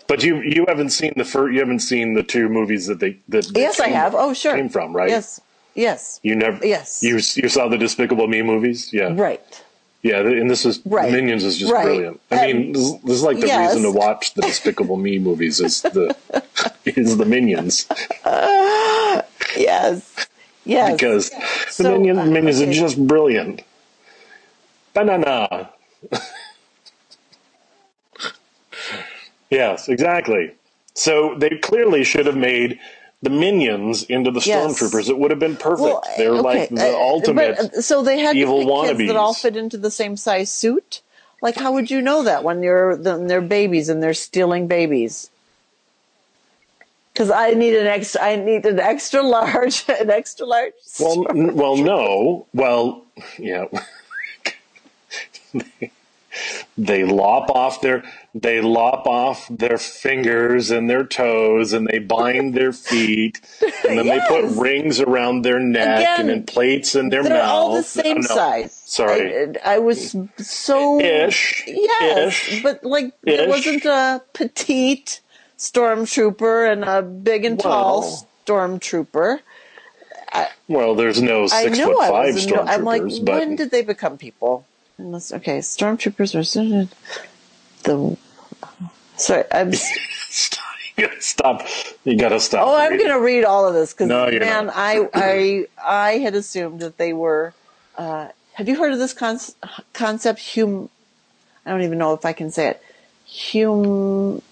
But 0.09 0.23
you 0.25 0.41
you 0.43 0.65
haven't 0.69 0.91
seen 0.91 1.13
the 1.17 1.25
fir- 1.25 1.51
you 1.51 1.61
haven't 1.61 1.79
seen 1.81 2.15
the 2.15 2.23
two 2.23 2.49
movies 2.49 2.87
that 2.89 2.99
they 3.01 3.19
that 3.29 3.47
they 3.55 3.61
yes, 3.63 3.81
I 3.81 3.89
have. 3.89 4.15
Oh, 4.15 4.35
sure. 4.35 4.55
came 4.57 4.69
from 4.69 4.95
right. 4.95 5.09
Yes, 5.09 5.41
yes, 5.75 6.21
You 6.23 6.35
never. 6.37 6.65
Yes. 6.67 7.03
You 7.03 7.15
you 7.43 7.49
saw 7.49 7.69
the 7.69 7.79
Despicable 7.79 8.27
Me 8.27 8.43
movies. 8.43 8.93
Yeah. 8.93 9.15
right. 9.15 9.41
Yeah, 10.03 10.19
and 10.19 10.51
this 10.51 10.67
is 10.67 10.81
Right. 10.85 11.13
Minions 11.13 11.45
is 11.45 11.57
just 11.57 11.73
Right. 11.73 11.85
brilliant. 11.85 12.21
I 12.33 12.47
mean, 12.53 12.57
Um, 12.67 12.73
this, 12.73 12.83
is- 12.83 13.01
this 13.03 13.13
is 13.19 13.23
like 13.23 13.39
the 13.39 13.47
yes. 13.47 13.75
reason 13.77 13.93
to 13.93 13.97
watch 13.97 14.35
the 14.35 14.43
Despicable 14.43 14.97
Me 14.97 15.21
movies 15.21 15.61
is 15.61 15.81
the 15.83 16.17
is 16.85 17.17
the 17.17 17.25
Minions 17.25 17.87
Yes, 19.57 20.27
yes. 20.65 20.93
because 20.93 21.31
the 21.31 21.71
So, 21.71 21.93
Minions, 21.93 22.19
uh, 22.19 22.25
Minions 22.27 22.61
okay. 22.61 22.71
are 22.71 22.75
just 22.75 23.07
brilliant. 23.07 23.63
Banana. 24.95 25.71
Yes, 29.53 29.89
exactly. 29.89 30.53
So 30.95 31.35
they 31.39 31.51
clearly 31.51 32.05
should 32.05 32.27
have 32.27 32.37
made 32.37 32.79
the 33.23 33.31
Minions 33.31 34.03
into 34.05 34.31
the 34.31 34.41
Yes. 34.45 34.73
Stormtroopers. 34.81 35.09
It 35.09 35.17
would 35.19 35.31
have 35.31 35.39
been 35.41 35.57
perfect. 35.57 35.81
Well, 35.81 36.03
They're 36.19 36.33
like 36.33 36.69
the 36.71 36.91
uh, 36.93 36.97
ultimate. 36.99 37.57
but, 37.57 37.75
uh, 37.77 37.81
so 37.81 38.03
they 38.03 38.19
had 38.19 38.37
evil 38.37 38.61
to 38.61 38.89
pick 38.89 38.97
kids 38.99 39.09
that 39.09 39.17
all 39.17 39.33
fit 39.35 39.57
into 39.57 39.79
the 39.79 39.91
same 39.91 40.17
size 40.17 40.51
suit. 40.53 41.03
Like, 41.41 41.57
how 41.57 41.73
would 41.73 41.91
you 41.91 42.01
know 42.03 42.23
that 42.25 42.45
when 42.45 42.63
you're 42.63 42.97
when 42.97 43.27
they're 43.29 43.41
babies 43.41 43.89
and 43.89 44.03
they're 44.03 44.15
stealing 44.15 44.67
babies? 44.67 45.31
Because 47.13 47.31
I 47.31 47.51
need 47.51 47.75
an 47.75 47.87
extra. 47.87 48.23
I 48.23 48.37
need 48.37 48.65
an 48.67 48.81
extra 48.81 49.23
large, 49.23 49.85
an 50.01 50.11
extra 50.11 50.47
large. 50.47 50.73
Well, 50.99 51.27
n- 51.31 51.55
well, 51.55 51.77
no. 51.77 52.47
Well, 52.55 53.05
yeah. 53.39 53.67
they 56.79 57.05
lop 57.05 57.51
off 57.51 57.81
their 57.83 58.03
they 58.35 58.61
lop 58.63 59.07
off 59.07 59.47
their 59.51 59.77
fingers 59.79 60.71
and 60.71 60.89
their 60.89 61.05
toes 61.05 61.73
and 61.75 61.87
they 61.87 61.99
bind 61.99 62.55
their 62.55 62.73
feet 62.73 63.41
and 63.89 63.99
then 63.99 64.07
they 64.07 64.21
put 64.29 64.45
rings 64.57 65.01
around 65.01 65.43
their 65.43 65.61
neck 65.61 65.99
Again, 66.01 66.21
and 66.21 66.29
then 66.31 66.45
plates 66.47 66.95
in 66.95 67.11
their 67.11 67.23
they're 67.23 67.35
mouth. 67.35 67.51
all 67.51 67.75
the 67.77 67.83
same 67.83 68.19
Oh, 68.19 68.21
no. 68.21 68.27
size. 68.27 68.75
Sorry. 68.87 69.57
I, 69.65 69.75
I 69.75 69.79
was 69.79 70.17
so 70.39 71.01
Ish. 71.01 71.65
Yes, 71.67 72.49
Ish. 72.49 72.63
but 72.63 72.85
like 72.85 73.13
Ish. 73.27 73.49
wasn't 73.49 73.85
a 73.85 74.23
petite 74.33 75.21
stormtrooper 75.59 76.73
and 76.73 76.85
a 76.85 77.03
big 77.03 77.45
and 77.45 77.59
tall 77.61 78.01
Well. 78.01 78.29
stormtrooper. 78.47 79.41
Well, 80.69 80.95
there's 80.95 81.21
no 81.21 81.45
I 81.45 81.47
six 81.49 81.79
know 81.79 81.93
foot 81.93 82.09
five 82.09 82.35
was. 82.35 82.47
no- 82.47 82.63
I'm 82.63 82.85
like, 82.85 83.03
stormtroopers, 83.03 83.25
but 83.27 83.35
when 83.41 83.57
did 83.57 83.71
they 83.71 83.83
become 83.83 84.17
people? 84.17 84.65
Unless, 84.99 85.33
okay, 85.33 85.59
stormtroopers 85.59 86.35
are 86.35 86.45
the. 87.85 88.17
Sorry, 89.17 89.45
I'm. 89.53 89.73
stop. 90.29 90.63
You 90.97 91.09
gotta 91.09 91.21
stop. 91.21 91.67
You 92.05 92.17
gotta 92.17 92.41
stop. 92.41 92.67
Oh, 92.67 92.77
I'm 92.77 92.99
to 92.99 93.15
read 93.15 93.45
all 93.45 93.67
of 93.67 93.75
this 93.75 93.93
because 93.93 94.09
No, 94.09 94.31
man. 94.31 94.71
I 94.71 95.09
I 95.15 95.67
I 95.83 96.19
had 96.19 96.35
assumed 96.35 96.81
that 96.81 96.99
they 96.99 97.13
were. 97.13 97.55
Uh, 97.97 98.29
have 98.55 98.69
you 98.69 98.77
heard 98.77 98.93
of 98.93 98.99
this 98.99 99.13
con- 99.13 99.39
concept? 99.93 100.55
Hum. 100.55 100.91
I 101.65 101.71
don't 101.71 101.83
even 101.83 101.99
know 101.99 102.13
if 102.13 102.25
I 102.25 102.33
can 102.33 102.51
say 102.51 102.69
it. 102.69 102.83
Hum. 103.27 104.43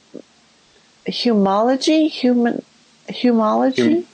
Humology, 1.06 2.08
human, 2.08 2.62
humology. 3.08 3.94
Hum- 3.94 4.06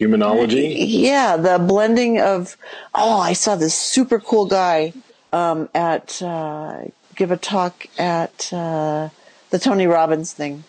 Humanology. 0.00 0.74
Yeah, 0.78 1.36
the 1.36 1.58
blending 1.58 2.20
of. 2.20 2.56
Oh, 2.94 3.20
I 3.20 3.34
saw 3.34 3.54
this 3.54 3.74
super 3.74 4.18
cool 4.18 4.46
guy 4.46 4.94
um, 5.32 5.68
at 5.74 6.22
uh, 6.22 6.84
give 7.20 7.30
a 7.30 7.36
talk 7.36 7.86
at 7.98 8.50
uh, 8.52 9.10
the 9.50 9.58
Tony 9.60 9.86
Robbins 9.86 10.32
thing. 10.32 10.64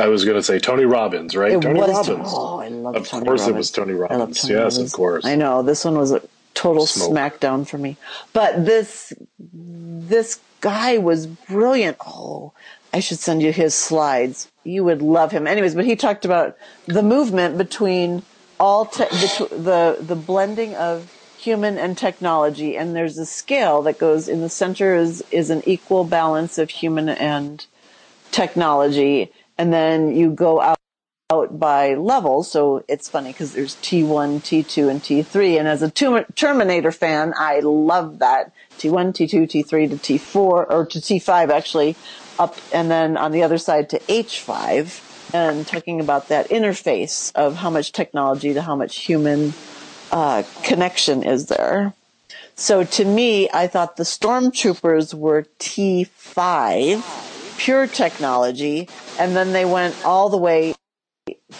I 0.00 0.08
was 0.08 0.24
going 0.24 0.38
to 0.38 0.42
say 0.42 0.58
Tony 0.58 0.86
Robbins, 0.86 1.36
right? 1.36 1.52
It 1.52 1.58
Tony 1.60 1.80
was. 1.80 1.90
Robbins. 1.90 2.28
Oh, 2.32 2.58
I 2.60 2.68
love. 2.68 2.96
Of 2.96 3.08
Tony 3.08 3.26
course 3.26 3.42
it 3.46 3.54
was 3.54 3.70
Tony 3.70 3.92
Robbins. 3.94 4.40
Tony 4.40 4.54
Yes, 4.54 4.76
Robbins. 4.76 4.92
of 4.94 4.96
course. 4.96 5.24
I 5.26 5.34
know 5.36 5.62
this 5.62 5.84
one 5.84 5.98
was 5.98 6.12
a 6.12 6.22
total 6.54 6.86
Smoke. 6.86 7.10
smackdown 7.12 7.66
for 7.68 7.78
me, 7.78 7.98
but 8.32 8.64
this 8.64 9.12
this 9.38 10.40
guy 10.62 10.98
was 10.98 11.26
brilliant. 11.26 11.98
Oh, 12.06 12.54
I 12.94 13.00
should 13.00 13.18
send 13.18 13.42
you 13.42 13.52
his 13.52 13.74
slides. 13.74 14.48
You 14.64 14.84
would 14.84 15.02
love 15.02 15.32
him. 15.32 15.46
Anyways, 15.46 15.74
but 15.74 15.84
he 15.84 15.96
talked 15.96 16.24
about 16.24 16.56
the 16.86 17.02
movement 17.02 17.58
between 17.58 18.22
all 18.58 18.86
te- 18.86 19.04
betw- 19.04 19.50
the 19.50 19.98
the 20.02 20.16
blending 20.16 20.74
of 20.76 21.12
human 21.42 21.76
and 21.76 21.98
technology, 21.98 22.76
and 22.76 22.94
there's 22.94 23.18
a 23.18 23.26
scale 23.26 23.82
that 23.82 23.98
goes 23.98 24.28
in 24.28 24.40
the 24.40 24.48
center 24.48 24.94
is 24.94 25.24
is 25.30 25.50
an 25.50 25.62
equal 25.66 26.04
balance 26.04 26.56
of 26.58 26.70
human 26.70 27.08
and 27.08 27.66
technology, 28.30 29.32
and 29.58 29.72
then 29.72 30.14
you 30.14 30.30
go 30.30 30.60
out 30.60 30.78
out 31.32 31.58
by 31.58 31.94
level. 31.94 32.42
So 32.42 32.84
it's 32.88 33.08
funny 33.08 33.32
because 33.32 33.54
there's 33.54 33.76
T1, 33.76 34.40
T2, 34.40 34.90
and 34.90 35.02
T3. 35.02 35.58
And 35.58 35.66
as 35.66 35.82
a 35.82 35.90
Terminator 35.90 36.92
fan, 36.92 37.32
I 37.38 37.60
love 37.60 38.18
that. 38.18 38.52
T1, 38.78 39.12
T2, 39.12 39.48
T3 39.48 39.90
to 39.90 39.96
T4, 39.96 40.36
or 40.36 40.86
to 40.86 40.98
T5 40.98 41.50
actually, 41.50 41.96
up, 42.38 42.56
and 42.72 42.90
then 42.90 43.16
on 43.16 43.32
the 43.32 43.42
other 43.42 43.58
side 43.58 43.88
to 43.90 43.98
H5. 44.00 45.08
And 45.34 45.66
talking 45.66 46.00
about 46.00 46.28
that 46.28 46.50
interface 46.50 47.34
of 47.34 47.56
how 47.56 47.70
much 47.70 47.92
technology 47.92 48.52
to 48.52 48.60
how 48.60 48.76
much 48.76 48.98
human 48.98 49.54
uh, 50.12 50.42
connection 50.62 51.22
is 51.22 51.46
there. 51.46 51.94
So 52.54 52.84
to 52.84 53.04
me, 53.04 53.48
I 53.52 53.66
thought 53.66 53.96
the 53.96 54.04
stormtroopers 54.04 55.14
were 55.14 55.46
T5, 55.58 57.58
pure 57.58 57.86
technology, 57.86 58.88
and 59.18 59.34
then 59.34 59.52
they 59.52 59.64
went 59.64 59.96
all 60.04 60.28
the 60.28 60.36
way 60.36 60.74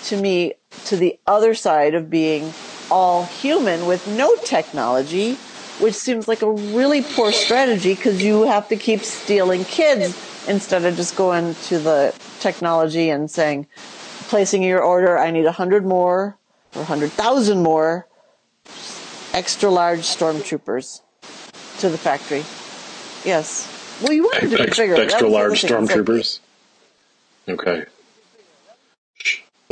to 0.05 0.20
me 0.20 0.55
to 0.84 0.96
the 0.96 1.18
other 1.26 1.55
side 1.55 1.94
of 1.94 2.11
being 2.11 2.53
all 2.90 3.24
human 3.24 3.86
with 3.86 4.07
no 4.07 4.36
technology, 4.36 5.34
which 5.80 5.94
seems 5.94 6.28
like 6.28 6.42
a 6.42 6.50
really 6.50 7.03
poor 7.03 7.32
strategy 7.32 7.94
because 7.94 8.22
you 8.22 8.42
have 8.42 8.68
to 8.68 8.76
keep 8.76 9.00
stealing 9.00 9.64
kids 9.64 10.14
instead 10.46 10.84
of 10.84 10.94
just 10.96 11.16
going 11.16 11.55
to 11.55 11.78
the 11.78 12.14
technology 12.40 13.09
and 13.09 13.30
saying, 13.30 13.66
placing 14.28 14.62
your 14.62 14.82
order, 14.82 15.18
I 15.18 15.30
need 15.30 15.46
a 15.46 15.53
hundred 15.53 15.86
more 15.86 16.36
or 16.74 16.82
a 16.82 16.84
hundred 16.84 17.12
thousand 17.12 17.62
more 17.62 18.07
extra 19.33 19.70
large 19.70 20.01
stormtroopers 20.01 21.01
to 21.80 21.89
the 21.89 21.99
factory. 21.99 22.45
Yes. 23.24 23.68
Well, 24.03 24.12
you 24.12 24.24
wanted 24.24 24.51
to 24.51 24.57
be 24.57 24.70
bigger. 24.70 24.97
Extra 24.97 25.28
large 25.28 25.62
stormtroopers. 25.62 26.41
Okay 27.49 27.85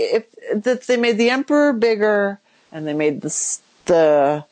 if 0.00 0.26
that 0.54 0.82
they 0.86 0.96
made 0.96 1.18
the 1.18 1.30
Emperor 1.30 1.72
bigger 1.72 2.40
and 2.72 2.86
they 2.86 2.94
made 2.94 3.20
the 3.20 3.58
the 3.86 4.44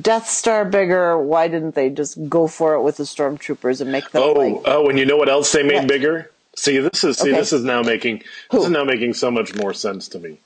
Death 0.00 0.28
Star 0.28 0.64
bigger, 0.64 1.18
why 1.18 1.48
didn't 1.48 1.74
they 1.74 1.88
just 1.88 2.28
go 2.28 2.46
for 2.46 2.74
it 2.74 2.82
with 2.82 2.98
the 2.98 3.04
stormtroopers 3.04 3.80
and 3.80 3.90
make 3.90 4.10
them? 4.10 4.22
Oh, 4.22 4.32
like, 4.32 4.62
oh, 4.66 4.88
and 4.88 4.98
you 4.98 5.06
know 5.06 5.16
what 5.16 5.30
else 5.30 5.50
they 5.52 5.62
made 5.62 5.78
what? 5.78 5.88
bigger? 5.88 6.30
See, 6.56 6.78
this 6.78 7.04
is 7.04 7.18
see, 7.18 7.30
okay. 7.30 7.38
this 7.38 7.52
is 7.52 7.64
now 7.64 7.82
making 7.82 8.22
who? 8.50 8.58
this 8.58 8.66
is 8.66 8.70
now 8.70 8.84
making 8.84 9.14
so 9.14 9.30
much 9.30 9.54
more 9.54 9.72
sense 9.72 10.08
to 10.08 10.18
me. 10.18 10.38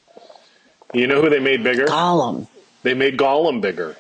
You 0.94 1.06
know 1.06 1.20
who 1.20 1.28
they 1.28 1.40
made 1.40 1.62
bigger? 1.62 1.86
Gollum. 1.86 2.46
They 2.82 2.94
made 2.94 3.16
Gollum 3.18 3.60
bigger. 3.60 3.96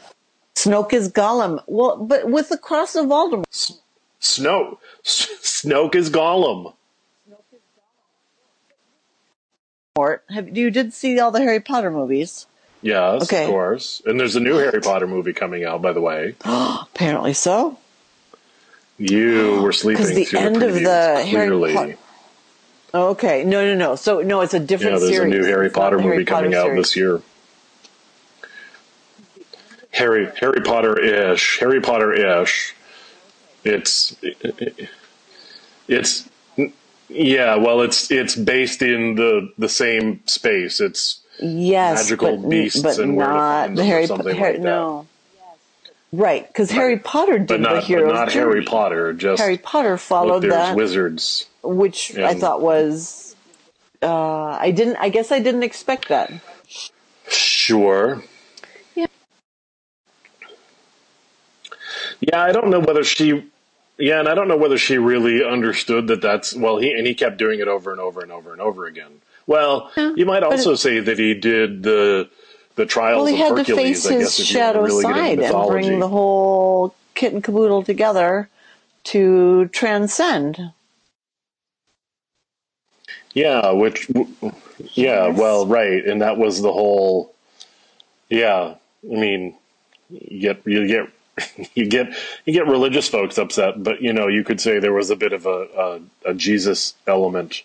Snoke 0.54 0.92
is 0.92 1.10
Gollum. 1.10 1.62
Well, 1.66 1.96
but 1.96 2.28
with 2.28 2.48
the 2.48 2.58
cross 2.58 2.94
of 2.94 3.06
Voldemort. 3.06 3.44
S- 3.50 3.80
Snoke. 4.20 4.78
S- 5.04 5.28
Snoke 5.42 5.94
is 5.94 6.10
Gollum. 6.10 6.74
Have 10.30 10.56
you 10.56 10.70
did 10.70 10.94
see 10.94 11.18
all 11.20 11.30
the 11.30 11.40
Harry 11.40 11.60
Potter 11.60 11.90
movies? 11.90 12.46
Yes, 12.82 13.24
okay. 13.24 13.44
of 13.44 13.50
course. 13.50 14.00
And 14.06 14.18
there's 14.18 14.36
a 14.36 14.40
new 14.40 14.56
Harry 14.56 14.80
Potter 14.80 15.06
movie 15.06 15.34
coming 15.34 15.64
out, 15.64 15.82
by 15.82 15.92
the 15.92 16.00
way. 16.00 16.34
Apparently 16.44 17.34
so. 17.34 17.78
You 18.98 19.60
were 19.62 19.72
sleeping 19.74 20.06
the 20.06 20.28
end 20.38 20.62
of 20.62 20.74
the 20.74 21.22
Harry 21.26 21.74
Potter. 21.74 21.96
Oh, 22.92 23.08
okay, 23.10 23.44
no, 23.44 23.64
no, 23.64 23.74
no. 23.76 23.94
So 23.94 24.22
no, 24.22 24.40
it's 24.40 24.54
a 24.54 24.58
different. 24.60 24.94
Yeah, 24.94 24.98
there's 25.00 25.12
series. 25.12 25.34
a 25.34 25.38
new 25.38 25.44
Harry 25.44 25.70
Potter 25.70 25.98
movie 25.98 26.08
Harry 26.08 26.24
coming 26.24 26.52
Potter 26.52 26.60
out 26.60 26.66
series. 26.66 26.82
this 26.82 26.96
year. 26.96 27.22
Harry 29.92 30.28
Harry 30.40 30.60
Potter 30.62 30.98
ish 30.98 31.58
Harry 31.58 31.80
Potter 31.80 32.12
ish. 32.12 32.74
It's 33.64 34.16
it's 35.88 36.28
yeah, 37.08 37.56
well, 37.56 37.80
it's 37.82 38.10
it's 38.10 38.36
based 38.36 38.82
in 38.82 39.16
the 39.16 39.52
the 39.58 39.68
same 39.68 40.20
space. 40.26 40.80
It's 40.80 41.20
yes, 41.40 42.04
magical 42.04 42.36
but, 42.36 42.48
beasts 42.48 42.80
but 42.80 42.98
and 42.98 43.16
not 43.16 43.74
the 43.74 43.84
Harry, 43.84 44.06
Harry, 44.06 44.52
like 44.54 44.60
no. 44.60 45.06
Right, 46.12 46.46
because 46.46 46.70
Harry 46.72 46.98
Potter 46.98 47.38
did 47.38 47.60
not, 47.60 47.74
the 47.74 47.80
hero's 47.82 48.08
but 48.08 48.14
not 48.14 48.28
journey. 48.30 48.52
Harry 48.52 48.64
Potter. 48.64 49.12
Just 49.12 49.40
Harry 49.40 49.58
Potter 49.58 49.96
followed 49.96 50.42
that 50.44 50.76
wizards, 50.76 51.46
which 51.62 52.16
I 52.16 52.34
thought 52.34 52.60
was. 52.60 53.34
Uh, 54.02 54.56
I 54.60 54.70
didn't. 54.70 54.96
I 54.96 55.08
guess 55.08 55.30
I 55.30 55.40
didn't 55.40 55.62
expect 55.62 56.08
that. 56.08 56.32
Sure. 57.28 58.22
Yeah, 62.20 62.42
I 62.42 62.52
don't 62.52 62.70
know 62.70 62.80
whether 62.80 63.04
she 63.04 63.50
yeah, 64.00 64.18
and 64.18 64.28
I 64.28 64.34
don't 64.34 64.48
know 64.48 64.56
whether 64.56 64.78
she 64.78 64.98
really 64.98 65.44
understood 65.44 66.06
that 66.08 66.22
that's 66.22 66.54
well. 66.54 66.78
He 66.78 66.92
and 66.92 67.06
he 67.06 67.14
kept 67.14 67.36
doing 67.36 67.60
it 67.60 67.68
over 67.68 67.92
and 67.92 68.00
over 68.00 68.22
and 68.22 68.32
over 68.32 68.52
and 68.52 68.60
over 68.60 68.86
again. 68.86 69.20
Well, 69.46 69.90
yeah, 69.96 70.12
you 70.16 70.26
might 70.26 70.42
also 70.42 70.72
it, 70.72 70.78
say 70.78 71.00
that 71.00 71.18
he 71.18 71.34
did 71.34 71.82
the 71.82 72.28
the 72.76 72.86
trials 72.86 73.18
well, 73.18 73.26
he 73.26 73.34
of 73.34 73.48
had 73.48 73.58
Hercules. 73.58 74.02
to 74.02 74.08
face 74.08 74.36
his 74.36 74.46
shadow 74.46 74.82
really 74.82 75.02
side 75.02 75.38
and 75.38 75.68
bring 75.68 75.98
the 75.98 76.08
whole 76.08 76.94
kit 77.14 77.32
and 77.32 77.44
caboodle 77.44 77.82
together 77.82 78.48
to 79.04 79.68
transcend. 79.68 80.72
Yeah, 83.34 83.70
which 83.72 84.08
yeah, 84.10 85.26
yes. 85.28 85.38
well, 85.38 85.66
right, 85.66 86.04
and 86.04 86.22
that 86.22 86.38
was 86.38 86.62
the 86.62 86.72
whole. 86.72 87.34
Yeah, 88.28 88.74
I 89.04 89.14
mean, 89.14 89.56
you 90.08 90.40
get 90.40 90.66
you 90.66 90.86
get 90.86 91.10
you 91.74 91.86
get 91.86 92.14
you 92.44 92.52
get 92.52 92.66
religious 92.66 93.08
folks 93.08 93.38
upset, 93.38 93.82
but 93.82 94.02
you 94.02 94.12
know 94.12 94.28
you 94.28 94.44
could 94.44 94.60
say 94.60 94.78
there 94.78 94.92
was 94.92 95.10
a 95.10 95.16
bit 95.16 95.32
of 95.32 95.46
a, 95.46 96.00
a, 96.26 96.30
a 96.30 96.34
Jesus 96.34 96.94
element 97.06 97.62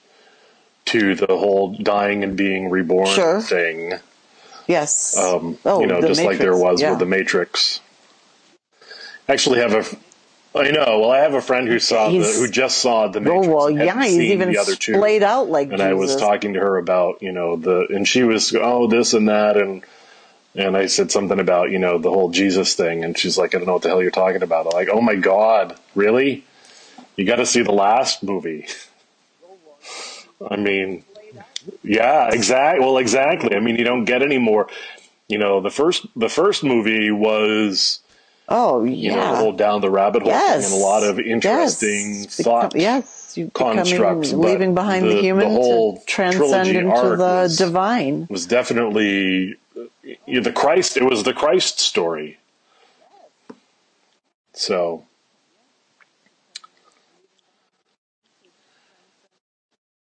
to 0.85 1.15
the 1.15 1.27
whole 1.27 1.73
dying 1.73 2.23
and 2.23 2.37
being 2.37 2.69
reborn 2.69 3.07
sure. 3.07 3.41
thing. 3.41 3.93
Yes. 4.67 5.17
Um, 5.17 5.57
oh, 5.65 5.81
you 5.81 5.87
know, 5.87 6.01
just 6.01 6.19
Matrix. 6.19 6.25
like 6.25 6.37
there 6.37 6.57
was 6.57 6.81
yeah. 6.81 6.91
with 6.91 6.99
the 6.99 7.05
Matrix. 7.05 7.81
I 9.27 9.33
actually 9.33 9.59
have 9.59 9.73
a. 9.73 9.85
I 10.57 10.71
know. 10.71 10.99
Well, 11.01 11.11
I 11.11 11.19
have 11.19 11.33
a 11.33 11.41
friend 11.41 11.67
who 11.67 11.79
saw 11.79 12.09
the, 12.09 12.19
who 12.19 12.49
just 12.49 12.77
saw 12.77 13.07
the 13.07 13.19
Matrix. 13.19 13.47
Oh 13.47 13.55
well, 13.55 13.69
yeah, 13.69 14.03
he's 14.03 14.17
even 14.17 14.49
the 14.49 14.57
other 14.57 14.75
two. 14.75 14.95
out 15.23 15.49
like. 15.49 15.69
And 15.69 15.77
Jesus. 15.77 15.89
I 15.89 15.93
was 15.93 16.15
talking 16.15 16.53
to 16.53 16.59
her 16.59 16.77
about 16.77 17.21
you 17.21 17.31
know 17.31 17.57
the 17.57 17.87
and 17.89 18.07
she 18.07 18.23
was 18.23 18.55
oh 18.55 18.87
this 18.87 19.13
and 19.13 19.27
that 19.27 19.57
and 19.57 19.83
and 20.55 20.77
I 20.77 20.85
said 20.85 21.11
something 21.11 21.39
about, 21.39 21.71
you 21.71 21.79
know, 21.79 21.97
the 21.97 22.09
whole 22.09 22.31
Jesus 22.31 22.75
thing. 22.75 23.03
And 23.03 23.17
she's 23.17 23.37
like, 23.37 23.53
I 23.53 23.57
don't 23.57 23.67
know 23.67 23.73
what 23.73 23.81
the 23.81 23.89
hell 23.89 24.01
you're 24.01 24.11
talking 24.11 24.41
about. 24.41 24.67
I'm 24.67 24.73
like, 24.73 24.89
oh 24.89 25.01
my 25.01 25.15
God, 25.15 25.77
really? 25.95 26.45
You 27.17 27.25
got 27.25 27.37
to 27.37 27.45
see 27.45 27.61
the 27.61 27.73
last 27.73 28.23
movie. 28.23 28.67
I 30.49 30.55
mean, 30.55 31.03
yeah, 31.83 32.29
exactly. 32.31 32.85
Well, 32.85 32.97
exactly. 32.97 33.55
I 33.55 33.59
mean, 33.59 33.75
you 33.75 33.83
don't 33.83 34.05
get 34.05 34.21
any 34.21 34.37
more. 34.37 34.67
You 35.27 35.39
know, 35.39 35.59
the 35.59 35.71
first 35.71 36.05
the 36.15 36.29
first 36.29 36.63
movie 36.63 37.09
was 37.09 37.99
oh 38.47 38.83
yeah, 38.83 38.93
you 38.93 39.15
know, 39.15 39.31
the 39.31 39.37
whole 39.37 39.53
down 39.53 39.81
the 39.81 39.89
rabbit 39.89 40.21
hole 40.21 40.31
yes. 40.31 40.71
and 40.71 40.79
a 40.79 40.85
lot 40.85 41.03
of 41.03 41.19
interesting 41.19 42.23
yes. 42.23 42.41
thought. 42.41 42.73
Become, 42.73 42.81
yes, 42.81 43.33
you 43.35 43.49
constructs, 43.51 44.33
leaving 44.33 44.75
behind 44.75 45.05
the, 45.05 45.15
the 45.15 45.21
human 45.21 45.49
the 45.49 45.55
whole 45.55 45.97
to 45.97 46.05
transcend 46.05 46.69
into 46.69 47.15
the 47.15 47.17
was, 47.17 47.57
divine 47.57 48.27
was 48.29 48.45
definitely 48.45 49.55
the 50.27 50.51
Christ. 50.51 50.97
It 50.97 51.03
was 51.03 51.23
the 51.23 51.33
Christ 51.33 51.79
story. 51.79 52.39
So. 54.53 55.05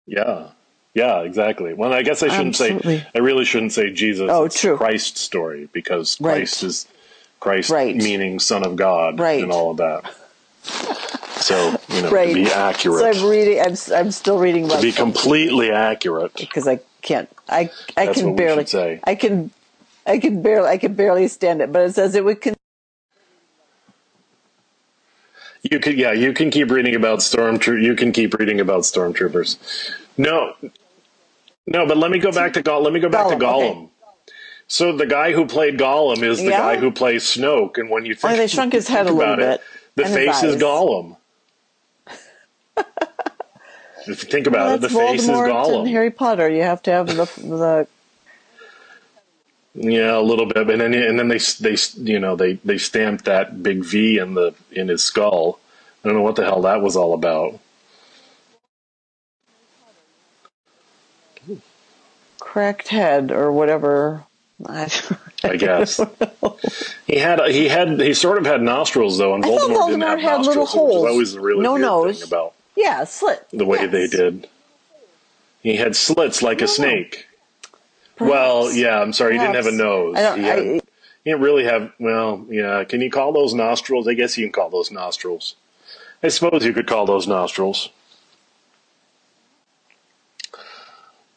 Yeah. 0.06 0.50
Yeah, 0.94 1.22
exactly. 1.22 1.74
Well, 1.74 1.94
I 1.94 2.04
guess 2.04 2.24
I 2.24 2.30
shouldn't 2.30 2.60
Absolutely. 2.60 3.00
say. 3.00 3.08
I 3.14 3.20
really 3.20 3.44
shouldn't 3.44 3.74
say 3.74 3.92
Jesus. 3.92 4.30
Oh, 4.32 4.46
it's 4.46 4.60
true. 4.60 4.78
Christ 4.78 5.18
story 5.18 5.68
because 5.74 6.16
Christ 6.16 6.64
right. 6.64 6.68
is 6.68 6.88
Christ 7.42 7.70
right. 7.70 7.96
meaning 7.96 8.40
Son 8.40 8.66
of 8.66 8.78
God 8.78 9.20
right. 9.20 9.44
and 9.44 9.52
all 9.52 9.72
of 9.72 9.78
that. 9.78 10.16
So 11.42 11.78
you 11.90 12.02
know, 12.02 12.10
right. 12.10 12.30
to 12.30 12.34
be 12.34 12.52
accurate. 12.52 13.00
So 13.00 13.26
I'm 13.26 13.30
reading. 13.30 13.60
I'm, 13.60 13.76
I'm 13.94 14.12
still 14.12 14.40
reading 14.40 14.70
to 14.70 14.82
be 14.82 14.94
completely 14.94 15.70
accurate 15.70 16.34
because 16.34 16.66
I 16.66 16.80
can't. 17.02 17.30
I 17.50 17.70
I 17.98 18.06
That's 18.06 18.22
can 18.22 18.36
barely. 18.38 18.66
say. 18.66 19.02
I 19.04 19.16
can 19.16 19.52
I 20.06 20.20
can 20.20 20.42
barely 20.42 20.70
I 20.70 20.78
can 20.78 20.94
barely 20.94 21.28
stand 21.28 21.62
it, 21.62 21.72
but 21.72 21.84
it 21.84 21.96
says 21.96 22.16
it 22.16 22.24
would. 22.24 22.42
Con- 22.42 22.54
you 25.64 25.80
could, 25.80 25.98
yeah, 25.98 26.12
you 26.12 26.32
can 26.32 26.52
keep 26.52 26.70
reading 26.70 26.94
about 26.94 27.20
stormtroopers. 27.20 27.82
You 27.82 27.96
can 27.96 28.12
keep 28.12 28.36
reading 28.36 28.60
about 28.60 28.82
stormtroopers. 28.82 29.58
No, 30.18 30.54
no, 31.68 31.88
but 31.88 31.98
let 31.98 32.12
me 32.12 32.20
go 32.20 32.32
back 32.32 32.54
to 32.54 32.62
Gollum. 32.62 32.84
Let 32.84 32.94
me 32.94 33.00
go 33.00 33.10
back 33.10 33.28
Gollum, 33.28 33.40
to 33.40 33.46
Gollum. 33.46 33.78
Okay. 33.78 33.90
So 34.68 34.96
the 34.96 35.06
guy 35.06 35.32
who 35.32 35.46
played 35.46 35.78
Gollum 35.78 36.24
is 36.24 36.40
the 36.40 36.46
yeah. 36.46 36.60
guy 36.60 36.78
who 36.78 36.92
plays 36.92 37.24
Snoke, 37.24 37.78
and 37.78 37.90
when 37.90 38.06
you 38.06 38.16
think, 38.16 38.34
oh, 38.34 38.38
they 38.38 38.48
shrunk 38.48 38.74
his 38.74 38.88
head 38.88 39.08
a 39.08 39.12
little 39.12 39.36
bit, 39.36 39.60
it, 39.60 39.62
the 39.96 40.06
face 40.06 40.44
is 40.44 40.56
Gollum. 40.56 41.18
if 42.08 44.08
you 44.08 44.16
think 44.16 44.48
about 44.48 44.66
well, 44.66 44.76
it, 44.76 44.82
the 44.82 44.88
Voldemort 44.88 45.12
face 45.12 45.24
is 45.24 45.30
Gollum. 45.30 45.80
And 45.80 45.88
Harry 45.90 46.12
Potter, 46.12 46.50
you 46.50 46.64
have 46.64 46.82
to 46.84 46.92
have 46.92 47.08
the 47.08 47.26
the 47.38 47.88
yeah, 49.76 50.18
a 50.18 50.22
little 50.22 50.46
bit, 50.46 50.70
and 50.70 50.82
then 50.82 50.94
and 50.94 51.20
then 51.20 51.28
they 51.28 51.38
they 51.60 51.76
you 51.98 52.20
know 52.20 52.36
they 52.36 52.54
they 52.66 52.78
stamped 52.78 53.26
that 53.26 53.62
big 53.62 53.84
V 53.84 54.18
in 54.18 54.34
the 54.34 54.54
in 54.72 54.88
his 54.88 55.04
skull. 55.04 55.60
I 56.04 56.08
don't 56.08 56.18
know 56.18 56.24
what 56.24 56.36
the 56.36 56.46
hell 56.46 56.62
that 56.64 56.82
was 56.82 56.96
all 56.96 57.14
about. 57.14 57.60
cracked 62.40 62.88
head 62.88 63.32
or 63.32 63.52
whatever. 63.52 64.24
I, 64.66 64.90
I 65.44 65.58
guess 65.58 66.00
he 67.06 67.18
had 67.18 67.42
he 67.50 67.68
had 67.68 68.00
he 68.00 68.14
sort 68.14 68.38
of 68.38 68.46
had 68.46 68.62
nostrils 68.62 69.18
though, 69.18 69.36
and 69.36 69.44
I 69.44 69.50
thought 69.50 69.70
Voldemort, 69.70 69.88
didn't 69.90 70.02
have 70.04 70.20
had 70.22 70.42
little 70.42 70.64
nostrils, 70.64 70.74
which 70.74 70.86
is 70.86 70.94
holes. 70.96 71.06
always 71.12 71.34
the 71.34 71.40
really 71.42 71.64
No 71.64 71.76
nose. 71.76 72.24
about 72.24 72.54
yeah, 72.78 73.04
slit. 73.04 73.46
the 73.52 73.66
way 73.66 73.80
Yes. 73.82 73.92
they 73.92 74.08
did. 74.08 74.48
He 75.62 75.76
had 75.76 75.96
slits 75.96 76.42
like 76.42 76.62
a 76.62 76.66
No. 76.66 77.26
Perhaps. 78.16 78.32
Well, 78.32 78.72
yeah, 78.72 79.02
I'm 79.02 79.14
sorry, 79.14 79.34
he 79.34 79.40
didn't 79.40 79.56
have 79.56 79.68
a 79.68 79.72
nose. 79.72 80.18
He, 80.18 80.24
had, 80.24 80.60
I, 80.60 80.64
he 80.64 80.82
didn't 81.26 81.42
really 81.42 81.66
have. 81.66 81.92
Well, 82.00 82.46
yeah. 82.50 82.84
Can 82.86 83.02
you 83.02 83.12
call 83.12 83.34
those 83.34 83.54
nostrils? 83.54 84.08
I 84.08 84.14
guess 84.14 84.38
you 84.38 84.46
can 84.46 84.54
call 84.54 84.70
those 84.70 84.92
nostrils. 84.92 85.56
I 86.24 86.30
suppose 86.30 86.66
you 86.66 86.74
could 86.74 86.88
call 86.88 87.06
those 87.06 87.28
nostrils. 87.28 87.90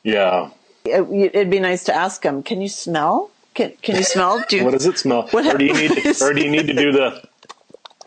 Yeah. 0.02 0.50
it, 0.84 1.02
it'd 1.34 1.50
be 1.50 1.58
nice 1.58 1.84
to 1.84 1.94
ask 1.94 2.22
him. 2.22 2.42
Can 2.42 2.60
you 2.60 2.68
smell? 2.68 3.30
Can 3.54 3.72
Can 3.82 3.96
you 3.96 4.04
smell? 4.04 4.42
Do 4.48 4.56
you, 4.56 4.64
What 4.64 4.72
does 4.72 4.86
it 4.86 4.98
smell? 4.98 5.26
What 5.28 5.46
or 5.46 5.58
do 5.58 5.64
you 5.64 5.74
need? 5.74 5.90
To, 5.90 6.24
or 6.24 6.32
do 6.32 6.42
you 6.42 6.50
need 6.50 6.66
to 6.68 6.74
do 6.74 6.92
the? 6.92 7.22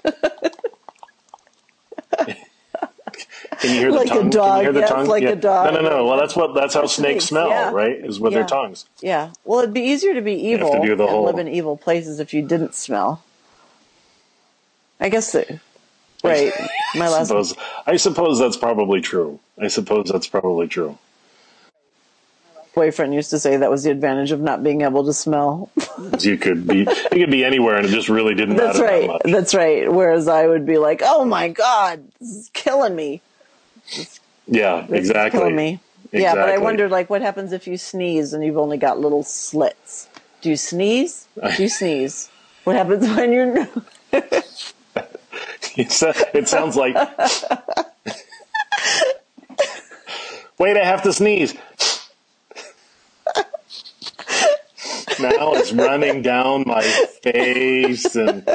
Can 3.62 3.70
you 3.72 3.80
hear 3.80 3.92
the 3.92 3.98
Like 3.98 4.08
a 4.12 4.14
tongue? 4.16 4.32
Can 4.32 4.56
you 4.58 4.62
hear 4.64 4.74
the 4.74 4.80
yes, 4.82 4.90
tongue? 4.90 5.08
like 5.08 5.24
a 5.24 5.36
dog. 5.36 5.74
No, 5.74 5.82
no, 5.82 5.90
no. 5.90 6.06
Well, 6.06 6.18
that's 6.20 6.36
what. 6.36 6.54
That's 6.56 6.74
how 6.74 6.88
snakes 6.88 7.26
smell, 7.26 7.50
yeah. 7.50 7.72
right? 7.72 7.96
Is 7.96 8.20
with 8.20 8.34
Yeah. 8.34 8.40
their 8.40 8.48
tongues. 8.48 8.86
Yeah. 9.02 9.32
Well, 9.46 9.60
it'd 9.60 9.74
be 9.74 9.82
easier 9.82 10.14
to 10.16 10.22
be 10.22 10.36
to 10.36 10.42
evil 10.42 10.72
the 10.72 10.92
and 10.92 11.00
whole- 11.02 11.26
live 11.26 11.38
in 11.38 11.48
evil 11.48 11.78
places 11.78 12.20
if 12.20 12.34
you 12.34 12.42
didn't 12.42 12.74
smell. 12.76 13.24
I 15.00 15.10
guess. 15.10 15.34
It, 15.36 15.60
right. 16.24 16.52
My 16.96 17.06
I 17.06 17.10
last. 17.10 17.28
suppose. 17.30 17.56
I 17.86 17.98
suppose 17.98 18.40
that's 18.40 18.58
probably 18.58 19.00
true. 19.02 19.40
I 19.60 19.68
suppose 19.68 20.10
that's 20.12 20.28
probably 20.28 20.68
true. 20.68 20.98
boyfriend 22.74 23.14
used 23.14 23.30
to 23.32 23.38
say 23.40 23.58
that 23.58 23.70
was 23.70 23.84
the 23.84 23.92
advantage 23.92 24.32
of 24.32 24.40
not 24.40 24.64
being 24.64 24.82
able 24.82 25.06
to 25.06 25.14
smell. 25.14 25.70
You 26.20 26.38
could 26.38 26.68
be. 26.68 26.80
You 26.80 26.86
could 27.12 27.32
be 27.32 27.44
anywhere, 27.46 27.78
and 27.78 27.86
it 27.86 27.90
just 27.90 28.10
really 28.10 28.34
didn't 28.36 28.56
That's 28.56 28.80
matter 28.80 28.92
right. 28.92 29.02
that 29.08 29.26
much. 29.26 29.34
That's 29.34 29.54
right. 29.56 29.92
Whereas 29.92 30.28
I 30.28 30.48
would 30.48 30.66
be 30.66 30.78
like, 30.78 31.02
"Oh 31.04 31.26
my 31.26 31.50
god, 31.50 32.04
this 32.20 32.30
is 32.30 32.50
killing 32.54 32.96
me. 32.96 33.22
Yeah, 34.48 34.86
This 34.90 35.06
is 35.06 35.10
exactly. 35.10 35.54
me." 35.54 35.80
Yeah, 36.12 36.34
but 36.36 36.40
I 36.42 36.44
Exactly. 36.44 36.64
wondered, 36.66 36.92
like, 36.92 37.10
what 37.10 37.22
happens 37.22 37.54
if 37.54 37.68
you 37.68 37.78
sneeze 37.78 38.34
and 38.34 38.44
you've 38.44 38.58
only 38.58 38.78
got 38.78 39.00
little 39.00 39.24
slits? 39.24 40.08
Do 40.42 40.50
you 40.50 40.58
sneeze? 40.58 41.28
Do 41.56 41.64
you 41.64 41.70
sneeze? 41.80 42.30
What 42.66 42.76
happens 42.76 43.08
when 43.08 43.32
you're? 43.32 43.68
It 45.78 46.48
sounds 46.50 46.76
like. 46.76 46.96
Wait, 50.58 50.78
I 50.78 50.84
have 50.84 51.02
to 51.04 51.14
sneeze. 51.14 51.54
now 55.20 55.54
it's 55.56 55.72
running 55.72 56.22
down 56.22 56.64
my 56.68 56.82
face, 57.24 58.16
and 58.16 58.46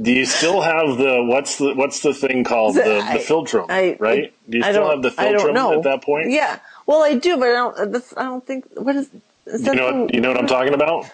do 0.00 0.12
you 0.12 0.24
still 0.24 0.60
have 0.60 0.98
the 0.98 1.22
what's 1.22 1.58
the 1.58 1.74
what's 1.74 2.00
the 2.00 2.12
thing 2.14 2.44
called 2.44 2.76
the, 2.76 2.82
the 2.82 3.00
I- 3.02 3.18
philtrum? 3.18 3.66
I- 3.68 3.96
right? 3.98 4.32
Do 4.48 4.58
you 4.58 4.64
I 4.64 4.72
still 4.72 4.90
have 4.90 5.02
the 5.02 5.10
philtrum 5.10 5.76
at 5.76 5.82
that 5.84 6.02
point? 6.02 6.30
Yeah. 6.30 6.58
Well, 6.86 7.02
I 7.02 7.14
do, 7.14 7.36
but 7.38 7.48
I 7.48 7.52
don't. 7.52 7.78
Uh, 7.78 7.84
that's, 7.86 8.16
I 8.16 8.24
don't 8.24 8.44
think. 8.46 8.66
What 8.74 8.96
is? 8.96 9.10
is 9.46 9.64
You 9.64 9.74
know 9.74 10.02
what, 10.02 10.14
you 10.14 10.20
know 10.20 10.30
what 10.30 10.38
I'm 10.38 10.46
talking 10.46 10.74
about? 10.74 11.06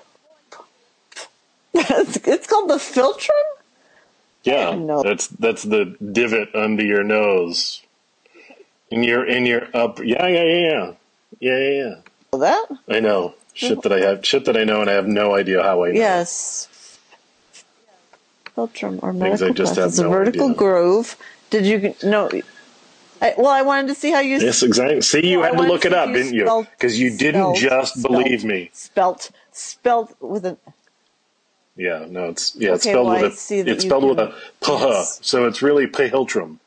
it's, 1.75 2.17
it's 2.27 2.47
called 2.47 2.71
the 2.71 2.77
philtrum. 2.77 3.31
Yeah, 4.45 4.77
No. 4.77 5.03
that's 5.03 5.27
that's 5.27 5.65
the 5.65 5.97
divot 6.13 6.55
under 6.55 6.85
your 6.85 7.03
nose. 7.03 7.83
In 8.91 9.03
your 9.03 9.27
in 9.27 9.45
your 9.45 9.69
up. 9.75 9.99
Yeah, 9.99 10.27
yeah, 10.29 10.45
yeah, 10.45 10.69
yeah, 10.69 10.93
yeah, 11.41 11.59
yeah. 11.59 11.85
yeah. 12.33 12.39
That 12.39 12.67
I 12.89 13.01
know 13.01 13.35
shit 13.55 13.83
that 13.83 13.93
I 13.93 14.01
have 14.01 14.25
shit 14.25 14.45
that 14.45 14.57
I 14.57 14.65
know, 14.65 14.81
and 14.83 14.89
I 14.91 14.93
have 14.93 15.09
no 15.09 15.35
idea 15.35 15.63
how 15.63 15.85
I 15.85 15.89
know. 15.89 15.99
yes. 15.99 16.69
Philtrum 18.57 19.03
or 19.03 19.11
I 19.11 19.13
medical 19.13 19.49
have 19.67 19.79
It's 19.89 19.99
a 19.99 20.03
no 20.05 20.11
vertical 20.11 20.47
idea. 20.47 20.57
groove. 20.57 21.17
Did 21.51 21.67
you 21.67 21.95
know? 22.03 22.31
I, 23.21 23.35
well, 23.39 23.49
I 23.49 23.63
wanted 23.63 23.89
to 23.89 23.95
see 23.95 24.11
how 24.11 24.21
you 24.21 24.39
Yes, 24.39 24.63
exactly. 24.63 25.01
See, 25.03 25.27
you 25.31 25.41
Well, 25.41 25.53
had 25.55 25.61
to 25.63 25.67
look 25.69 25.83
to 25.83 25.89
it 25.89 25.95
up, 25.95 26.13
didn't 26.13 26.35
you? 26.35 26.67
Because 26.73 26.99
you 26.99 27.11
didn't 27.17 27.41
spelled- 27.43 27.57
just 27.57 27.99
spelled- 27.99 28.25
believe 28.25 28.45
me. 28.45 28.71
spelt 28.73 29.31
spelt 29.53 30.15
with 30.21 30.45
an 30.47 30.57
Yeah, 31.77 32.07
no, 32.09 32.25
it's 32.29 32.55
yeah, 32.57 32.75
it's 32.75 32.85
Okay, 32.87 32.93
spelled 32.93 33.07
well, 33.07 33.23
with 33.23 33.51
a 33.51 33.71
it's 33.73 33.85
spelled 33.85 34.05
with 34.05 34.19
a 34.19 34.35
puh, 34.61 34.73
yes. 34.81 35.19
so 35.23 35.45
it's 35.47 35.61
really 35.63 35.87
pehiltrum. 35.87 36.59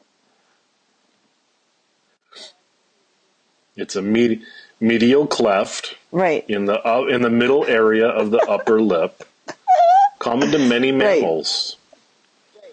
It's 3.75 3.95
a 3.95 4.01
med- 4.01 4.41
medial 4.79 5.25
cleft 5.27 5.95
right. 6.11 6.45
in 6.49 6.65
the 6.65 6.85
uh, 6.87 7.05
in 7.05 7.21
the 7.21 7.29
middle 7.29 7.65
area 7.65 8.07
of 8.07 8.31
the 8.31 8.39
upper 8.49 8.81
lip, 8.81 9.23
common 10.19 10.51
to 10.51 10.59
many 10.59 10.91
Right. 10.93 11.21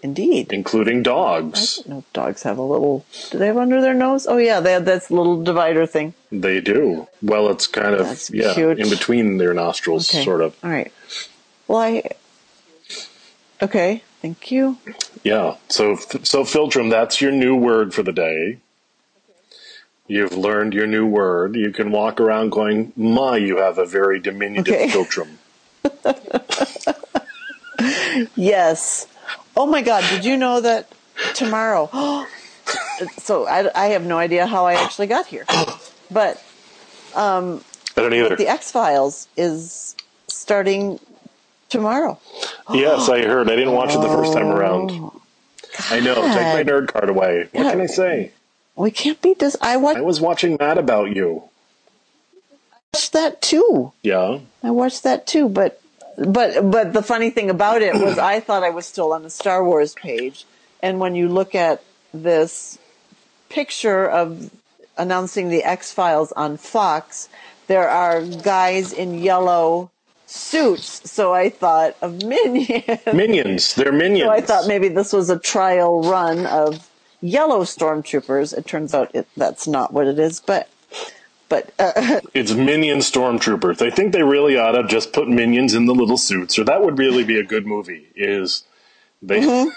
Indeed. 0.03 0.51
including 0.53 1.03
dogs. 1.03 1.81
No 1.87 2.03
dogs 2.13 2.43
have 2.43 2.57
a 2.57 2.61
little. 2.61 3.05
Do 3.31 3.37
they 3.37 3.47
have 3.47 3.57
under 3.57 3.81
their 3.81 3.93
nose? 3.93 4.25
Oh 4.27 4.37
yeah, 4.37 4.59
they 4.59 4.71
have 4.73 4.85
that 4.85 5.09
little 5.11 5.43
divider 5.43 5.85
thing. 5.85 6.13
They 6.31 6.61
do. 6.61 7.07
Well, 7.21 7.49
it's 7.49 7.67
kind 7.67 7.93
of 7.95 8.05
That's 8.07 8.29
yeah, 8.29 8.53
cute. 8.53 8.79
in 8.79 8.89
between 8.89 9.37
their 9.37 9.53
nostrils, 9.53 10.09
Okay. 10.13 10.23
sort 10.23 10.41
of. 10.41 10.55
All 10.63 10.69
right. 10.69 10.91
Well, 11.67 11.79
I. 11.79 12.03
Okay. 13.61 14.03
Thank 14.21 14.51
you. 14.51 14.77
Yeah. 15.23 15.55
So, 15.69 15.95
so 16.23 16.43
Philtrum, 16.43 16.89
that's 16.89 17.21
your 17.21 17.31
new 17.31 17.55
word 17.55 17.93
for 17.93 18.03
the 18.03 18.11
day. 18.13 18.57
You've 20.07 20.33
learned 20.37 20.73
your 20.73 20.87
new 20.87 21.05
word. 21.05 21.55
You 21.55 21.71
can 21.71 21.91
walk 21.91 22.19
around 22.21 22.51
going, 22.51 22.93
"My, 22.95 23.35
you 23.37 23.57
have 23.57 23.77
a 23.77 23.85
very 23.85 24.19
diminutive 24.19 24.73
Okay. 24.73 24.89
Philtrum." 24.89 25.37
Yes. 28.35 29.05
Oh 29.55 29.65
my 29.65 29.81
God! 29.81 30.03
Did 30.09 30.25
you 30.25 30.37
know 30.37 30.61
that 30.61 30.91
tomorrow? 31.35 31.87
so 33.17 33.47
I, 33.47 33.69
I 33.75 33.87
have 33.87 34.05
no 34.05 34.17
idea 34.17 34.45
how 34.45 34.65
I 34.65 34.73
actually 34.73 35.07
got 35.07 35.25
here, 35.27 35.45
but 36.11 36.43
um, 37.15 37.63
I 37.95 38.01
don't 38.01 38.13
either. 38.13 38.35
the 38.35 38.47
X 38.47 38.71
Files 38.71 39.27
is 39.35 39.95
starting 40.27 40.99
tomorrow. 41.69 42.19
yes, 42.71 43.09
I 43.09 43.23
heard. 43.23 43.49
I 43.49 43.55
didn't 43.55 43.73
watch 43.73 43.93
it 43.93 44.01
the 44.01 44.09
first 44.09 44.33
time 44.33 44.47
around. 44.47 44.91
Oh, 44.91 45.21
I 45.89 45.99
know. 45.99 46.15
Take 46.15 46.23
my 46.23 46.63
nerd 46.63 46.87
card 46.87 47.09
away. 47.09 47.47
What 47.51 47.63
God. 47.63 47.71
can 47.71 47.81
I 47.81 47.85
say? 47.87 48.31
We 48.75 48.91
can't 48.91 49.19
beat 49.21 49.39
this. 49.39 49.55
I 49.61 49.73
I 49.73 50.01
was 50.01 50.21
watching 50.21 50.57
Mad 50.59 50.77
About 50.77 51.15
You. 51.15 51.43
I 52.71 52.77
watched 52.93 53.13
that 53.13 53.41
too. 53.41 53.91
Yeah. 54.03 54.39
I 54.63 54.69
watched 54.71 55.03
that 55.03 55.25
too, 55.25 55.49
but 55.49 55.81
but 56.17 56.69
but 56.71 56.93
the 56.93 57.03
funny 57.03 57.29
thing 57.29 57.49
about 57.49 57.81
it 57.81 57.93
was 57.93 58.17
I 58.17 58.39
thought 58.39 58.63
I 58.63 58.71
was 58.71 58.85
still 58.85 59.13
on 59.13 59.23
the 59.23 59.29
Star 59.29 59.63
Wars 59.63 59.93
page, 59.93 60.45
and 60.81 60.99
when 60.99 61.15
you 61.15 61.29
look 61.29 61.55
at 61.55 61.83
this 62.13 62.77
picture 63.49 64.09
of 64.09 64.51
announcing 64.97 65.49
the 65.49 65.63
X 65.63 65.91
Files 65.93 66.31
on 66.31 66.57
Fox, 66.57 67.29
there 67.67 67.87
are 67.87 68.21
guys 68.25 68.93
in 68.93 69.19
yellow 69.19 69.91
suits. 70.25 71.09
So 71.09 71.33
I 71.33 71.49
thought 71.49 71.95
of 72.01 72.23
Minions. 72.23 72.99
Minions. 73.13 73.75
They're 73.75 73.91
minions. 73.91 74.27
So 74.27 74.31
I 74.31 74.41
thought 74.41 74.67
maybe 74.67 74.89
this 74.89 75.13
was 75.13 75.29
a 75.29 75.39
trial 75.39 76.01
run 76.01 76.45
of 76.45 76.89
yellow 77.21 77.61
stormtroopers. 77.61 78.57
It 78.57 78.65
turns 78.65 78.93
out 78.93 79.13
it, 79.13 79.27
that's 79.37 79.67
not 79.67 79.93
what 79.93 80.07
it 80.07 80.19
is, 80.19 80.39
but 80.39 80.69
but 81.49 81.71
uh, 81.79 82.19
It's 82.33 82.53
minion 82.53 82.99
stormtroopers. 82.99 83.81
I 83.81 83.89
think 83.89 84.13
they 84.13 84.23
really 84.23 84.57
ought 84.57 84.71
to 84.73 84.83
just 84.83 85.13
put 85.13 85.27
minions 85.27 85.73
in 85.73 85.85
the 85.85 85.93
little 85.95 86.17
suits, 86.17 86.57
or 86.59 86.63
that 86.65 86.81
would 86.81 86.97
really 86.97 87.23
be 87.23 87.39
a 87.39 87.43
good 87.43 87.65
movie. 87.65 88.07
Is 88.15 88.63
they 89.21 89.41
Mm-hmm. 89.41 89.69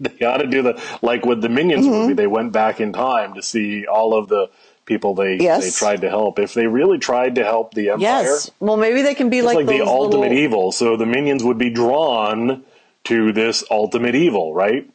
they 0.00 0.24
ought 0.26 0.38
to 0.38 0.46
do 0.46 0.62
the 0.62 0.80
like 1.02 1.24
with 1.26 1.40
the 1.42 1.48
minions 1.48 1.86
movie? 1.86 2.14
They 2.14 2.26
went 2.26 2.52
back 2.52 2.80
in 2.80 2.92
time 2.92 3.34
to 3.34 3.42
see 3.42 3.86
all 3.86 4.16
of 4.16 4.28
the 4.28 4.48
people 4.84 5.14
they 5.14 5.36
Yes. 5.36 5.64
they 5.64 5.70
tried 5.70 6.00
to 6.02 6.08
help. 6.08 6.38
If 6.38 6.54
they 6.54 6.66
really 6.66 6.98
tried 6.98 7.34
to 7.34 7.44
help 7.44 7.74
the 7.74 7.90
empire, 7.90 8.00
yes, 8.00 8.50
well 8.60 8.76
maybe 8.76 9.02
they 9.02 9.14
can 9.14 9.28
be 9.28 9.42
like, 9.42 9.56
like, 9.56 9.66
the 9.66 9.82
ultimate 9.82 10.30
little, 10.30 10.38
evil. 10.38 10.72
So 10.72 10.96
the 10.96 11.06
minions 11.06 11.44
would 11.44 11.58
be 11.58 11.70
drawn 11.70 12.64
to 13.04 13.32
this 13.32 13.64
ultimate 13.70 14.14
evil, 14.14 14.54
right? 14.54 14.88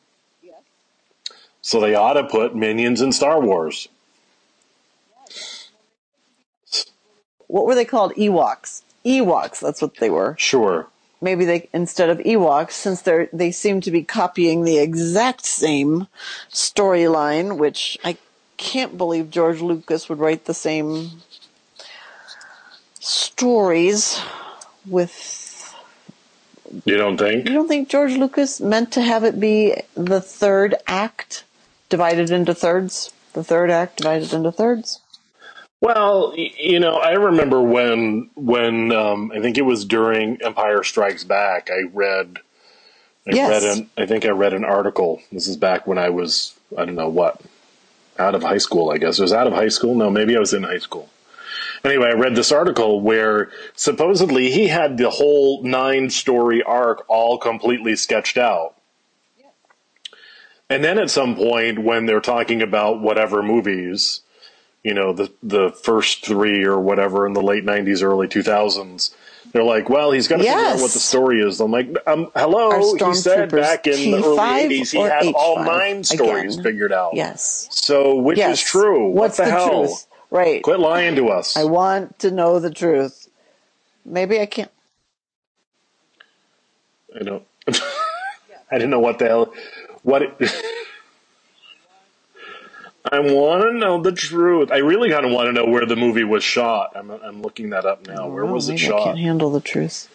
So 1.62 1.80
they 1.80 1.96
ought 1.96 2.14
to 2.14 2.26
put 2.26 2.56
minions 2.56 3.02
in 3.02 3.12
Star 3.14 3.39
Wars. 3.39 3.88
What 7.54 7.68
were 7.68 7.76
they 7.76 7.86
called? 7.86 8.16
Ewoks. 8.16 8.82
Ewoks. 9.06 9.60
That's 9.60 9.80
what 9.80 9.97
they 9.97 10.10
were. 10.10 10.36
Sure. 10.39 10.88
Maybe 11.22 11.45
they 11.45 11.70
instead 11.72 12.10
of 12.10 12.18
Ewoks, 12.18 12.72
since 12.72 13.04
they 13.04 13.30
they 13.32 13.51
seem 13.51 13.80
to 13.82 13.91
be 13.91 14.01
copying 14.01 14.64
the 14.64 14.80
exact 14.80 15.45
same 15.45 16.08
storyline, 16.49 17.60
which 17.60 17.95
I 18.04 18.18
can't 18.58 18.97
believe 18.97 19.30
George 19.30 19.62
Lucas 19.62 20.10
would 20.10 20.18
write 20.18 20.45
the 20.45 20.56
same 20.56 21.22
stories 22.99 24.20
with. 24.88 25.76
You 26.86 26.97
don't 26.97 27.20
think? 27.20 27.47
You 27.47 27.54
don't 27.54 27.68
think 27.68 27.88
George 27.88 28.14
Lucas 28.14 28.60
meant 28.60 28.91
to 28.93 29.01
have 29.01 29.24
it 29.24 29.39
be 29.39 29.76
the 29.93 30.22
third 30.22 30.74
act 30.88 31.43
divided 31.89 32.32
into 32.32 32.56
thirds? 32.56 33.14
The 33.34 33.43
third 33.43 33.70
act 33.70 33.97
divided 33.97 34.34
into 34.34 34.51
thirds. 34.51 35.03
Well, 35.84 36.34
you 36.38 36.80
know, 36.80 36.96
I 36.96 37.12
remember 37.12 37.62
when 37.62 38.30
when 38.36 38.94
um, 38.94 39.34
I 39.36 39.42
think 39.42 39.58
it 39.58 39.64
was 39.64 39.84
during 39.84 40.42
Empire 40.42 40.82
Strikes 40.82 41.26
Back. 41.26 41.70
I 41.70 41.90
read, 41.92 42.40
I 43.28 43.36
Yes. 43.36 43.50
read 43.50 43.64
an, 43.78 43.90
I 43.98 44.06
think 44.06 44.26
I 44.26 44.30
read 44.30 44.54
an 44.54 44.64
article. 44.64 45.22
This 45.30 45.46
is 45.46 45.58
back 45.58 45.86
when 45.86 45.98
I 45.98 46.10
was, 46.10 46.54
I 46.78 46.86
don't 46.86 46.96
know 46.96 47.10
what, 47.10 47.42
out 48.18 48.34
of 48.34 48.44
high 48.44 48.60
school. 48.60 48.92
I 48.92 48.98
guess 48.98 49.20
it 49.20 49.24
was 49.24 49.34
out 49.34 49.46
of 49.46 49.52
high 49.52 49.68
school. 49.68 49.94
No, 49.94 50.10
maybe 50.10 50.38
I 50.38 50.40
was 50.40 50.54
in 50.54 50.64
high 50.64 50.78
school. 50.78 51.10
Anyway, 51.84 52.08
I 52.08 52.14
read 52.14 52.36
this 52.36 52.54
article 52.54 53.02
where 53.02 53.52
supposedly 53.76 54.52
he 54.52 54.70
had 54.70 54.98
the 54.98 55.10
whole 55.10 55.64
nine 55.64 56.10
story 56.10 56.64
arc 56.64 57.04
all 57.10 57.38
completely 57.38 57.98
sketched 57.98 58.38
out. 58.38 58.76
And 60.70 60.82
then 60.82 60.98
at 60.98 61.10
some 61.12 61.36
point, 61.36 61.80
when 61.84 62.06
they're 62.06 62.22
talking 62.22 62.62
about 62.62 63.02
whatever 63.02 63.44
movies, 63.44 64.22
you 64.84 64.94
know, 64.94 65.14
the 65.14 65.32
the 65.42 65.72
first 65.72 66.26
three 66.26 66.64
or 66.64 66.80
whatever 66.80 67.26
in 67.26 67.34
the 67.34 67.42
late 67.42 67.66
'90s, 67.66 68.04
early 68.04 68.28
2000s, 68.28 69.14
they're 69.54 69.64
like, 69.64 69.90
"Well, 69.90 70.12
he's 70.12 70.28
got 70.28 70.38
to 70.38 70.44
figure 70.44 70.58
out 70.58 70.80
what 70.80 70.92
the 70.92 71.00
story 71.00 71.42
is." 71.42 71.62
I'm 71.62 71.72
like, 71.72 71.96
um, 72.06 72.30
"Hello," 72.36 72.94
he 72.94 73.14
said 73.14 73.50
back 73.50 73.88
in 73.88 74.12
the 74.12 74.18
early 74.18 74.38
'80s, 74.38 74.92
he 74.92 75.00
had 75.00 75.26
all 75.34 75.58
H5 75.58 75.66
nine 75.66 76.04
stories 76.04 76.54
again? 76.56 76.64
figured 76.64 76.92
out. 76.92 77.14
Yes. 77.14 77.70
So, 77.72 78.16
which 78.16 78.38
yes. 78.38 78.60
is 78.60 78.64
true? 78.64 79.10
What's 79.12 79.40
what 79.40 79.46
the, 79.46 79.52
the, 79.52 79.58
hell? 79.58 79.86
truth? 79.86 80.08
Right. 80.30 80.64
Quit 80.64 80.80
lying 80.80 81.16
to 81.16 81.30
us. 81.30 81.56
I 81.56 81.64
want 81.64 82.20
to 82.20 82.32
know 82.32 82.60
the 82.60 82.72
truth. 82.72 83.30
Maybe 84.04 84.40
I 84.42 84.48
can't. 84.48 84.72
I 87.18 87.24
don't. 87.24 87.44
I 87.68 87.74
didn't 88.72 88.90
know 88.90 89.00
what 89.00 89.20
the 89.20 89.28
hell. 89.28 89.54
What. 90.02 90.24
It, 90.24 90.36
I 93.12 93.20
want 93.20 93.64
to 93.64 93.74
know 93.74 94.01
the 94.01 94.12
truth. 94.12 94.72
I 94.72 94.78
really 94.78 95.10
kind 95.10 95.26
of 95.26 95.32
want 95.32 95.47
to 95.47 95.51
know 95.51 95.66
where 95.66 95.86
the 95.86 95.95
movie 95.95 96.24
was 96.24 96.43
shot. 96.43 96.93
I'm, 96.95 97.12
I'm 97.12 97.41
looking 97.41 97.72
that 97.72 97.86
up 97.86 98.08
now. 98.08 98.30
Where 98.30 98.45
was 98.45 98.70
it 98.70 98.74
maybe 98.74 98.93
I 98.93 99.04
can't 99.04 99.18
handle 99.18 99.51
the 99.51 99.62
truth. 99.62 100.10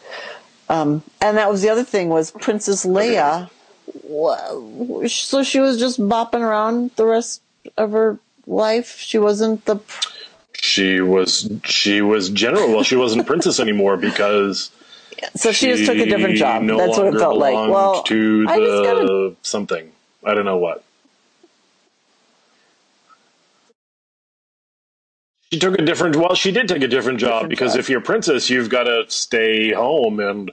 Um, 0.70 1.02
and 1.20 1.36
that 1.36 1.50
was 1.50 1.62
the 1.62 1.68
other 1.68 1.84
thing 1.84 2.08
was 2.08 2.30
Princess 2.30 2.86
Leia. 2.86 3.50
So 5.08 5.42
she 5.42 5.60
was 5.60 5.78
just 5.78 6.00
bopping 6.00 6.40
around 6.40 6.92
the 6.96 7.06
rest 7.06 7.42
of 7.76 7.92
her 7.92 8.18
life. 8.46 8.98
She 8.98 9.18
wasn't 9.18 9.64
the. 9.66 9.80
She 10.54 11.00
was 11.00 11.48
she 11.64 12.02
was 12.02 12.30
general. 12.30 12.68
Well, 12.68 12.82
she 12.82 12.96
wasn't 12.96 13.26
princess 13.26 13.60
anymore 13.60 13.96
because 13.96 14.70
So 15.36 15.52
she, 15.52 15.66
just 15.66 15.86
took 15.86 15.96
a 15.96 16.06
different 16.06 16.36
job. 16.36 16.62
No 16.62 16.76
That's 16.76 16.96
what 16.96 17.14
it 17.14 17.18
felt 17.18 17.38
like. 17.38 17.54
Well, 17.54 18.02
to 18.04 18.46
I 18.48 18.58
just 18.58 18.84
gotta 18.84 19.06
the 19.06 19.36
something. 19.42 19.92
I 20.24 20.34
don't 20.34 20.44
know 20.44 20.58
what. 20.58 20.84
She 25.52 25.58
took 25.58 25.78
a 25.78 25.82
different. 25.84 26.16
Well, 26.16 26.34
she 26.34 26.52
did 26.52 26.68
take 26.68 26.82
a 26.82 26.88
different 26.88 27.20
job 27.20 27.34
Different 27.42 27.50
because 27.50 27.72
job. 27.72 27.80
if 27.80 27.90
you're 27.90 28.00
a 28.00 28.04
princess, 28.04 28.50
you've 28.50 28.68
got 28.68 28.84
to 28.84 29.04
stay 29.08 29.72
home 29.72 30.20
and 30.20 30.50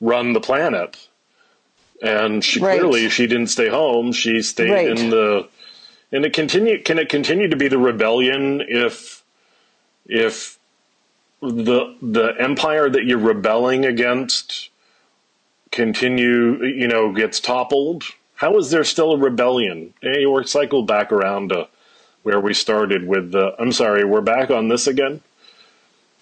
run 0.00 0.32
the 0.34 0.40
planet. 0.40 1.08
And 2.02 2.44
she 2.44 2.60
Right. 2.60 2.78
clearly 2.78 3.08
she 3.08 3.26
didn't 3.26 3.46
stay 3.48 3.68
home. 3.68 4.12
She 4.12 4.42
stayed 4.42 4.70
Right. 4.70 4.88
in 4.98 5.10
the. 5.10 5.48
And 6.12 6.24
it 6.26 6.32
continue. 6.34 6.82
Can 6.82 6.98
it 6.98 7.08
continue 7.08 7.48
to 7.48 7.56
be 7.56 7.68
the 7.68 7.78
rebellion 7.78 8.62
if, 8.68 9.22
if 10.06 10.58
the 11.40 11.96
the 12.02 12.34
empire 12.38 12.88
that 12.90 13.04
you're 13.04 13.18
rebelling 13.18 13.84
against 13.84 14.70
continue 15.70 16.64
you 16.64 16.88
know 16.88 17.12
gets 17.12 17.40
toppled? 17.40 18.04
How 18.36 18.56
is 18.58 18.70
there 18.70 18.84
still 18.84 19.12
a 19.12 19.18
rebellion? 19.18 19.94
Hey, 20.02 20.26
we're 20.26 20.44
back 20.86 21.12
around 21.12 21.50
to 21.50 21.68
where 22.24 22.40
we 22.40 22.54
started 22.54 23.06
with 23.06 23.30
the. 23.30 23.54
I'm 23.60 23.70
sorry, 23.70 24.04
we're 24.04 24.20
back 24.20 24.50
on 24.50 24.68
this 24.68 24.88
again. 24.88 25.20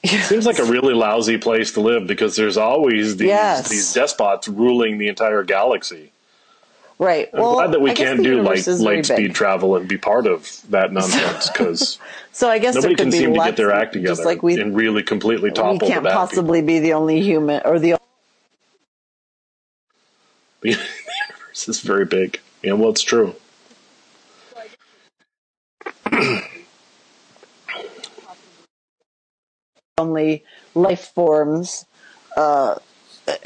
Seems 0.04 0.46
like 0.46 0.58
a 0.58 0.64
really 0.64 0.94
lousy 0.94 1.38
place 1.38 1.72
to 1.74 1.80
live 1.80 2.08
because 2.08 2.34
there's 2.34 2.56
always 2.56 3.16
these 3.16 3.28
Yes. 3.28 3.68
these 3.68 3.94
despots 3.94 4.48
ruling 4.48 4.98
the 4.98 5.06
entire 5.06 5.44
galaxy. 5.44 6.10
right. 6.98 7.30
I'm 7.32 7.40
well, 7.40 7.54
glad 7.54 7.70
that 7.72 7.80
we 7.80 7.94
can't 7.94 8.20
do 8.20 8.42
light 8.42 8.48
universe 8.58 8.66
is 8.68 8.82
very 8.82 8.96
light 8.96 9.06
speed 9.06 9.16
big. 9.28 9.34
travel 9.34 9.76
and 9.76 9.88
be 9.88 9.96
part 9.96 10.26
of 10.26 10.50
that 10.70 10.92
nonsense 10.92 11.48
because 11.50 11.98
So 12.32 12.50
I 12.50 12.58
guess 12.58 12.74
nobody 12.74 12.96
can 12.96 13.10
be 13.10 13.18
seem 13.18 13.32
to 13.34 13.40
get 13.44 13.56
their 13.56 13.70
act 13.72 13.92
together 13.92 14.24
like 14.24 14.42
we 14.42 14.60
and 14.60 14.74
really 14.76 15.04
completely 15.04 15.52
topple. 15.52 15.86
we 15.86 15.92
can't 15.94 16.04
possibly 16.04 16.62
be 16.62 16.80
the 16.80 16.94
only 16.94 17.20
human 17.22 17.62
or 17.64 17.78
the 17.78 17.96
people. 17.96 18.02
The 20.62 20.68
universe 20.70 21.68
is 21.68 21.80
very 21.80 22.04
big. 22.06 22.40
Yeah, 22.62 22.72
well, 22.74 22.90
it's 22.90 23.02
true. 23.02 23.34
only 29.98 30.44
life 30.74 31.12
forms, 31.14 31.86
uh, 32.36 32.76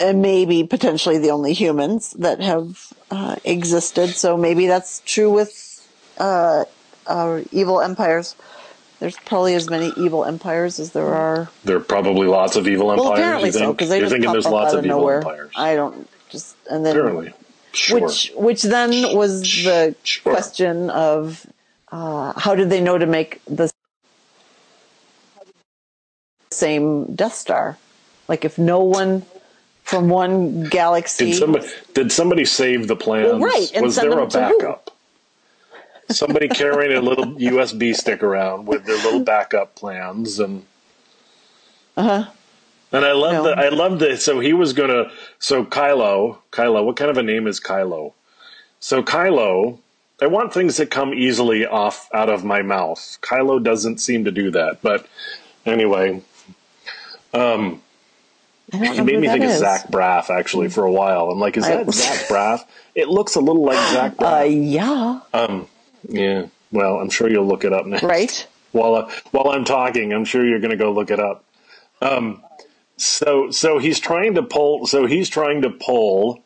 and 0.00 0.22
maybe 0.22 0.64
potentially 0.64 1.18
the 1.18 1.30
only 1.30 1.52
humans 1.52 2.12
that 2.18 2.40
have 2.40 2.92
uh, 3.10 3.36
existed. 3.44 4.10
So 4.10 4.36
maybe 4.36 4.66
that's 4.66 5.02
true 5.04 5.30
with 5.30 5.86
uh, 6.18 6.64
evil 7.52 7.80
empires. 7.80 8.36
There's 9.00 9.16
probably 9.18 9.54
as 9.54 9.68
many 9.68 9.92
evil 9.98 10.24
empires 10.24 10.80
as 10.80 10.92
there 10.92 11.06
are. 11.06 11.50
There 11.64 11.76
are 11.76 11.80
probably 11.80 12.26
lots 12.28 12.56
of 12.56 12.66
evil 12.66 12.90
empires. 12.92 13.04
Well, 13.04 13.14
apparently 13.14 13.48
you 13.50 13.52
so, 13.52 13.72
because 13.72 13.90
they 13.90 13.96
You're 13.98 14.06
just 14.06 14.12
thinking 14.12 14.26
pop 14.28 14.34
there's 14.34 14.46
up 14.46 14.52
lots 14.52 14.68
out 14.72 14.74
of 14.74 14.78
of 14.80 14.86
evil 14.86 14.98
nowhere. 15.00 15.18
empires. 15.18 15.52
I 15.56 15.74
don't 15.74 16.08
just 16.30 16.56
and 16.70 16.86
then 16.86 16.96
Apparently, 16.96 17.34
sure. 17.72 18.00
which 18.00 18.32
which 18.36 18.62
then 18.62 19.14
was 19.16 19.42
the 19.42 19.94
Sure. 20.02 20.32
question 20.32 20.90
of 20.90 21.46
uh, 21.92 22.32
how 22.38 22.54
did 22.54 22.70
they 22.70 22.80
know 22.80 22.98
to 22.98 23.06
make 23.06 23.40
the 23.46 23.70
same 26.50 27.14
Death 27.14 27.34
Star? 27.34 27.78
Like 28.28 28.44
if 28.44 28.58
no 28.58 28.80
one 28.80 29.24
from 29.84 30.08
one 30.08 30.64
galaxy, 30.64 31.26
Did 31.30 31.38
somebody 31.38 31.68
did 31.94 32.12
somebody 32.12 32.44
save 32.44 32.88
the 32.88 32.96
plans? 32.96 33.28
Well, 33.28 33.38
right, 33.38 33.70
and 33.74 33.84
Was 33.84 33.96
there 33.96 34.18
a 34.18 34.26
backup? 34.26 34.90
Somebody 36.10 36.48
carrying 36.48 36.96
a 36.96 37.00
little 37.00 37.26
USB 37.36 37.94
stick 37.94 38.22
around 38.22 38.66
with 38.66 38.84
their 38.84 38.96
little 38.96 39.20
backup 39.24 39.74
plans 39.76 40.38
and 40.40 40.64
uh-huh. 41.96 42.30
and 42.92 43.04
I 43.04 43.12
love 43.12 43.32
No. 43.32 43.42
that 43.44 43.58
I 43.58 43.68
love 43.70 43.98
that 44.00 44.20
so 44.20 44.40
he 44.40 44.52
was 44.52 44.72
gonna 44.72 45.10
so 45.38 45.64
Kylo 45.64 46.38
Kylo 46.52 46.84
what 46.84 46.96
kind 46.96 47.10
of 47.10 47.16
a 47.18 47.22
name 47.22 47.46
is 47.46 47.60
Kylo? 47.60 48.12
So 48.80 49.02
Kylo 49.02 49.78
I 50.20 50.26
want 50.26 50.52
things 50.54 50.78
that 50.78 50.90
come 50.90 51.12
easily 51.12 51.66
off 51.66 52.08
out 52.12 52.28
of 52.30 52.44
my 52.44 52.62
mouth. 52.62 53.18
Kylo 53.22 53.62
doesn't 53.62 53.98
seem 53.98 54.24
to 54.24 54.30
do 54.30 54.50
that, 54.52 54.80
but 54.82 55.06
anyway, 55.66 56.22
um, 57.34 57.82
I 58.72 58.78
don't 58.78 58.94
He 58.94 59.00
made 59.02 59.20
me 59.20 59.28
think 59.28 59.44
of. 59.44 59.50
Zach 59.52 59.88
Braff 59.88 60.30
actually 60.30 60.68
for 60.68 60.84
a 60.84 60.90
while. 60.90 61.30
I'm 61.30 61.38
like, 61.38 61.56
is 61.56 61.64
I- 61.64 61.84
that 61.84 61.92
Zach 61.92 62.28
Braff? 62.28 62.64
It 62.94 63.08
looks 63.08 63.34
a 63.36 63.40
little 63.40 63.62
like 63.64 63.76
Zach 63.92 64.14
Uh, 64.18 64.40
Braff. 64.42 64.70
yeah, 64.72 65.20
um, 65.34 65.68
yeah. 66.08 66.46
Well, 66.72 66.96
I'm 66.98 67.10
sure 67.10 67.30
you'll 67.30 67.46
look 67.46 67.64
it 67.64 67.72
up 67.72 67.86
next. 67.86 68.02
right. 68.02 68.46
While 68.72 68.94
uh, 68.96 69.10
while 69.30 69.50
I'm 69.50 69.64
talking, 69.64 70.12
I'm 70.12 70.24
sure 70.24 70.44
you're 70.46 70.58
going 70.60 70.70
to 70.70 70.76
go 70.76 70.92
look 70.92 71.10
it 71.10 71.20
up. 71.20 71.44
Um, 72.02 72.42
so 72.96 73.50
so 73.50 73.78
he's 73.78 74.00
trying 74.00 74.34
to 74.34 74.42
pull. 74.42 74.86
So 74.86 75.06
he's 75.06 75.28
trying 75.28 75.62
to 75.62 75.70
pull 75.70 76.42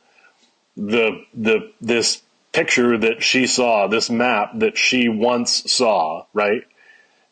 the 0.77 1.25
the 1.35 1.73
this 1.81 2.23
picture 2.53 2.99
that 2.99 3.23
she 3.23 3.47
saw, 3.47 3.87
this 3.87 4.11
map 4.11 4.53
that 4.57 4.77
she 4.77 5.09
once 5.09 5.71
saw, 5.73 6.25
right? 6.33 6.63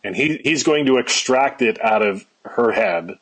And 0.04 0.14
he 0.14 0.40
he's 0.42 0.62
going 0.62 0.86
to 0.86 0.98
extract 0.98 1.60
it 1.62 1.80
out 1.84 2.02
of 2.02 2.24
her 2.44 2.72
head 2.72 3.18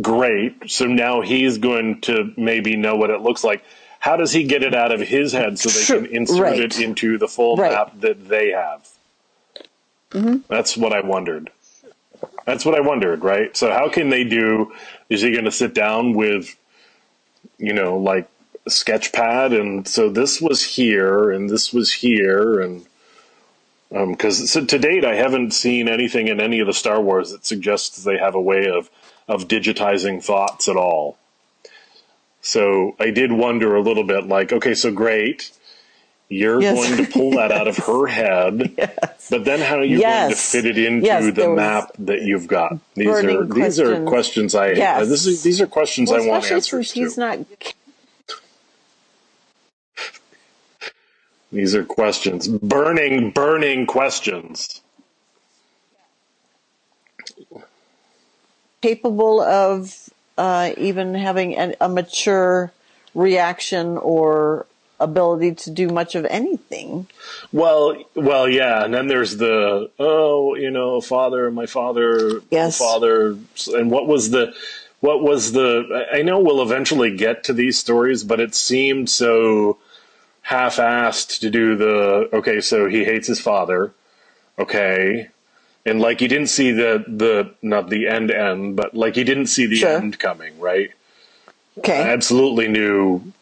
great. 0.00 0.70
So 0.70 0.86
now 0.86 1.20
he's 1.20 1.58
going 1.58 2.00
to 2.02 2.32
maybe 2.36 2.76
know 2.76 2.96
what 2.96 3.10
it 3.10 3.20
looks 3.20 3.44
like. 3.44 3.64
How 4.00 4.16
does 4.16 4.32
he 4.32 4.44
get 4.44 4.62
it 4.62 4.74
out 4.74 4.92
of 4.92 5.00
his 5.00 5.32
head 5.32 5.58
so 5.58 5.70
they 5.70 6.04
can 6.04 6.14
insert 6.14 6.40
right. 6.40 6.60
it 6.60 6.78
into 6.78 7.16
the 7.16 7.28
full 7.28 7.56
Right. 7.56 7.72
map 7.72 8.00
that 8.00 8.28
they 8.28 8.50
have? 8.50 8.86
Mm-hmm. 10.10 10.38
That's 10.48 10.76
what 10.76 10.92
I 10.92 11.00
wondered. 11.00 11.50
That's 12.44 12.64
what 12.64 12.74
I 12.74 12.80
wondered, 12.80 13.24
right? 13.24 13.56
So 13.56 13.70
how 13.70 13.88
can 13.88 14.10
they 14.10 14.24
do? 14.24 14.72
Is 15.08 15.22
he 15.22 15.30
going 15.32 15.46
to 15.46 15.50
sit 15.50 15.74
down 15.74 16.12
with, 16.12 16.54
you 17.58 17.72
know, 17.72 17.96
like 17.96 18.28
a 18.66 18.70
sketch 18.70 19.12
pad, 19.12 19.52
and 19.52 19.86
so 19.86 20.08
this 20.08 20.40
was 20.40 20.64
here, 20.64 21.30
and 21.30 21.50
this 21.50 21.72
was 21.72 21.92
here, 21.92 22.60
and 22.60 22.86
um 23.94 24.12
because 24.12 24.50
so 24.50 24.64
to 24.64 24.78
date 24.78 25.04
I 25.04 25.14
haven't 25.14 25.52
seen 25.52 25.88
anything 25.88 26.28
in 26.28 26.40
any 26.40 26.60
of 26.60 26.66
the 26.66 26.72
Star 26.72 27.00
Wars 27.00 27.30
that 27.30 27.44
suggests 27.46 28.02
they 28.04 28.18
have 28.18 28.34
a 28.34 28.40
way 28.40 28.66
of 28.68 28.90
of 29.28 29.48
digitizing 29.48 30.22
thoughts 30.24 30.68
at 30.68 30.76
all. 30.76 31.16
So 32.40 32.94
I 33.00 33.10
did 33.10 33.32
wonder 33.32 33.74
a 33.74 33.80
little 33.80 34.04
bit, 34.04 34.26
like, 34.26 34.52
okay, 34.52 34.74
so 34.74 34.90
great, 34.92 35.50
you're 36.28 36.60
Yes. 36.60 36.74
going 36.74 36.96
to 36.98 37.10
pull 37.10 37.30
that 37.32 37.50
out 37.52 37.68
of 37.68 37.76
her 37.86 38.06
head, 38.06 38.74
Yes. 38.76 39.28
but 39.30 39.44
then 39.46 39.60
how 39.60 39.76
are 39.78 39.84
you 39.84 40.02
going 40.02 40.28
to 40.28 40.36
fit 40.36 40.66
it 40.66 40.76
into 40.76 41.06
Yes, 41.06 41.34
the 41.36 41.48
map 41.48 41.92
that 42.00 42.22
you've 42.22 42.46
got? 42.46 42.78
These 42.96 43.06
are 43.24 43.44
burning 43.44 43.48
these 43.48 43.80
are 43.80 43.96
questions. 44.04 44.52
questions 44.52 44.54
I 44.54 44.72
Yes. 44.72 45.08
this 45.08 45.26
is, 45.26 45.42
these 45.42 45.60
are 45.60 45.66
questions 45.66 46.10
Well, 46.10 46.22
I 46.22 46.26
want 46.26 46.44
answers 46.52 46.90
since 46.90 46.92
he's 46.92 47.14
to. 47.14 47.20
not. 47.20 47.38
These 51.54 51.74
are 51.76 51.84
questions, 51.84 52.48
burning, 52.48 53.30
burning 53.30 53.86
questions. 53.86 54.82
capable 58.84 59.40
of 59.40 60.10
uh, 60.36 60.72
even 60.76 61.14
having 61.14 61.56
an, 61.56 61.74
a 61.80 61.88
mature 61.88 62.70
reaction 63.14 63.96
or 63.96 64.66
ability 65.00 65.54
to 65.54 65.70
do 65.70 65.88
much 65.88 66.14
of 66.14 66.26
anything. 66.26 67.06
Well, 67.50 67.96
well, 68.14 68.46
yeah, 68.46 68.84
and 68.84 68.92
then 68.92 69.06
there's 69.06 69.38
the 69.38 69.90
oh, 69.98 70.54
you 70.54 70.70
know, 70.70 71.00
father, 71.00 71.50
my 71.50 71.66
father, 71.66 72.42
Yes. 72.50 72.76
father, 72.78 73.38
and 73.68 73.90
what 73.90 74.06
was 74.06 74.30
the, 74.30 74.54
what 75.00 75.22
was 75.22 75.52
the? 75.52 76.06
I 76.12 76.20
know 76.20 76.40
we'll 76.40 76.62
eventually 76.62 77.16
get 77.16 77.44
to 77.44 77.54
these 77.54 77.78
stories, 77.78 78.22
but 78.22 78.38
it 78.38 78.54
seemed 78.54 79.08
so 79.08 79.78
half-assed 80.44 81.40
to 81.40 81.50
do 81.50 81.74
the 81.76 82.28
okay. 82.32 82.60
So 82.60 82.88
he 82.88 83.04
hates 83.04 83.26
his 83.26 83.40
father, 83.40 83.92
okay, 84.58 85.28
and 85.84 86.00
like 86.00 86.20
he 86.20 86.28
didn't 86.28 86.48
see 86.48 86.70
the 86.70 87.04
the 87.06 87.54
not 87.62 87.90
the 87.90 88.06
end 88.08 88.30
end, 88.30 88.76
but 88.76 88.94
like 88.94 89.16
he 89.16 89.24
didn't 89.24 89.46
see 89.46 89.66
the 89.66 89.76
Sure. 89.76 89.96
end 89.96 90.18
coming, 90.18 90.58
right? 90.58 90.90
Okay. 91.78 92.02
I 92.02 92.08
absolutely 92.10 92.68
knew 92.68 93.32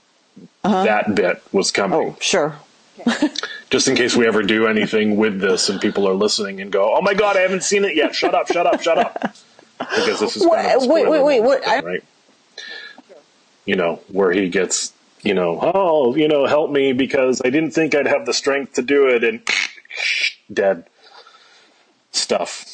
uh-huh. 0.64 0.84
that 0.84 1.14
bit 1.14 1.42
was 1.52 1.70
coming 1.70 1.98
oh, 1.98 2.16
sure. 2.20 2.56
just 3.70 3.88
in 3.88 3.94
case 3.94 4.16
we 4.16 4.26
ever 4.26 4.42
do 4.42 4.66
anything 4.66 5.16
with 5.16 5.40
this 5.40 5.68
and 5.68 5.80
people 5.80 6.08
are 6.08 6.14
listening 6.14 6.60
and 6.60 6.70
go, 6.70 6.94
"Oh 6.94 7.02
my 7.02 7.14
god, 7.14 7.36
I 7.36 7.40
haven't 7.40 7.64
seen 7.64 7.84
it 7.84 7.96
yet! 7.96 8.14
Shut 8.14 8.34
up! 8.34 8.46
Shut 8.50 8.66
up! 8.66 8.80
Shut 8.80 8.98
up!" 8.98 9.34
Because 9.78 10.20
this 10.20 10.36
is 10.36 10.46
kind 10.46 10.82
of 10.82 10.88
Wait, 10.88 11.08
wait, 11.08 11.24
wait, 11.24 11.42
what- 11.42 11.66
right? 11.66 12.04
You 13.64 13.76
know 13.76 14.00
where 14.08 14.32
he 14.32 14.48
gets, 14.48 14.92
you 15.22 15.34
know, 15.34 15.58
oh, 15.60 16.14
you 16.16 16.28
know, 16.28 16.46
help 16.46 16.70
me 16.70 16.92
because 16.92 17.40
I 17.44 17.50
didn't 17.50 17.72
think 17.72 17.94
I'd 17.94 18.06
have 18.06 18.26
the 18.26 18.34
strength 18.34 18.74
to 18.74 18.82
do 18.82 19.08
it, 19.08 19.24
and 19.24 19.40
dead 20.52 20.86
stuff. 22.10 22.64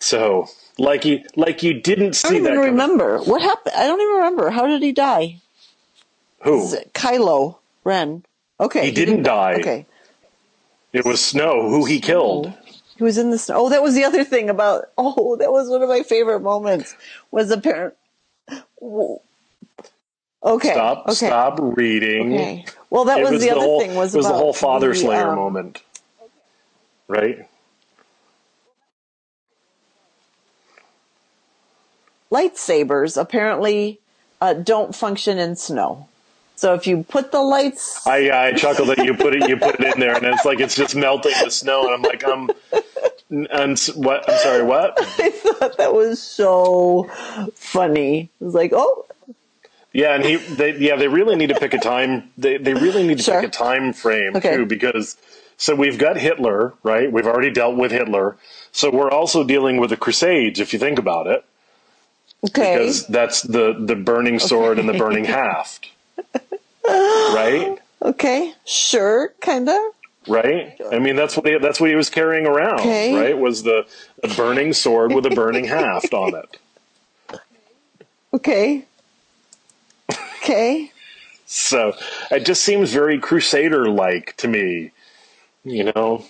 So, 0.00 0.48
like 0.78 1.04
you, 1.04 1.24
like 1.36 1.62
you 1.62 1.74
didn't 1.74 2.14
see. 2.14 2.28
I 2.28 2.30
don't 2.32 2.40
even 2.40 2.54
coming. 2.54 2.70
remember 2.70 3.18
what 3.20 3.42
happened. 3.42 3.74
I 3.76 3.86
don't 3.86 4.00
even 4.00 4.14
remember. 4.14 4.50
How 4.50 4.66
did 4.66 4.82
he 4.82 4.92
die? 4.92 5.40
Who? 6.42 6.68
Kylo 6.94 7.56
Ren. 7.84 8.24
Okay. 8.60 8.86
He 8.86 8.92
didn't 8.92 9.22
die. 9.22 9.54
Okay. 9.54 9.86
It 10.92 11.04
was 11.04 11.22
Snow 11.24 11.68
who 11.68 11.84
he 11.84 12.00
killed. 12.00 12.52
He 12.96 13.04
was 13.04 13.16
in 13.16 13.30
the 13.30 13.38
snow. 13.38 13.54
Oh, 13.58 13.68
that 13.68 13.82
was 13.82 13.94
the 13.94 14.04
other 14.04 14.24
thing 14.24 14.50
about. 14.50 14.86
Oh, 14.98 15.36
that 15.36 15.52
was 15.52 15.68
one 15.68 15.82
of 15.82 15.88
my 15.88 16.02
favorite 16.02 16.40
moments. 16.40 16.96
Was 17.30 17.48
the 17.48 17.60
parent. 17.60 17.94
Okay. 20.42 20.72
Stop! 20.72 21.04
Okay. 21.06 21.26
Stop 21.26 21.58
reading. 21.60 22.34
Okay. 22.34 22.64
Well, 22.90 23.04
that 23.06 23.20
it 23.20 23.30
was, 23.30 23.42
the, 23.42 23.50
other 23.50 23.60
whole, 23.60 23.80
thing. 23.80 23.94
Was 23.94 24.14
it 24.14 24.18
was 24.18 24.26
the 24.26 24.34
whole 24.34 24.52
father 24.52 24.90
the, 24.90 24.94
slayer 24.94 25.28
um, 25.28 25.36
moment, 25.36 25.82
right? 27.08 27.48
Lightsabers 32.30 33.20
apparently 33.20 34.00
uh, 34.40 34.52
don't 34.54 34.94
function 34.94 35.38
in 35.38 35.56
snow. 35.56 36.08
So 36.56 36.74
if 36.74 36.86
you 36.86 37.04
put 37.04 37.30
the 37.30 37.40
lights, 37.40 38.04
I 38.04 38.30
I 38.30 38.52
chuckled 38.52 38.88
that 38.88 38.98
you 38.98 39.14
put 39.14 39.34
it 39.34 39.48
you 39.48 39.56
put 39.56 39.80
it 39.80 39.94
in 39.94 40.00
there, 40.00 40.16
and 40.16 40.26
it's 40.26 40.44
like 40.44 40.58
it's 40.58 40.74
just 40.74 40.96
melting 40.96 41.32
the 41.44 41.50
snow, 41.50 41.84
and 41.84 41.94
I'm 41.94 42.02
like, 42.02 42.24
um, 42.24 42.50
and 43.30 43.78
what? 43.94 44.28
I'm 44.28 44.38
sorry, 44.38 44.62
what? 44.64 44.98
I 45.20 45.30
thought 45.30 45.78
that 45.78 45.94
was 45.94 46.20
so 46.20 47.08
funny. 47.54 48.30
It 48.40 48.44
was 48.44 48.54
like, 48.54 48.72
oh, 48.74 49.06
Yeah, 49.98 50.14
and 50.16 50.24
he 50.24 50.36
they 50.36 50.76
yeah 50.78 50.96
they 50.96 51.08
really 51.08 51.36
need 51.36 51.48
to 51.48 51.56
pick 51.56 51.74
a 51.74 51.78
time. 51.80 52.30
They 52.38 52.58
they 52.58 52.74
really 52.74 53.04
need 53.04 53.18
to 53.18 53.24
Sure. 53.24 53.40
pick 53.40 53.44
a 53.44 53.48
time 53.50 53.92
frame 53.94 54.34
Okay. 54.36 54.50
too, 54.50 54.66
because 54.66 55.16
so 55.58 55.74
we've 55.76 55.98
got 55.98 56.18
Hitler, 56.18 56.74
right? 56.84 57.12
We've 57.12 57.26
already 57.26 57.52
dealt 57.52 57.76
with 57.76 57.92
Hitler, 57.92 58.36
so 58.72 58.90
we're 58.90 59.10
also 59.10 59.44
dealing 59.44 59.78
with 59.78 59.90
the 59.90 59.98
Crusades, 59.98 60.60
if 60.60 60.72
you 60.74 60.80
think 60.80 60.98
about 60.98 61.28
it. 61.28 61.44
okay. 62.46 62.68
because 62.68 63.06
that's 63.08 63.42
the 63.42 63.74
the 63.78 63.96
burning 63.96 64.38
sword 64.40 64.78
and 64.80 64.88
the 64.88 64.94
burning 64.94 65.26
haft 65.26 65.92
right 67.26 67.78
Okay, 68.02 68.54
sure, 68.66 69.34
kind 69.42 69.68
of. 69.68 69.80
right 70.26 70.76
i 70.92 70.98
mean 70.98 71.16
that's 71.16 71.36
what 71.36 71.46
he, 71.46 71.58
that's 71.58 71.80
what 71.80 71.90
he 71.90 71.96
was 71.96 72.10
carrying 72.10 72.46
around 72.46 73.02
Okay. 73.02 73.10
right 73.10 73.38
was 73.38 73.64
the, 73.64 73.86
the 74.22 74.28
burning 74.28 74.72
sword 74.72 75.12
with 75.12 75.26
a 75.26 75.30
burning 75.30 75.66
haft 75.66 76.14
on 76.14 76.34
it 76.34 76.58
Okay. 78.34 78.87
Okay. 80.42 80.92
so 81.46 81.94
it 82.30 82.44
just 82.46 82.62
seems 82.62 82.92
very 82.92 83.18
crusader 83.18 83.88
like 83.88 84.36
to 84.36 84.48
me 84.48 84.92
you 85.64 85.84
know 85.92 86.24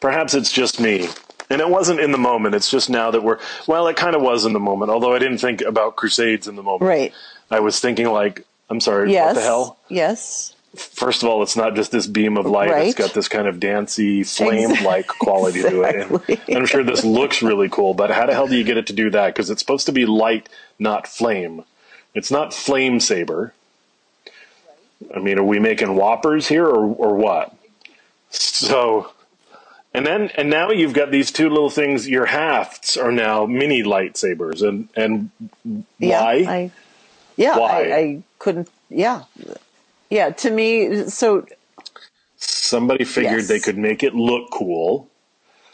perhaps 0.00 0.34
it's 0.34 0.50
just 0.52 0.80
me 0.80 1.08
and 1.50 1.60
it 1.60 1.68
wasn't 1.68 2.00
in 2.00 2.12
the 2.12 2.18
moment 2.18 2.54
it's 2.54 2.70
just 2.70 2.88
now 2.90 3.10
that 3.10 3.22
we're 3.22 3.38
well 3.66 3.86
it 3.88 3.96
kind 3.96 4.14
of 4.16 4.22
was 4.22 4.44
in 4.44 4.52
the 4.52 4.60
moment 4.60 4.90
although 4.90 5.14
i 5.14 5.18
didn't 5.18 5.38
think 5.38 5.60
about 5.60 5.96
crusades 5.96 6.46
in 6.48 6.56
the 6.56 6.62
moment 6.62 6.88
Right. 6.88 7.12
i 7.50 7.60
was 7.60 7.80
thinking 7.80 8.06
like 8.08 8.44
i'm 8.70 8.80
sorry 8.80 9.12
Yes. 9.12 9.34
what 9.34 9.40
the 9.40 9.46
hell 9.46 9.78
Yes. 9.88 10.54
first 10.76 11.22
of 11.22 11.28
all, 11.28 11.42
it's 11.44 11.54
not 11.56 11.76
just 11.76 11.92
this 11.92 12.08
beam 12.08 12.36
of 12.36 12.46
light. 12.46 12.68
Right. 12.70 12.86
It's 12.88 12.96
got 12.98 13.14
this 13.14 13.28
kind 13.28 13.46
of 13.46 13.60
dancey, 13.60 14.24
flame-like 14.24 15.06
quality 15.06 15.62
to 15.62 15.82
it. 15.82 16.38
And 16.48 16.58
I'm 16.58 16.66
sure 16.66 16.82
this 16.82 17.04
looks 17.04 17.42
really 17.42 17.68
cool, 17.68 17.94
but 17.94 18.10
how 18.10 18.26
the 18.26 18.32
hell 18.34 18.48
do 18.48 18.56
you 18.56 18.64
get 18.64 18.76
it 18.76 18.88
to 18.88 18.92
do 18.92 19.08
that? 19.10 19.26
Because 19.28 19.50
it's 19.50 19.60
supposed 19.60 19.86
to 19.86 19.92
be 19.92 20.04
light, 20.04 20.48
not 20.80 21.06
flame. 21.06 21.62
It's 22.14 22.30
not 22.30 22.54
flame 22.54 23.00
saber. 23.00 23.52
I 25.14 25.18
mean, 25.18 25.38
are 25.38 25.44
we 25.44 25.58
making 25.58 25.94
whoppers 25.96 26.48
here, 26.48 26.66
or 26.66 26.84
or 26.96 27.14
what? 27.16 27.54
So, 28.30 29.12
and 29.92 30.06
then 30.06 30.30
and 30.36 30.50
now 30.50 30.70
you've 30.70 30.94
got 30.94 31.10
these 31.10 31.30
two 31.32 31.48
little 31.48 31.70
things. 31.70 32.08
Your 32.08 32.26
hafts 32.26 32.96
are 32.96 33.12
now 33.12 33.46
mini 33.46 33.82
lightsabers, 33.82 34.66
and 34.66 34.88
and 34.96 35.30
Yeah. 35.98 36.22
why? 36.22 36.32
I, 36.48 36.70
yeah. 37.36 37.58
Why? 37.58 37.70
I, 37.90 37.96
I 37.96 38.22
couldn't. 38.38 38.70
Yeah. 38.90 39.24
Yeah. 40.10 40.30
To 40.30 40.50
me, 40.50 41.08
so 41.08 41.46
Somebody 42.38 43.04
figured 43.04 43.40
Yes. 43.40 43.48
they 43.48 43.60
could 43.60 43.78
make 43.78 44.02
it 44.02 44.14
look 44.14 44.50
cool, 44.50 45.08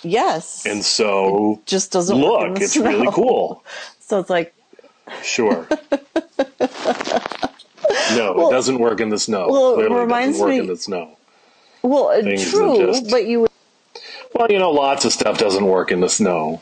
yes. 0.03 0.65
and 0.67 0.85
so 0.85 1.61
just 1.67 1.93
doesn't 1.93 2.17
look, 2.17 2.61
it's 2.61 2.77
really 2.77 3.09
cool. 3.13 3.65
So 4.01 4.19
it's 4.19 4.31
like, 4.31 4.53
Sure. 5.23 5.67
no, 8.17 8.49
it 8.49 8.51
doesn't 8.51 8.79
work 8.79 9.01
in 9.01 9.09
the 9.09 9.19
snow. 9.19 9.49
Well, 9.49 9.73
it 9.73 9.75
Clearly, 9.77 9.97
it 9.97 10.01
reminds 10.01 10.39
doesn't 10.39 10.47
work 10.47 10.55
me- 10.55 10.59
in 10.61 10.67
the 10.67 10.77
snow. 10.77 11.17
well, 11.83 12.09
uh, 12.09 12.23
Things 12.23 12.51
true, 12.51 12.79
just- 12.87 13.11
but 13.11 13.27
you 13.27 13.41
would 13.43 13.51
Well, 14.35 14.47
you 14.51 14.59
know, 14.59 14.71
lots 14.71 15.05
of 15.05 15.13
stuff 15.13 15.39
doesn't 15.39 15.65
work 15.67 15.91
in 15.93 16.01
the 16.01 16.09
snow. 16.09 16.61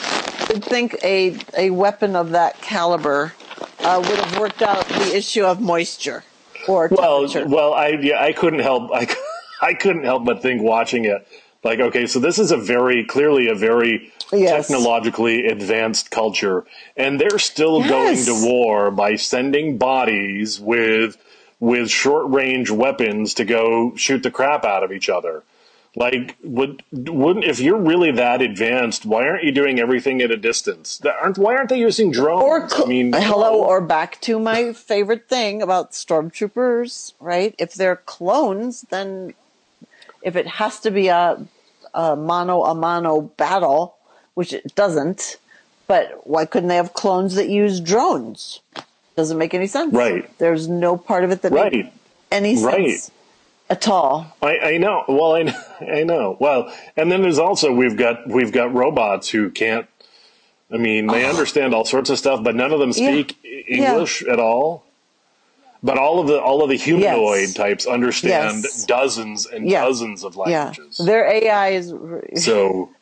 I 0.00 0.58
think 0.58 0.96
a 1.02 1.36
a 1.56 1.70
weapon 1.70 2.14
of 2.16 2.30
that 2.30 2.60
caliber 2.60 3.32
uh, 3.80 4.02
would 4.06 4.18
have 4.18 4.38
worked 4.38 4.60
out 4.62 4.86
the 4.86 5.16
issue 5.16 5.44
of 5.44 5.60
moisture 5.60 6.24
or 6.68 6.88
Well, 6.90 7.26
well, 7.48 7.72
I 7.72 7.88
yeah, 7.88 8.22
I 8.22 8.32
couldn't 8.32 8.58
help 8.60 8.90
I, 8.92 9.08
I 9.62 9.74
couldn't 9.74 10.04
help 10.04 10.24
but 10.26 10.42
think 10.42 10.60
watching 10.62 11.04
it 11.06 11.26
like 11.64 11.80
okay, 11.80 12.06
so 12.06 12.18
this 12.18 12.38
is 12.38 12.50
a 12.50 12.56
very 12.56 13.04
clearly 13.04 13.48
a 13.48 13.54
very 13.54 14.12
Yes. 14.34 14.68
technologically 14.68 15.46
advanced 15.46 16.10
culture, 16.10 16.64
and 16.96 17.20
they're 17.20 17.38
still 17.38 17.86
going 17.86 18.24
to 18.24 18.46
war 18.46 18.90
by 18.90 19.16
sending 19.16 19.76
bodies 19.76 20.58
with 20.58 21.18
with 21.60 21.90
short 21.90 22.30
range 22.30 22.70
weapons 22.70 23.34
to 23.34 23.44
go 23.44 23.94
shoot 23.94 24.22
the 24.22 24.30
crap 24.30 24.64
out 24.64 24.82
of 24.82 24.90
each 24.90 25.10
other. 25.10 25.42
Like, 25.94 26.36
would 26.42 26.82
wouldn't 26.90 27.44
if 27.44 27.60
you're 27.60 27.76
really 27.76 28.10
that 28.12 28.40
advanced, 28.40 29.04
why 29.04 29.28
aren't 29.28 29.44
you 29.44 29.52
doing 29.52 29.78
everything 29.78 30.22
at 30.22 30.30
a 30.30 30.38
distance? 30.38 30.96
That 30.98 31.16
aren't 31.20 31.36
why 31.36 31.54
aren't 31.54 31.68
they 31.68 31.78
using 31.78 32.10
drones? 32.10 32.42
or 32.42 32.68
cl- 32.70 32.86
I 32.86 32.88
mean, 32.88 33.14
uh, 33.14 33.20
hello, 33.20 33.62
or 33.62 33.82
back 33.82 34.18
to 34.22 34.38
my 34.38 34.72
favorite 34.72 35.28
thing 35.28 35.60
about 35.60 35.92
stormtroopers, 35.92 37.12
right? 37.20 37.54
If 37.58 37.74
they're 37.74 37.96
clones, 37.96 38.86
then 38.88 39.34
if 40.22 40.36
it 40.36 40.46
has 40.46 40.80
to 40.80 40.90
be 40.90 41.08
a, 41.08 41.38
a 41.94 42.16
mano 42.16 42.62
a 42.64 42.74
mano 42.74 43.22
battle, 43.22 43.96
which 44.34 44.52
it 44.52 44.74
doesn't, 44.74 45.36
but 45.86 46.20
why 46.26 46.44
couldn't 46.46 46.68
they 46.68 46.76
have 46.76 46.94
clones 46.94 47.34
that 47.34 47.48
use 47.48 47.80
drones? 47.80 48.60
Doesn't 49.16 49.36
make 49.38 49.52
any 49.52 49.66
sense. 49.66 49.92
Right. 49.92 50.26
There's 50.38 50.68
no 50.68 50.96
part 50.96 51.24
of 51.24 51.30
it 51.30 51.42
that 51.42 51.52
Right. 51.52 51.72
makes 51.72 51.88
any 52.30 52.56
sense 52.56 52.64
Right. 52.64 53.10
at 53.68 53.88
all. 53.88 54.34
I, 54.40 54.58
I 54.58 54.76
know. 54.78 55.04
Well, 55.06 55.34
I, 55.34 55.54
I 55.80 56.02
know. 56.04 56.36
Well, 56.40 56.72
and 56.96 57.12
then 57.12 57.20
there's 57.22 57.38
also 57.38 57.72
we've 57.74 57.96
got 57.96 58.26
we've 58.28 58.52
got 58.52 58.72
robots 58.72 59.28
who 59.28 59.50
can't. 59.50 59.86
I 60.72 60.78
mean, 60.78 61.06
they 61.08 61.26
ah. 61.26 61.28
understand 61.28 61.74
all 61.74 61.84
sorts 61.84 62.08
of 62.08 62.18
stuff, 62.18 62.42
but 62.42 62.54
none 62.54 62.72
of 62.72 62.80
them 62.80 62.92
Oh. 62.96 63.00
Yeah. 63.00 63.10
speak 63.12 63.38
E- 63.44 63.64
English 63.68 64.22
at 64.24 64.40
all. 64.40 64.84
But 65.82 65.98
all 65.98 66.20
of 66.20 66.28
the 66.28 66.40
all 66.40 66.62
of 66.62 66.70
the 66.70 66.76
humanoid 66.78 67.54
Yes. 67.54 67.56
types 67.56 67.86
understand 67.86 68.64
Yes. 68.64 68.86
dozens 68.86 69.46
and 69.46 69.70
Yeah. 69.70 69.74
dozens 69.74 70.24
of 70.24 70.36
Yeah, 70.44 70.76
languages. 70.76 70.98
their 70.98 71.26
AI 71.26 71.70
is 71.70 71.92
So, 72.34 72.96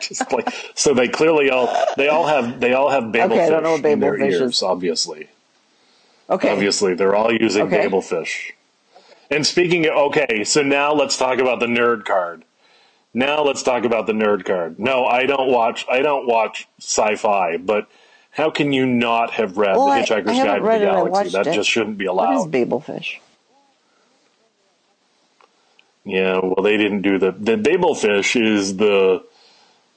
just 0.00 0.32
like 0.32 0.50
so, 0.74 0.94
they 0.94 1.08
clearly 1.08 1.50
all 1.50 1.74
they 1.96 2.08
all 2.08 2.26
have 2.26 2.60
they 2.60 2.74
all 2.74 2.90
have 2.90 3.04
babelfish 3.04 3.32
Okay, 3.32 3.44
I 3.46 3.50
don't 3.50 3.62
know 3.64 3.72
what 3.72 3.82
in 3.84 4.00
their 4.00 4.18
babelfish 4.18 4.40
is. 4.40 4.56
ears. 4.56 4.62
Obviously, 4.62 5.28
okay. 6.30 6.50
obviously, 6.52 6.94
they're 6.94 7.16
all 7.16 7.32
using 7.32 7.72
Okay. 7.72 7.72
babelfish. 7.72 8.52
And 9.30 9.46
speaking 9.46 9.86
of 9.86 9.96
okay, 10.08 10.44
so 10.44 10.62
now 10.62 10.92
let's 10.94 11.18
talk 11.18 11.38
about 11.40 11.60
the 11.60 11.66
nerd 11.66 12.04
card. 12.06 12.44
Now 13.14 13.44
let's 13.44 13.62
talk 13.62 13.84
about 13.84 14.06
the 14.06 14.12
nerd 14.14 14.44
card. 14.44 14.78
No, 14.78 15.06
I 15.06 15.26
don't 15.26 15.50
watch. 15.50 15.86
I 15.90 16.02
don't 16.02 16.26
watch 16.28 16.68
sci-fi, 16.80 17.58
but 17.58 17.88
how 18.36 18.50
can 18.50 18.72
you 18.72 18.84
not 18.84 19.32
have 19.32 19.56
read 19.56 19.76
Well, 19.76 19.86
The 19.86 19.92
Hitchhiker's 20.02 20.28
I 20.28 20.32
haven't 20.34 20.62
Guide 20.62 20.72
to 20.74 20.78
the 20.78 20.84
Galaxy? 20.84 21.30
That 21.30 21.46
it. 21.46 21.54
just 21.54 21.70
shouldn't 21.70 21.96
be 21.96 22.04
allowed. 22.04 22.38
What 22.38 22.46
is. 22.46 22.52
Babelfish? 22.52 23.18
Yeah, 26.04 26.40
well, 26.42 26.62
they 26.62 26.76
didn't 26.76 27.00
do 27.02 27.18
the 27.18 27.32
the 27.32 27.56
Babelfish 27.56 28.40
is 28.40 28.76
the 28.76 29.24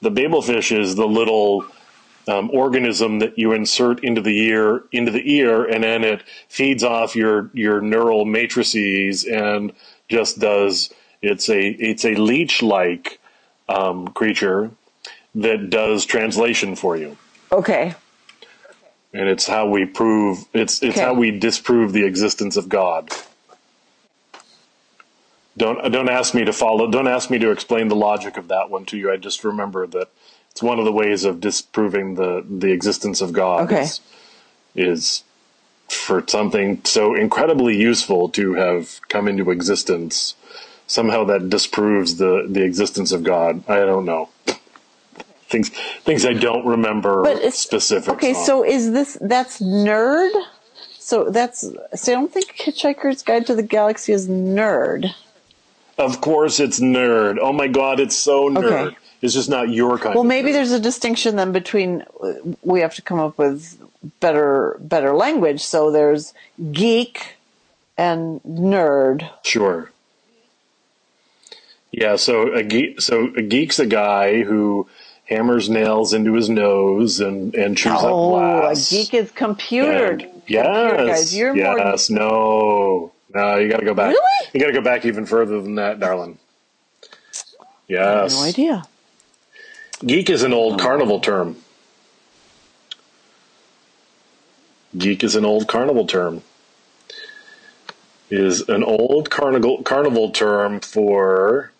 the 0.01 0.09
Babelfish 0.09 0.77
is 0.77 0.95
the 0.95 1.05
little 1.05 1.65
um, 2.27 2.49
organism 2.51 3.19
that 3.19 3.37
you 3.37 3.51
insert 3.51 4.03
into 4.03 4.21
the 4.21 4.39
ear 4.47 4.83
into 4.91 5.11
the 5.11 5.35
ear, 5.35 5.65
and 5.65 5.83
then 5.83 6.03
it 6.05 6.23
feeds 6.47 6.83
off 6.83 7.15
your 7.15 7.51
your 7.53 7.81
neural 7.81 8.23
matrices 8.25 9.25
and 9.25 9.73
just 10.07 10.39
does. 10.39 10.91
It's 11.21 11.49
a 11.49 11.59
it's 11.61 12.05
a 12.05 12.15
leech 12.15 12.63
like 12.63 13.19
um, 13.67 14.07
creature 14.07 14.71
that 15.35 15.69
does 15.69 16.05
translation 16.05 16.75
for 16.75 16.95
you, 16.97 17.17
Okay. 17.51 17.93
And 19.13 19.27
it's 19.27 19.47
how 19.47 19.67
we 19.67 19.85
prove 19.85 20.45
it's 20.53 20.81
it's 20.83 20.97
Okay. 20.97 21.05
how 21.05 21.13
we 21.13 21.31
disprove 21.31 21.93
the 21.93 22.05
existence 22.05 22.57
of 22.57 22.69
God. 22.69 23.11
Don't 25.57 25.91
don't 25.91 26.09
ask 26.09 26.33
me 26.33 26.45
to 26.45 26.53
follow. 26.53 26.89
Don't 26.89 27.07
ask 27.07 27.29
me 27.29 27.39
to 27.39 27.51
explain 27.51 27.87
the 27.89 27.95
logic 27.95 28.37
of 28.37 28.47
that 28.49 28.69
one 28.69 28.85
to 28.85 28.97
you. 28.97 29.11
I 29.11 29.17
just 29.17 29.43
remember 29.43 29.87
that 29.87 30.09
it's 30.51 30.63
one 30.63 30.79
of 30.79 30.85
the 30.85 30.91
ways 30.91 31.25
of 31.25 31.41
disproving 31.41 32.15
the 32.15 32.45
the 32.49 32.71
existence 32.71 33.21
of 33.21 33.33
God. 33.33 33.65
Okay. 33.65 33.83
Is, 33.83 34.01
is 34.75 35.23
for 35.89 36.23
something 36.27 36.81
so 36.85 37.15
incredibly 37.15 37.75
useful 37.75 38.29
to 38.29 38.53
have 38.53 39.01
come 39.09 39.27
into 39.27 39.51
existence. 39.51 40.35
Somehow 40.87 41.23
that 41.25 41.49
disproves 41.49 42.17
the 42.17 42.45
the 42.49 42.63
existence 42.63 43.11
of 43.11 43.23
God. 43.23 43.63
I 43.67 43.79
don't 43.79 44.05
know. 44.05 44.29
Things 45.49 45.69
things 46.03 46.25
I 46.25 46.33
don't 46.33 46.65
remember 46.65 47.23
But 47.23 47.37
it's 47.37 47.57
specifics. 47.57 48.13
Okay, 48.13 48.35
on. 48.35 48.45
so 48.45 48.63
is 48.63 48.91
this 48.91 49.17
that's 49.19 49.59
nerd? 49.59 50.31
So 50.99 51.31
that's 51.31 51.61
so 51.61 52.11
I 52.11 52.15
don't 52.15 52.31
think 52.31 52.55
Hitchhiker's 52.55 53.23
Guide 53.23 53.47
to 53.47 53.55
the 53.55 53.63
Galaxy 53.63 54.13
is 54.13 54.29
nerd. 54.29 55.11
of 55.97 56.21
course 56.21 56.59
it's 56.59 56.79
nerd. 56.79 57.37
Oh 57.41 57.51
my 57.51 57.67
god, 57.67 57.99
it's 57.99 58.15
so 58.15 58.49
nerd. 58.49 58.89
Okay. 58.89 58.97
It's 59.21 59.33
just 59.33 59.49
not 59.49 59.69
your 59.69 59.97
kind. 59.97 60.15
Well, 60.15 60.23
maybe 60.23 60.51
there's 60.51 60.71
a 60.71 60.79
distinction 60.79 61.35
then 61.35 61.51
between 61.51 62.05
we 62.61 62.79
have 62.81 62.95
to 62.95 63.01
come 63.01 63.19
up 63.19 63.37
with 63.37 63.77
better 64.19 64.77
better 64.79 65.13
language. 65.13 65.61
So 65.61 65.91
there's 65.91 66.33
geek 66.71 67.37
and 67.97 68.41
nerd. 68.43 69.29
Sure. 69.43 69.91
Yeah, 71.91 72.17
so 72.17 72.53
a 72.53 72.63
geek, 72.63 73.01
so 73.01 73.33
a 73.35 73.41
geek's 73.41 73.79
a 73.79 73.85
guy 73.85 74.43
who 74.43 74.87
hammers 75.29 75.69
nails 75.69 76.13
into 76.13 76.33
his 76.33 76.49
nose 76.49 77.19
and 77.19 77.53
and 77.53 77.77
chews 77.77 77.93
Oh, 77.95 78.35
up 78.35 78.75
a 78.75 78.79
geek 78.89 79.13
is 79.13 79.31
computer. 79.31 80.13
And- 80.13 80.21
computer 80.21 81.05
yes, 81.05 81.07
guys. 81.07 81.37
You're 81.37 81.53
more 81.53 81.77
yes, 81.77 82.09
no, 82.09 83.11
no. 83.33 83.57
You 83.57 83.69
got 83.69 83.79
to 83.79 83.85
go 83.85 83.93
back. 83.93 84.09
Really? 84.09 84.49
You 84.53 84.59
got 84.59 84.67
to 84.67 84.73
go 84.73 84.81
back 84.81 85.05
even 85.05 85.25
further 85.25 85.61
than 85.61 85.75
that, 85.75 85.99
darling. 85.99 86.39
Yes, 87.87 88.35
no 88.35 88.43
idea. 88.43 88.83
Geek 90.05 90.29
is 90.29 90.43
an 90.43 90.53
old 90.53 90.73
hmm. 90.73 90.85
carnival 90.85 91.19
term. 91.19 91.57
Geek 94.97 95.23
is 95.23 95.35
an 95.35 95.45
old 95.45 95.67
carnival 95.67 96.07
term. 96.07 96.41
Is 98.31 98.67
an 98.69 98.83
old 98.83 99.29
carnival 99.29 99.83
carnival 99.83 100.31
term 100.31 100.79
for 100.79 101.71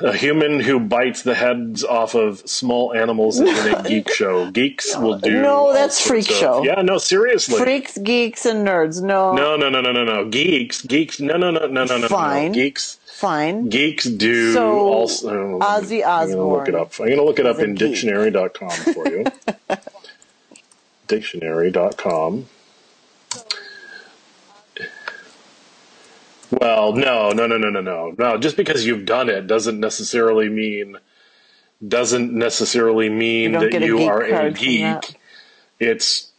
a 0.00 0.12
human 0.16 0.60
who 0.60 0.80
bites 0.80 1.22
the 1.22 1.34
heads 1.34 1.84
off 1.84 2.14
of 2.14 2.40
small 2.48 2.94
animals 2.94 3.38
in 3.40 3.48
a 3.48 3.82
geek 3.88 4.10
show. 4.10 4.50
Geeks 4.50 4.96
will 4.96 5.18
do. 5.18 5.40
No, 5.42 5.72
that's 5.72 6.04
freak 6.06 6.28
of- 6.30 6.36
show. 6.36 6.62
Yeah, 6.64 6.82
no, 6.82 6.98
seriously. 6.98 7.58
Freaks, 7.58 7.98
geeks, 7.98 8.46
and 8.46 8.66
nerds. 8.66 9.02
No, 9.02 9.32
No, 9.34 9.56
no, 9.56 9.68
no, 9.68 9.80
no, 9.80 9.92
no, 9.92 10.04
no. 10.04 10.28
Geeks, 10.28 10.82
geeks. 10.82 11.20
No, 11.20 11.36
no, 11.36 11.50
no, 11.50 11.66
no, 11.66 11.84
no, 11.84 11.98
no. 11.98 12.08
Fine. 12.08 12.48
No. 12.52 12.54
Geeks. 12.54 12.98
fine. 13.06 13.68
Geeks 13.68 14.04
do 14.04 14.52
So, 14.52 14.78
also. 14.88 15.56
oh, 15.56 15.58
Ozzy 15.60 16.04
I'm 16.04 16.30
gonna 16.30 16.48
look 16.48 16.68
it 16.68 16.74
up. 16.74 16.92
I'm 16.98 17.06
going 17.06 17.18
to 17.18 17.24
look 17.24 17.38
it 17.38 17.46
up 17.46 17.58
in 17.58 17.74
geek. 17.74 17.90
dictionary.com 17.90 18.70
for 18.70 19.08
you. 19.08 19.24
dictionary.com. 21.08 22.46
Well, 26.50 26.92
no, 26.92 27.30
no, 27.30 27.46
no, 27.46 27.56
no, 27.58 27.70
no, 27.70 27.80
no. 27.80 28.14
No, 28.18 28.38
just 28.38 28.56
because 28.56 28.86
you've 28.86 29.06
done 29.06 29.28
it 29.28 29.46
doesn't 29.46 29.78
necessarily 29.78 30.48
mean 30.48 30.96
doesn't 31.86 32.32
necessarily 32.32 33.08
mean 33.08 33.52
You 33.52 33.52
don't 33.52 33.62
that 33.62 33.72
get 33.72 33.82
a 33.82 33.86
you 33.86 33.96
geek 33.98 34.08
are 34.08 34.22
a 34.22 34.30
card 34.30 34.58
from 34.58 34.64
geek. 34.64 35.16
It's 35.78 36.30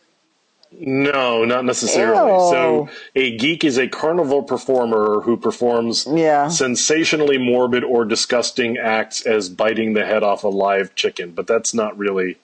no, 0.74 1.44
not 1.44 1.66
necessarily. 1.66 2.32
Ew. 2.34 2.50
So, 2.50 2.90
a 3.16 3.38
geek 3.38 3.64
is 3.66 3.78
a 3.78 3.88
carnival 3.88 4.44
performer 4.44 5.22
who 5.22 5.36
performs 5.36 6.08
Yeah. 6.10 6.48
sensationally 6.48 7.38
morbid 7.38 7.84
or 7.84 8.06
disgusting 8.06 8.78
acts 8.78 9.26
as 9.26 9.50
biting 9.50 9.94
the 9.94 10.06
head 10.06 10.24
off 10.24 10.44
a 10.44 10.48
live 10.48 10.96
chicken, 10.96 11.32
but 11.32 11.46
that's 11.48 11.74
not 11.74 11.98
really. 11.98 12.38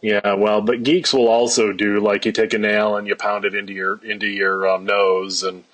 Yeah, 0.00 0.34
well, 0.34 0.60
but 0.60 0.82
geeks 0.82 1.12
will 1.12 1.28
also 1.28 1.72
do 1.72 2.00
like 2.00 2.24
you 2.24 2.32
take 2.32 2.54
a 2.54 2.58
nail 2.58 2.96
and 2.96 3.06
you 3.08 3.16
pound 3.16 3.44
it 3.44 3.54
into 3.54 3.72
your 3.72 4.00
into 4.04 4.26
your 4.26 4.68
um, 4.68 4.84
nose 4.84 5.42
and 5.42 5.64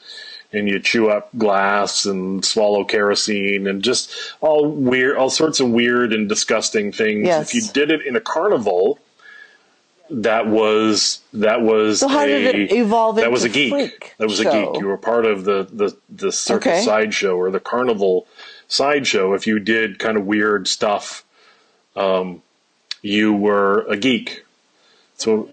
and 0.52 0.68
you 0.68 0.78
chew 0.78 1.08
up 1.08 1.30
glass 1.36 2.04
and 2.04 2.44
swallow 2.44 2.84
kerosene 2.84 3.66
and 3.66 3.82
just 3.82 4.12
all 4.40 4.68
weird, 4.68 5.16
all 5.16 5.30
sorts 5.30 5.60
of 5.60 5.70
weird 5.70 6.12
and 6.12 6.28
disgusting 6.28 6.92
things. 6.92 7.26
Yes. 7.26 7.48
If 7.48 7.54
you 7.54 7.72
did 7.72 7.90
it 7.90 8.06
in 8.06 8.16
a 8.16 8.20
carnival, 8.20 8.98
that 10.10 10.46
was 10.46 11.20
that 11.32 11.62
was 11.62 12.00
So 12.00 12.08
how 12.08 12.22
a, 12.24 12.26
did 12.26 12.54
it 12.54 12.72
evolve 12.72 13.16
that 13.16 13.32
was 13.32 13.44
a 13.44 13.48
geek. 13.48 14.14
that 14.18 14.28
was 14.28 14.40
a 14.40 14.44
geek. 14.44 14.78
You 14.80 14.86
were 14.86 14.98
part 14.98 15.24
of 15.24 15.44
the 15.44 15.66
the 15.72 15.96
the 16.10 16.30
circus 16.32 16.66
Okay. 16.72 16.82
sideshow 16.84 17.34
or 17.36 17.50
the 17.50 17.60
carnival 17.60 18.26
sideshow. 18.68 19.32
If 19.32 19.46
you 19.46 19.58
did 19.58 19.98
kind 19.98 20.18
of 20.18 20.26
weird 20.26 20.68
stuff, 20.68 21.24
um, 21.96 22.42
you 23.00 23.32
were 23.32 23.86
a 23.88 23.96
geek. 23.96 24.44
So 25.16 25.48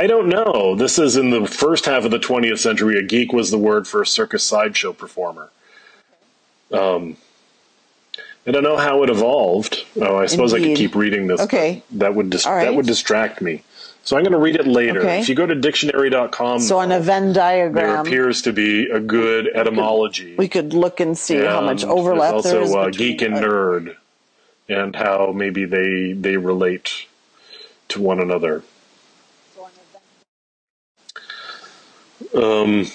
I 0.00 0.06
don't 0.06 0.30
know. 0.30 0.74
This 0.76 0.98
is 0.98 1.18
in 1.18 1.28
the 1.28 1.46
first 1.46 1.84
half 1.84 2.06
of 2.06 2.10
the 2.10 2.18
20th 2.18 2.58
century. 2.58 2.98
A 2.98 3.02
geek 3.02 3.34
was 3.34 3.50
the 3.50 3.58
word 3.58 3.86
for 3.86 4.00
a 4.00 4.06
circus 4.06 4.42
sideshow 4.42 4.94
performer. 4.94 5.50
Um, 6.72 7.18
I 8.46 8.50
don't 8.50 8.62
know 8.62 8.78
how 8.78 9.02
it 9.02 9.10
evolved. 9.10 9.84
Oh, 10.00 10.16
I 10.16 10.24
suppose 10.24 10.54
I 10.54 10.58
could 10.58 10.74
keep 10.74 10.94
reading 10.94 11.26
this. 11.26 11.42
Okay. 11.42 11.82
That 11.90 12.14
would 12.14 12.30
dis- 12.30 12.46
right. 12.46 12.64
that 12.64 12.74
would 12.74 12.86
distract 12.86 13.42
me. 13.42 13.62
So 14.02 14.16
I'm 14.16 14.22
going 14.22 14.32
to 14.32 14.38
read 14.38 14.56
it 14.56 14.66
later. 14.66 15.00
Okay. 15.00 15.20
If 15.20 15.28
you 15.28 15.34
go 15.34 15.44
to 15.44 15.54
dictionary.com, 15.54 16.60
So 16.60 16.78
on 16.78 16.92
a 16.92 16.98
Venn 16.98 17.34
diagram, 17.34 17.74
there 17.74 17.96
appears 18.00 18.40
to 18.42 18.54
be 18.54 18.88
a 18.88 19.00
good 19.00 19.48
etymology. 19.54 20.34
we 20.34 20.48
could 20.48 20.72
look 20.72 21.00
and 21.00 21.18
see 21.18 21.36
how 21.36 21.60
much 21.60 21.84
overlap 21.84 22.32
there's 22.32 22.44
there 22.44 22.62
is 22.62 22.70
also 22.70 22.80
uh, 22.80 22.86
between 22.86 23.18
geek 23.18 23.20
and 23.20 23.34
nerd, 23.34 23.96
and 24.66 24.96
how 24.96 25.32
maybe 25.36 25.66
they 25.66 26.14
they 26.14 26.38
relate 26.38 27.04
to 27.88 28.00
one 28.00 28.18
another. 28.18 28.62
Um, 32.34 32.86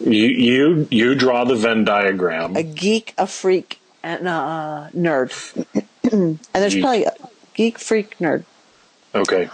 you 0.00 0.26
you 0.26 0.88
you 0.90 1.14
draw 1.14 1.44
the 1.44 1.56
Venn 1.56 1.84
diagram. 1.84 2.56
a 2.56 2.62
geek, 2.62 3.14
a 3.18 3.26
freak, 3.26 3.80
and 4.02 4.28
a 4.28 4.90
nerd. 4.96 5.32
and 6.12 6.38
there's 6.52 6.74
Geek. 6.74 6.82
probably 6.82 7.04
a 7.04 7.12
geek, 7.54 7.78
freak, 7.78 8.16
nerd. 8.18 8.44
Okay, 9.14 9.50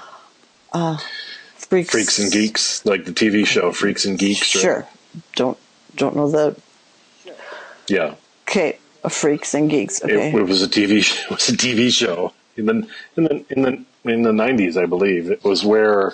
Freaks, 1.57 1.91
Freaks 1.91 2.19
and 2.19 2.31
Geeks, 2.33 2.85
like 2.85 3.05
the 3.05 3.13
TV 3.13 3.47
show 3.47 3.73
Freaks 3.73 4.05
and 4.05 4.19
Geeks. 4.19 4.55
right? 4.55 4.63
Sure. 4.63 4.87
Don't 5.37 5.59
don't 5.97 6.15
know 6.17 6.31
the 6.31 6.57
Yeah. 7.89 8.15
okay. 8.49 8.79
A 9.03 9.11
freaks 9.11 9.53
and 9.55 9.69
geeks. 9.69 10.03
Okay. 10.03 10.29
It, 10.31 10.35
it 10.35 10.43
was 10.47 10.63
a 10.63 10.69
TV. 10.69 11.03
It 11.25 11.31
was 11.31 11.49
a 11.49 11.53
TV 11.57 11.93
show 11.93 12.33
in 12.57 12.67
the 12.67 12.89
in 13.17 13.25
the 13.25 13.45
in 13.51 13.63
the 13.63 13.85
in 14.05 14.23
the 14.23 14.33
nineties, 14.33 14.77
I 14.77 14.87
believe. 14.87 15.31
It 15.31 15.45
was 15.45 15.65
where 15.65 16.13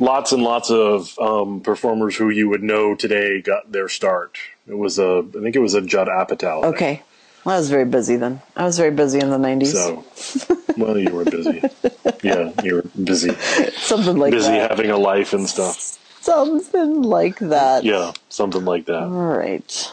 lots 0.00 0.32
and 0.32 0.42
lots 0.42 0.70
of 0.70 1.16
um, 1.18 1.60
performers 1.60 2.16
who 2.16 2.30
you 2.30 2.48
would 2.48 2.62
know 2.62 2.94
today 2.94 3.40
got 3.40 3.70
their 3.70 3.88
start. 3.88 4.38
It 4.66 4.76
was 4.76 4.98
a, 4.98 5.24
I 5.36 5.40
think 5.40 5.56
it 5.56 5.60
was 5.60 5.74
a 5.74 5.82
Judd 5.82 6.08
Apatow. 6.08 6.64
okay. 6.64 7.02
Well, 7.44 7.56
I 7.56 7.58
was 7.58 7.68
very 7.68 7.84
busy 7.84 8.16
then. 8.16 8.40
I 8.56 8.64
was 8.64 8.78
very 8.78 8.90
busy 8.90 9.20
in 9.20 9.28
the 9.28 9.36
nineties. 9.36 9.74
So, 9.74 10.02
well, 10.78 10.96
you 10.96 11.12
were 11.12 11.26
busy. 11.26 11.60
yeah, 12.22 12.52
you 12.62 12.76
were 12.76 12.84
busy, 13.04 13.34
Something 13.76 14.16
like 14.16 14.30
that. 14.30 14.36
busy 14.38 14.50
that. 14.52 14.70
having 14.70 14.90
a 14.90 14.96
life 14.96 15.34
and 15.34 15.46
stuff. 15.46 15.98
Something 16.22 17.02
like 17.02 17.38
that. 17.40 17.84
Yeah, 17.84 18.12
something 18.30 18.64
like 18.64 18.86
that. 18.86 19.02
All 19.02 19.10
right. 19.10 19.92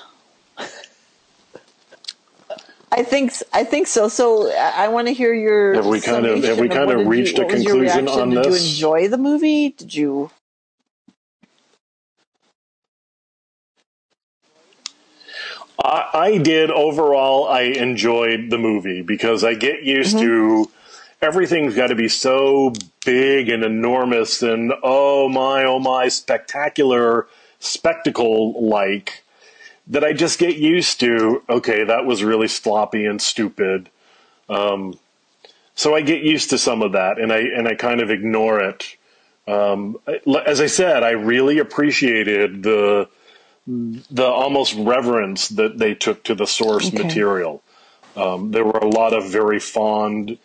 I 2.91 3.03
think 3.03 3.33
I 3.53 3.63
think 3.63 3.87
so. 3.87 4.09
So 4.09 4.51
I, 4.53 4.89
want 4.89 5.07
to 5.07 5.13
hear 5.13 5.33
your. 5.33 5.75
Have 5.75 5.85
we 5.85 6.01
kind 6.01 6.25
of- 6.25 6.43
have 6.43 6.59
we 6.59 6.67
kind 6.67 6.91
of 6.91 6.97
did 6.97 7.03
you- 7.05 7.09
reached 7.09 7.37
a 7.39 7.43
what 7.43 7.53
was 7.53 7.63
your 7.63 7.73
conclusion 7.75 8.07
on 8.09 8.29
Did 8.31 8.43
this? 8.43 8.63
you 8.63 8.69
enjoy 8.69 9.07
the 9.07 9.17
movie? 9.17 9.69
Did 9.69 9.93
you? 9.95 10.29
I, 15.83 16.09
I 16.13 16.37
did 16.37 16.69
overall. 16.69 17.47
I 17.47 17.61
enjoyed 17.61 18.49
the 18.49 18.57
movie 18.57 19.01
because 19.01 19.43
I 19.43 19.53
get 19.53 19.83
used 19.83 20.17
to 20.19 20.67
mm-hmm. 20.67 20.71
everything's 21.21 21.75
got 21.75 21.87
to 21.87 21.95
be 21.95 22.09
so 22.09 22.73
big 23.05 23.49
and 23.49 23.63
enormous 23.63 24.43
and 24.43 24.73
oh 24.83 25.27
my 25.29 25.63
oh 25.63 25.79
my 25.79 26.07
spectacular 26.07 27.27
spectacle 27.59 28.67
like 28.69 29.20
that 29.91 30.03
I 30.03 30.13
just 30.13 30.39
get 30.39 30.57
used 30.57 30.99
to. 31.01 31.43
Okay, 31.49 31.83
that 31.85 32.05
was 32.05 32.23
really 32.23 32.47
sloppy 32.47 33.05
and 33.05 33.21
stupid. 33.21 33.89
Um, 34.49 34.97
so 35.75 35.95
I 35.95 36.01
get 36.01 36.23
used 36.23 36.49
to 36.51 36.57
some 36.57 36.81
of 36.81 36.93
that, 36.93 37.19
and 37.19 37.31
I 37.31 37.39
and 37.39 37.67
I 37.67 37.75
kind 37.75 38.01
of 38.01 38.09
ignore 38.11 38.61
it. 38.61 38.95
Um, 39.47 39.97
as 40.45 40.61
I 40.61 40.67
said, 40.67 41.03
I 41.03 41.11
really 41.11 41.59
appreciated 41.59 42.63
the 42.63 43.09
the 43.67 44.25
almost 44.25 44.75
reverence 44.75 45.49
that 45.49 45.77
they 45.77 45.93
took 45.93 46.23
to 46.25 46.35
the 46.35 46.47
source 46.47 46.91
Okay. 46.93 47.03
material. 47.03 47.61
Um, 48.15 48.51
there 48.51 48.65
were 48.65 48.79
a 48.79 48.87
lot 48.87 49.13
of 49.13 49.29
very 49.31 49.59
fond 49.59 50.37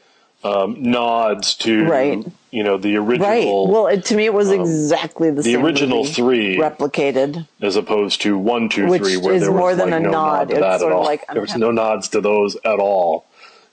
um, 0.44 0.82
nods 0.82 1.54
to 1.56 1.84
Right. 1.86 2.24
you 2.50 2.64
know 2.64 2.78
the 2.78 2.96
original. 2.96 3.28
Right. 3.28 3.46
Well, 3.72 3.86
it, 3.88 4.04
to 4.06 4.16
me, 4.16 4.26
it 4.26 4.34
was 4.34 4.50
exactly 4.50 5.30
the, 5.30 5.42
the 5.42 5.56
original 5.56 6.04
three 6.04 6.56
replicated. 6.56 7.48
as 7.62 7.76
opposed 7.76 8.22
to 8.22 8.38
one, 8.38 8.68
two, 8.68 8.88
Which 8.88 9.00
three, 9.00 9.16
where 9.16 9.38
there 9.40 9.52
was 9.52 9.60
more 9.60 9.74
than 9.76 9.90
like 9.90 9.94
a 9.94 10.00
no 10.00 10.10
nod. 10.10 10.48
to 10.50 10.54
It's 10.54 10.60
that 10.60 10.82
at 10.82 10.82
of 10.82 10.92
all. 10.92 11.04
like, 11.04 11.26
there 11.32 11.42
was 11.42 11.56
no 11.56 11.70
nods 11.70 12.08
to 12.10 12.20
those 12.20 12.56
at 12.64 12.78
all, 12.80 13.26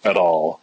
at 0.04 0.18
all. 0.18 0.62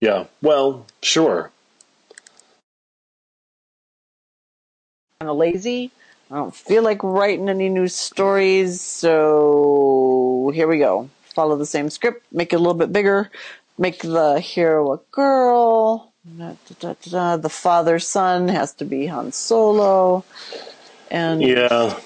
Yeah. 0.00 0.26
Well, 0.42 0.86
sure. 1.02 1.50
kind 5.20 5.30
of 5.30 5.36
lazy. 5.36 5.90
I 6.34 6.38
don't 6.38 6.52
feel 6.52 6.82
like 6.82 7.04
writing 7.04 7.48
any 7.48 7.68
new 7.68 7.86
stories, 7.86 8.80
so 8.80 10.50
here 10.52 10.66
we 10.66 10.78
go. 10.78 11.08
Follow 11.32 11.56
the 11.56 11.64
same 11.64 11.88
script, 11.90 12.26
make 12.32 12.52
it 12.52 12.56
a 12.56 12.58
little 12.58 12.74
bit 12.74 12.92
bigger, 12.92 13.30
make 13.78 14.00
the 14.00 14.40
hero 14.40 14.94
a 14.94 14.98
girl. 15.12 16.12
Da, 16.36 16.56
da, 16.80 16.94
da. 17.04 17.36
The 17.36 17.48
father 17.48 18.00
son 18.00 18.48
has 18.48 18.74
to 18.74 18.84
be 18.84 19.06
Han 19.06 19.30
Solo, 19.30 20.24
and 21.08 21.40
Yeah. 21.40 22.00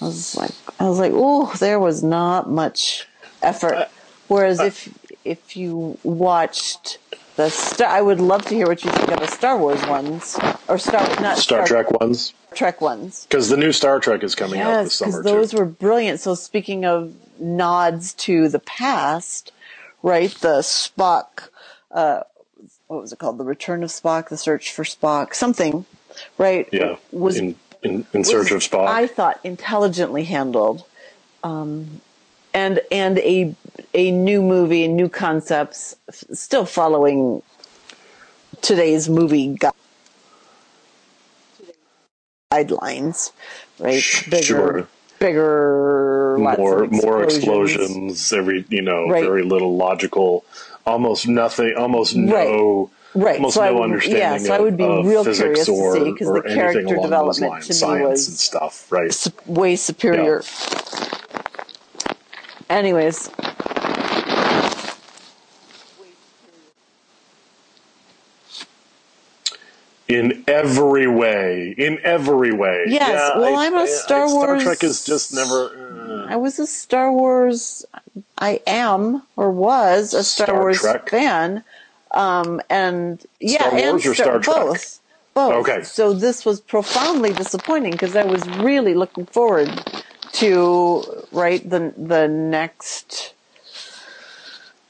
I 0.00 0.04
was 0.04 0.36
like, 0.36 0.52
I 0.78 0.88
was 0.88 1.00
like, 1.00 1.12
oh, 1.12 1.52
there 1.58 1.80
was 1.80 2.04
not 2.04 2.48
much 2.48 3.08
effort. 3.42 3.88
Whereas 4.28 4.60
if 4.60 4.88
if 5.24 5.56
you 5.56 5.98
watched 6.04 6.98
the 7.36 7.50
Star, 7.50 7.88
I 7.88 8.00
would 8.00 8.20
love 8.20 8.44
to 8.46 8.54
hear 8.54 8.66
what 8.66 8.84
you 8.84 8.90
think 8.90 9.10
of 9.12 9.20
the 9.20 9.26
Star 9.26 9.58
Wars 9.58 9.84
ones 9.86 10.38
or 10.68 10.78
Star 10.78 11.02
not 11.20 11.38
Star 11.38 11.66
Trek 11.66 11.90
ones. 12.00 12.32
Trek 12.54 12.80
ones. 12.80 13.26
Because 13.28 13.48
the 13.50 13.56
new 13.56 13.72
Star 13.72 14.00
Trek 14.00 14.22
is 14.24 14.34
coming 14.34 14.60
out 14.60 14.84
this 14.84 15.00
Yes, 15.00 15.12
summer 15.12 15.22
those 15.22 15.50
too. 15.50 15.58
were 15.58 15.64
brilliant. 15.66 16.20
So 16.20 16.34
speaking 16.34 16.84
of 16.86 17.14
nods 17.38 18.14
to 18.14 18.48
the 18.48 18.58
past, 18.58 19.52
right? 20.02 20.30
The 20.30 20.60
Spock, 20.60 21.48
uh, 21.90 22.20
what 22.86 23.02
was 23.02 23.12
it 23.12 23.18
called? 23.18 23.36
The 23.38 23.44
Return 23.44 23.82
of 23.82 23.90
Spock, 23.90 24.28
The 24.30 24.36
Search 24.38 24.72
for 24.72 24.84
Spock, 24.84 25.34
something, 25.34 25.84
right? 26.38 26.66
Yeah. 26.72 26.96
was 27.12 27.36
in, 27.36 27.56
in, 27.82 28.06
in 28.14 28.24
search 28.24 28.50
of 28.52 28.60
Spock. 28.60 28.86
I 28.86 29.06
thought 29.06 29.38
intelligently 29.44 30.24
handled, 30.24 30.84
um, 31.42 32.00
and 32.56 32.80
and 32.90 33.18
a 33.18 33.54
a 33.94 34.10
new 34.10 34.40
movie, 34.42 34.82
and 34.84 34.96
new 34.96 35.08
concepts, 35.10 35.94
f- 36.08 36.24
still 36.32 36.64
following 36.64 37.42
today's 38.62 39.08
movie 39.08 39.54
gu- 39.56 39.70
guidelines, 42.52 43.32
right? 43.78 44.02
Bigger, 44.30 44.42
Sure. 44.42 44.88
bigger, 45.18 46.36
more 46.38 46.84
of 46.84 46.92
more 46.92 47.22
explosions. 47.24 47.36
explosions. 47.90 48.32
Every 48.32 48.64
you 48.70 48.82
know, 48.82 49.06
Right. 49.08 49.22
very 49.24 49.42
little 49.42 49.76
logical, 49.76 50.44
almost 50.86 51.28
nothing, 51.28 51.74
almost 51.76 52.16
no. 52.16 52.90
Right, 53.14 53.36
Almost 53.36 53.54
so 53.54 53.62
I 53.62 53.68
no 53.70 53.76
would- 53.76 53.82
understanding 53.84 54.20
yeah, 54.20 54.36
so 54.36 54.52
I 54.52 54.60
would 54.60 54.76
be 54.76 54.84
of, 54.84 55.06
real 55.06 55.20
of 55.20 55.26
physics 55.28 55.64
curious 55.64 55.66
to 55.66 55.72
or, 55.72 55.94
see, 55.96 56.12
'cause 56.18 56.28
or 56.28 56.42
the 56.42 56.48
character 56.54 56.96
development 56.96 57.50
lines, 57.50 57.66
to 57.68 57.72
me 57.72 57.78
science 57.78 58.08
was- 58.10 58.28
and 58.28 58.36
stuff, 58.36 58.92
right? 58.92 59.26
Way 59.46 59.76
superior. 59.76 60.42
Anyways, 62.68 63.30
In 70.08 70.44
every 70.46 71.08
way, 71.08 71.74
in 71.76 71.98
every 72.04 72.52
way. 72.52 72.84
Yes, 72.86 73.08
Yeah, 73.34 73.38
well, 73.38 73.56
I- 73.56 73.66
I'm 73.66 73.74
a 73.76 73.86
Star 73.88 74.28
Star 74.28 74.28
Wars- 74.28 74.62
Star 74.62 74.74
Trek 74.74 74.84
is 74.84 75.04
just 75.04 75.34
never. 75.34 75.64
uh, 76.28 76.32
I 76.32 76.36
was 76.36 76.60
a 76.60 76.66
Star 76.66 77.10
Wars. 77.12 77.84
I 78.38 78.60
am 78.68 79.22
or 79.36 79.50
was 79.50 80.14
a 80.14 80.22
Star, 80.22 80.46
Star 80.46 80.60
Wars 80.60 80.78
Trek? 80.80 81.10
fan, 81.10 81.64
um, 82.12 82.60
and 82.70 83.24
yeah, 83.40 83.58
Star 83.58 83.70
Wars 83.72 83.82
and 83.82 84.06
or 84.06 84.14
Star 84.14 84.38
Trek? 84.38 84.56
both, 84.56 85.00
both. 85.34 85.52
Okay. 85.68 85.82
So 85.82 86.12
this 86.12 86.44
was 86.44 86.60
profoundly 86.60 87.32
disappointing 87.32 87.90
because 87.92 88.14
I 88.14 88.24
was 88.24 88.46
really 88.48 88.94
looking 88.94 89.26
forward 89.26 89.68
to 90.40 91.02
right 91.32 91.68
the 91.68 91.92
the 91.96 92.28
next. 92.28 93.34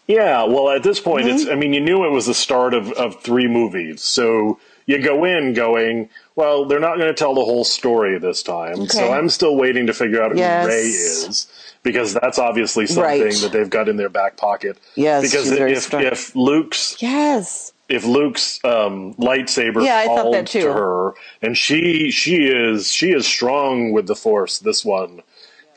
Yeah, 0.06 0.44
well, 0.44 0.70
at 0.70 0.82
this 0.84 1.00
point, 1.00 1.26
Mm-hmm. 1.26 1.36
it's. 1.36 1.48
I 1.48 1.56
mean, 1.56 1.72
you 1.72 1.80
knew 1.80 2.04
it 2.04 2.10
was 2.10 2.26
the 2.26 2.34
start 2.34 2.74
of, 2.74 2.92
of 2.92 3.20
three 3.22 3.48
movies, 3.48 4.02
so 4.02 4.60
you 4.86 5.02
go 5.02 5.24
in 5.24 5.52
going, 5.52 6.08
well, 6.36 6.64
they're 6.64 6.78
not 6.78 6.96
going 6.96 7.08
to 7.08 7.14
tell 7.14 7.34
the 7.34 7.44
whole 7.44 7.64
story 7.64 8.16
this 8.20 8.40
time. 8.44 8.86
So 8.86 9.12
I'm 9.12 9.28
still 9.28 9.56
waiting 9.56 9.88
to 9.88 9.92
figure 9.92 10.22
out 10.22 10.30
who 10.30 10.38
Yes. 10.38 10.64
Rey 10.64 10.82
is 10.82 11.48
because 11.82 12.14
that's 12.14 12.38
obviously 12.38 12.86
something 12.86 13.02
Right. 13.20 13.34
that 13.40 13.50
they've 13.50 13.68
got 13.68 13.88
in 13.88 13.96
their 13.96 14.08
back 14.08 14.36
pocket. 14.36 14.78
Yes, 14.94 15.22
because 15.22 15.50
if 15.50 15.92
if 15.92 16.36
Luke's 16.36 16.96
Yes, 17.02 17.72
if 17.88 18.04
Luke's 18.04 18.60
um, 18.64 19.14
lightsaber 19.14 19.84
Yeah, 19.84 19.96
I 19.98 20.06
thought 20.06 20.30
that 20.30 20.46
too. 20.46 20.60
to 20.62 20.72
her, 20.72 21.14
and 21.42 21.58
she 21.58 22.12
she 22.12 22.46
is 22.46 22.92
she 22.92 23.10
is 23.10 23.26
strong 23.26 23.90
with 23.90 24.06
the 24.06 24.14
Force. 24.14 24.60
This 24.60 24.84
one, 24.84 25.22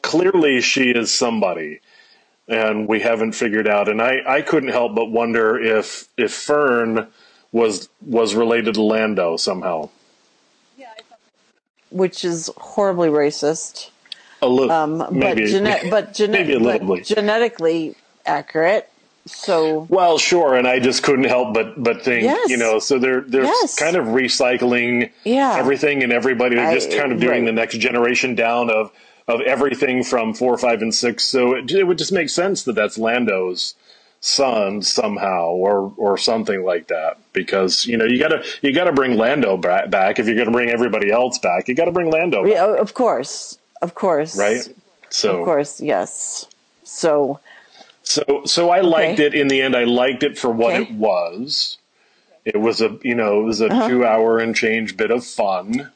clearly, 0.02 0.62
she 0.62 0.92
is 0.92 1.14
somebody, 1.14 1.80
and 2.48 2.88
we 2.88 3.00
haven't 3.00 3.34
figured 3.34 3.68
out. 3.68 3.88
And 3.90 4.02
I 4.02 4.22
I 4.28 4.42
couldn't 4.42 4.70
help 4.70 4.96
but 4.96 5.12
wonder 5.12 5.60
if 5.60 6.08
if 6.18 6.34
Finn 6.34 7.08
was 7.52 7.90
was 8.06 8.36
related 8.36 8.76
to 8.76 8.82
Lando 8.84 9.38
somehow. 9.38 9.90
which 11.92 12.24
is 12.24 12.52
horribly 12.58 13.10
racist. 13.10 13.90
A 14.44 14.48
little, 14.48 14.72
Um, 14.72 15.00
but 15.00 15.12
maybe, 15.12 15.46
gene- 15.48 15.64
but, 15.90 16.14
gene- 16.14 16.32
maybe 16.32 16.54
a 16.54 16.60
little 16.60 16.88
but 16.88 17.04
genetically 17.04 17.96
accurate. 18.28 18.90
So 19.26 19.88
Well, 19.90 20.18
sure, 20.18 20.56
and 20.56 20.68
I 20.68 20.80
just 20.80 21.04
couldn't 21.04 21.26
help 21.26 21.54
but 21.54 21.82
but 21.82 22.04
think, 22.04 22.24
Yes. 22.24 22.50
you 22.50 22.58
know, 22.58 22.80
so 22.80 23.00
they're 23.00 23.22
they're 23.22 23.44
Yes. 23.44 23.76
kind 23.78 23.96
of 23.96 24.06
recycling 24.06 25.10
Yeah. 25.24 25.56
everything 25.58 26.04
and 26.04 26.14
everybody. 26.14 26.56
They're 26.56 26.68
I- 26.68 26.74
just 26.74 26.92
kind 26.92 27.12
of 27.12 27.20
doing 27.20 27.42
right. 27.42 27.46
the 27.46 27.52
next 27.52 27.78
generation 27.80 28.34
down 28.36 28.70
of 28.70 28.92
of 29.30 29.40
everything 29.42 30.04
from 30.04 30.34
four, 30.34 30.58
five, 30.58 30.82
and 30.82 30.94
six. 30.94 31.24
So 31.24 31.56
it, 31.56 31.72
it 31.72 31.84
would 31.86 31.98
just 32.00 32.12
make 32.12 32.30
sense 32.30 32.64
that 32.64 32.74
that's 32.74 32.98
Lando's 32.98 33.76
son 34.22 34.82
somehow, 34.82 35.52
or 35.52 35.94
or 35.96 36.18
something 36.18 36.64
like 36.66 36.88
that. 36.88 37.18
Because 37.32 37.86
you 37.86 37.96
know 37.96 38.06
you 38.06 38.20
gotta 38.20 38.44
you 38.62 38.74
gotta 38.74 38.92
bring 38.92 39.16
Lando 39.18 39.56
ba- 39.56 39.88
back 39.90 40.20
if 40.20 40.28
you're 40.28 40.36
gonna 40.36 40.52
bring 40.52 40.70
everybody 40.70 41.10
else 41.12 41.38
back. 41.40 41.68
You 41.70 41.76
gotta 41.76 41.92
bring 41.94 42.10
Lando 42.12 42.44
back, 42.44 42.52
yeah, 42.52 42.66
of 42.76 42.94
course, 42.94 43.58
of 43.82 43.96
course, 43.96 44.36
right? 44.38 44.68
So 45.10 45.40
Of 45.40 45.46
course, 45.46 45.80
yes. 45.80 46.48
So 46.84 47.40
So 48.04 48.42
so 48.46 48.72
I 48.72 48.82
liked 48.82 49.20
it 49.20 49.34
in 49.36 49.48
the 49.48 49.62
end. 49.62 49.76
I 49.76 49.84
liked 49.86 50.24
it 50.24 50.38
for 50.38 50.50
what 50.52 50.74
Okay. 50.74 50.84
it 50.84 50.92
was. 50.98 51.78
It 52.46 52.60
was 52.60 52.82
a 52.82 52.98
you 53.04 53.16
know 53.16 53.42
it 53.42 53.44
was 53.44 53.62
a 53.62 53.68
Uh-huh. 53.68 53.88
two 53.88 54.06
hour 54.06 54.40
and 54.40 54.56
change 54.56 54.98
bit 54.98 55.12
of 55.12 55.24
fun. 55.26 55.92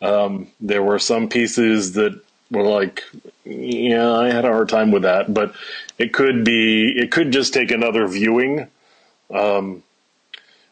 Um, 0.00 0.48
there 0.60 0.82
were 0.82 0.98
some 0.98 1.28
pieces 1.28 1.92
that 1.92 2.20
were 2.50 2.62
like, 2.62 3.02
yeah, 3.44 4.10
I 4.12 4.30
had 4.30 4.44
a 4.44 4.48
hard 4.48 4.68
time 4.68 4.90
with 4.90 5.02
that, 5.02 5.32
but 5.32 5.54
it 5.98 6.12
could 6.12 6.44
be 6.44 6.92
it 6.96 7.10
could 7.10 7.30
just 7.32 7.52
take 7.54 7.70
another 7.70 8.06
viewing. 8.06 8.68
Um, 9.32 9.82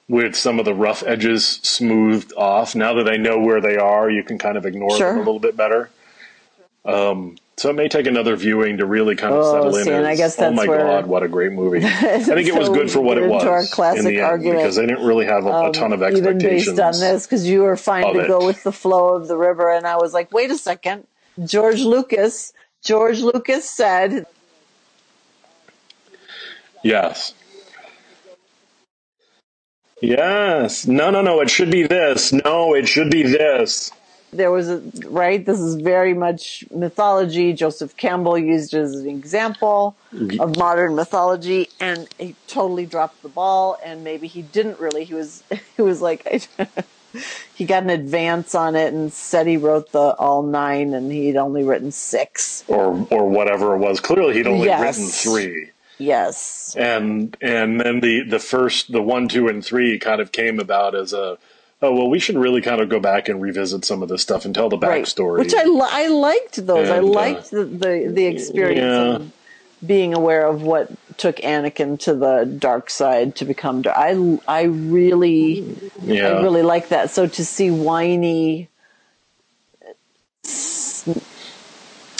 with 0.09 0.36
some 0.36 0.61
of 0.61 0.65
the 0.65 0.73
rough 0.73 1.03
edges 1.05 1.44
smoothed 1.65 2.32
off. 2.36 2.77
Now 2.77 2.94
that 2.94 3.09
I 3.09 3.16
know 3.16 3.40
where 3.40 3.61
they 3.61 3.77
are, 3.77 4.09
you 4.09 4.23
can 4.23 4.39
kind 4.39 4.57
of 4.57 4.65
ignore 4.65 4.97
Sure. 4.97 5.09
them 5.09 5.16
a 5.16 5.19
little 5.19 5.40
bit 5.40 5.57
better. 5.57 5.90
Um, 6.85 7.36
so 7.57 7.70
it 7.70 7.73
may 7.73 7.89
take 7.89 8.07
another 8.07 8.36
viewing 8.36 8.77
to 8.78 8.86
really 8.86 9.16
kind 9.16 9.35
of 9.35 9.40
Oh, 9.43 9.53
settle 9.55 9.77
in. 9.77 9.85
see, 9.85 9.90
and 9.90 10.07
I 10.07 10.15
guess 10.15 10.39
oh 10.39 10.53
my 10.53 10.66
where- 10.69 10.78
god, 10.78 11.07
what 11.07 11.24
a 11.24 11.28
great 11.28 11.51
movie! 11.53 11.78
I 11.85 12.20
think 12.20 12.47
it 12.47 12.55
was 12.55 12.69
So 12.69 12.74
good 12.74 12.89
for 12.90 13.01
what 13.01 13.19
it 13.19 13.28
was 13.28 13.43
our 13.44 13.65
classic 13.66 13.98
in 14.01 14.05
the 14.05 14.19
end 14.19 14.27
argument, 14.27 14.59
because 14.59 14.78
I 14.78 14.82
didn't 14.86 15.05
really 15.05 15.24
have 15.27 15.44
a, 15.47 15.70
a 15.70 15.73
ton 15.73 15.93
of 15.93 16.03
Um, 16.03 16.12
even 16.12 16.24
expectations. 16.36 16.77
based 16.78 16.81
on 16.81 17.01
this, 17.01 17.27
because 17.27 17.48
you 17.48 17.62
were 17.62 17.77
fine 17.77 18.12
to 18.15 18.20
it. 18.20 18.28
go 18.28 18.44
with 18.47 18.62
the 18.62 18.70
flow 18.73 19.16
of 19.16 19.27
the 19.27 19.36
river, 19.36 19.73
and 19.73 19.86
I 19.89 19.97
was 19.97 20.15
like, 20.15 20.31
wait 20.32 20.51
a 20.53 20.57
second, 20.59 21.09
George 21.44 21.82
Lucas. 21.82 22.52
George 22.82 23.20
Lucas 23.20 23.68
said 23.68 24.26
Yes. 26.82 27.34
Yes. 30.00 30.86
No, 30.86 31.10
no, 31.10 31.22
no. 31.22 31.40
It 31.40 31.50
should 31.50 31.70
be 31.70 31.84
this. 31.86 32.32
No, 32.32 32.74
it 32.74 32.86
should 32.88 33.10
be 33.10 33.22
this. 33.24 33.90
there 34.32 34.50
was 34.50 34.68
a 34.68 34.82
right. 35.06 35.44
This 35.44 35.58
is 35.60 35.76
very 35.76 36.14
much 36.14 36.64
mythology. 36.70 37.52
Joseph 37.52 37.96
Campbell 37.96 38.38
used 38.38 38.74
it 38.74 38.80
as 38.80 38.94
an 38.94 39.08
example 39.08 39.96
of 40.40 40.56
modern 40.58 40.94
mythology, 40.94 41.68
and 41.80 42.08
he 42.18 42.36
totally 42.46 42.86
dropped 42.86 43.22
the 43.22 43.28
ball. 43.28 43.78
And 43.84 44.04
maybe 44.04 44.26
he 44.28 44.42
didn't 44.42 44.78
really. 44.80 45.04
He 45.04 45.14
was 45.14 45.42
he 45.76 45.82
was 45.82 46.02
like 46.02 46.48
he 47.55 47.64
got 47.64 47.82
an 47.82 47.90
advance 47.90 48.55
on 48.55 48.74
it 48.76 48.93
and 48.94 49.12
said 49.12 49.47
he 49.47 49.56
wrote 49.56 49.93
the 49.93 50.14
all 50.18 50.43
nine, 50.43 50.94
and 50.94 51.10
he'd 51.12 51.36
only 51.36 51.62
written 51.64 51.90
six 51.93 52.64
or 52.68 53.06
or 53.10 53.28
whatever 53.28 53.74
it 53.74 53.78
was. 53.78 54.01
Clearly, 54.01 54.34
he'd 54.34 54.47
only 54.47 54.66
Yes. 54.66 54.80
written 54.80 55.10
three. 55.10 55.70
Yes, 55.98 56.74
and 56.78 57.36
and 57.40 57.80
then 57.80 58.01
the 58.01 58.22
the 58.22 58.38
first 58.38 58.93
the 58.93 59.01
one 59.02 59.28
two 59.28 59.48
and 59.48 59.64
three 59.64 59.98
kind 59.98 60.20
of 60.20 60.30
came 60.30 60.60
about 60.60 60.94
as 60.94 61.14
a 61.14 61.38
oh 61.80 61.94
well 61.94 62.10
we 62.10 62.18
should 62.18 62.36
really 62.36 62.60
kind 62.60 62.80
of 62.82 62.88
go 62.90 63.01
back 63.01 63.28
and 63.30 63.40
revisit 63.40 63.84
some 63.84 64.02
of 64.02 64.10
this 64.10 64.20
stuff 64.22 64.44
and 64.44 64.55
tell 64.55 64.68
the 64.68 64.78
right. 64.78 65.05
backstory 65.05 65.38
Which 65.38 65.55
I 65.55 65.64
li- 65.64 65.80
I 65.90 66.09
liked 66.09 66.66
those. 66.66 66.90
I 66.90 66.97
And, 66.98 67.06
uh, 67.06 67.10
liked 67.10 67.51
the, 67.51 67.64
the 67.64 68.10
the 68.12 68.26
experience 68.26 68.80
yeah. 69.22 69.26
Being 69.86 70.14
aware 70.14 70.46
of 70.46 70.62
what 70.62 70.90
took 71.16 71.36
Anakin 71.36 71.98
to 72.00 72.14
the 72.14 72.44
dark 72.44 72.90
side 72.90 73.36
to 73.36 73.44
become 73.44 73.82
dark. 73.82 73.96
I 73.96 74.38
I 74.46 74.62
really 74.62 75.76
yeah 76.02 76.28
I 76.28 76.42
really 76.42 76.62
like 76.62 76.88
that. 76.88 77.10
So 77.10 77.26
to 77.26 77.44
see 77.44 77.70
whiny, 77.70 78.68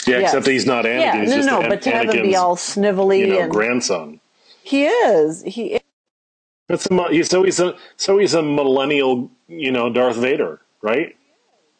yeah 0.07 0.19
yes. 0.19 0.29
except 0.29 0.47
he's 0.47 0.65
not 0.65 0.85
Anakin 0.85 0.99
yeah, 1.01 1.21
he's 1.21 1.29
no, 1.29 1.35
just 1.35 1.49
no, 1.49 1.61
but 1.67 1.81
to 1.83 1.91
have 1.91 2.13
him 2.13 2.23
be 2.23 2.35
all 2.35 2.55
snivelly 2.55 3.19
you 3.19 3.27
know 3.27 3.41
and 3.41 3.51
grandson 3.51 4.19
he 4.63 4.85
is 4.85 5.43
he 5.43 5.73
is. 5.73 5.81
that's 6.67 6.85
a 6.89 7.23
so 7.23 7.43
he's 7.43 7.59
a 7.59 7.75
so 7.97 8.17
he's 8.17 8.33
a 8.33 8.41
millennial 8.41 9.29
you 9.47 9.71
know 9.71 9.91
Darth 9.91 10.15
Vader 10.15 10.59
right 10.81 11.16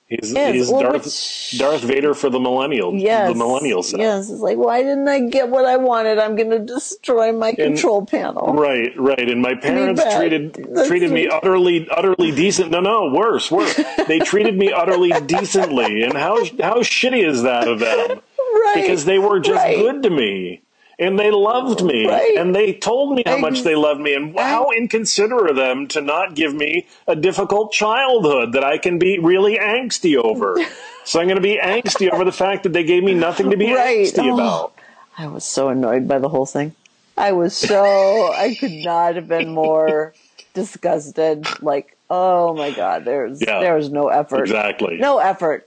he's 0.08 0.34
Is. 0.34 0.54
he's 0.56 0.70
Well, 0.72 0.82
Darth 0.82 1.06
which- 1.06 1.56
Darth 1.60 1.82
Vader 1.82 2.14
for 2.14 2.30
the 2.30 2.40
millennial 2.40 2.94
Yes, 2.96 3.30
the 3.30 3.36
millennial 3.36 3.84
set 3.84 4.00
Yes, 4.00 4.30
it's 4.30 4.40
like 4.42 4.58
why 4.58 4.82
didn't 4.82 5.08
I 5.08 5.22
get 5.22 5.50
what 5.50 5.66
I 5.66 5.78
wanted? 5.78 6.20
I'm 6.20 6.36
going 6.36 6.50
to 6.52 6.60
destroy 6.60 7.32
my 7.32 7.54
control 7.54 8.06
panel. 8.06 8.54
Right, 8.54 8.92
right. 8.98 9.30
And 9.30 9.42
my 9.42 9.56
parents 9.56 10.02
treated 10.16 10.54
That's 10.74 10.88
treated 10.88 11.12
me 11.12 11.28
utterly 11.28 11.88
utterly 11.90 12.32
decent. 12.32 12.72
No, 12.72 12.80
no, 12.80 13.12
worse, 13.14 13.52
worse. 13.52 13.80
they 14.08 14.20
treated 14.20 14.58
me 14.58 14.72
utterly 14.72 15.10
decently. 15.26 16.04
And 16.04 16.14
how 16.14 16.38
how 16.62 16.78
shitty 16.82 17.26
is 17.28 17.44
that 17.44 17.68
of 17.68 17.80
them? 17.80 18.22
Right, 18.40 18.74
Because 18.76 19.06
they 19.06 19.20
were 19.20 19.40
just 19.40 19.58
right. 19.64 19.78
good 19.78 20.04
to 20.04 20.10
me. 20.10 20.62
And 21.00 21.20
they 21.20 21.30
loved 21.30 21.84
me, 21.84 22.08
Right. 22.08 22.36
and 22.38 22.56
they 22.56 22.74
told 22.74 23.14
me 23.16 23.22
how 23.24 23.38
much 23.38 23.62
they 23.62 23.76
loved 23.76 24.02
me, 24.02 24.16
and 24.16 24.36
how 24.38 24.72
inconsiderate 24.72 25.52
of 25.52 25.56
them 25.56 25.88
to 25.90 26.02
not 26.02 26.34
give 26.34 26.56
me 26.56 26.88
a 27.08 27.16
difficult 27.16 27.72
childhood 27.72 28.54
that 28.54 28.64
I 28.64 28.80
can 28.80 28.98
be 28.98 29.20
really 29.20 29.58
angsty 29.60 30.16
over. 30.18 30.58
so 31.04 31.20
I'm 31.20 31.28
going 31.28 31.36
to 31.36 31.42
be 31.42 31.60
angsty 31.64 32.10
over 32.12 32.24
the 32.26 32.32
fact 32.32 32.64
that 32.64 32.74
they 32.74 32.84
gave 32.84 33.04
me 33.04 33.14
nothing 33.14 33.52
to 33.52 33.58
be 33.58 33.72
Right. 33.72 34.08
angsty 34.08 34.28
Oh. 34.32 34.34
about. 34.34 34.74
I 35.20 35.28
was 35.28 35.44
so 35.44 35.70
annoyed 35.70 36.08
by 36.08 36.18
the 36.18 36.30
whole 36.30 36.48
thing. 36.48 36.74
I 37.16 37.32
was 37.32 37.56
so 37.56 38.32
I 38.34 38.56
could 38.56 38.72
not 38.72 39.16
have 39.16 39.28
been 39.28 39.50
more 39.54 40.14
disgusted. 40.56 41.46
Like, 41.62 41.96
oh 42.10 42.56
my 42.56 42.72
god, 42.72 43.06
there's 43.06 43.40
Yeah. 43.42 43.60
there 43.60 43.76
was 43.76 43.92
no 43.92 44.08
effort. 44.08 44.42
Exactly. 44.42 44.98
No 44.98 45.20
effort. 45.20 45.67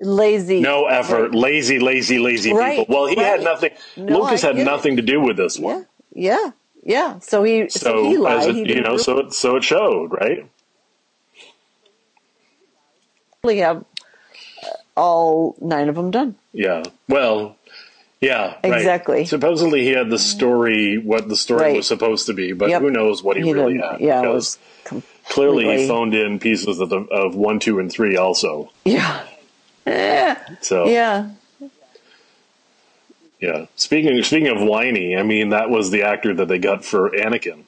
Lazy. 0.00 0.60
No 0.60 0.86
effort, 0.86 1.30
Right. 1.30 1.34
lazy, 1.34 1.78
lazy, 1.80 2.18
lazy 2.18 2.52
Right, 2.52 2.78
people. 2.78 2.94
Well, 2.94 3.06
he 3.06 3.16
had 3.16 3.42
nothing. 3.42 3.70
No, 3.96 4.20
Lucas 4.20 4.42
had 4.42 4.56
nothing 4.56 4.96
to 4.96 5.02
do 5.02 5.20
with 5.20 5.36
this 5.36 5.58
Yeah. 5.58 5.64
one. 5.66 5.86
Yeah. 6.14 6.50
Yeah. 6.84 7.18
So 7.18 7.42
he 7.42 7.68
so, 7.68 7.78
So, 7.80 8.04
he 8.08 8.16
lied. 8.16 8.48
it, 8.50 8.54
he 8.68 8.74
you 8.76 8.80
know, 8.80 8.96
so 8.96 9.18
it 9.18 9.32
so 9.32 9.56
it 9.56 9.64
showed, 9.64 10.12
right? 10.12 10.46
really 13.44 13.58
have 13.58 13.78
uh, 14.64 14.66
all 14.96 15.56
nine 15.60 15.88
of 15.88 15.94
them 15.94 16.10
done. 16.10 16.34
Yeah. 16.52 16.82
Well, 17.08 17.56
yeah. 18.20 18.54
right. 18.64 18.74
Exactly. 18.74 19.24
Supposedly 19.26 19.82
he 19.84 19.90
had 19.90 20.10
the 20.10 20.18
story, 20.18 20.98
what 20.98 21.28
the 21.28 21.36
story 21.36 21.62
Right. 21.62 21.76
was 21.76 21.86
supposed 21.86 22.26
to 22.26 22.34
be, 22.34 22.52
but 22.52 22.68
Yep. 22.68 22.82
who 22.82 22.90
knows 22.90 23.22
what 23.22 23.36
he, 23.36 23.44
He 23.44 23.52
really 23.52 23.78
had? 23.78 24.00
Yeah. 24.00 24.18
It 24.18 24.22
because 24.22 24.34
was 24.34 24.58
completely. 24.84 25.18
clearly 25.28 25.78
he 25.82 25.88
phoned 25.88 26.14
in 26.14 26.38
pieces 26.40 26.78
of 26.80 26.88
the 26.90 27.00
of 27.10 27.34
one, 27.36 27.58
two, 27.60 27.78
and 27.78 27.90
three 27.90 28.16
also. 28.16 28.70
Yeah. 28.84 29.20
Eh, 29.88 30.34
So 30.60 30.86
yeah. 30.86 31.30
Yeah. 33.40 33.66
Speaking 33.76 34.22
speaking 34.22 34.48
of 34.48 34.60
whiny, 34.60 35.16
I 35.16 35.22
mean 35.22 35.50
that 35.50 35.70
was 35.70 35.90
the 35.90 36.02
actor 36.02 36.34
that 36.34 36.48
they 36.48 36.58
got 36.58 36.84
for 36.84 37.10
Anakin. 37.10 37.64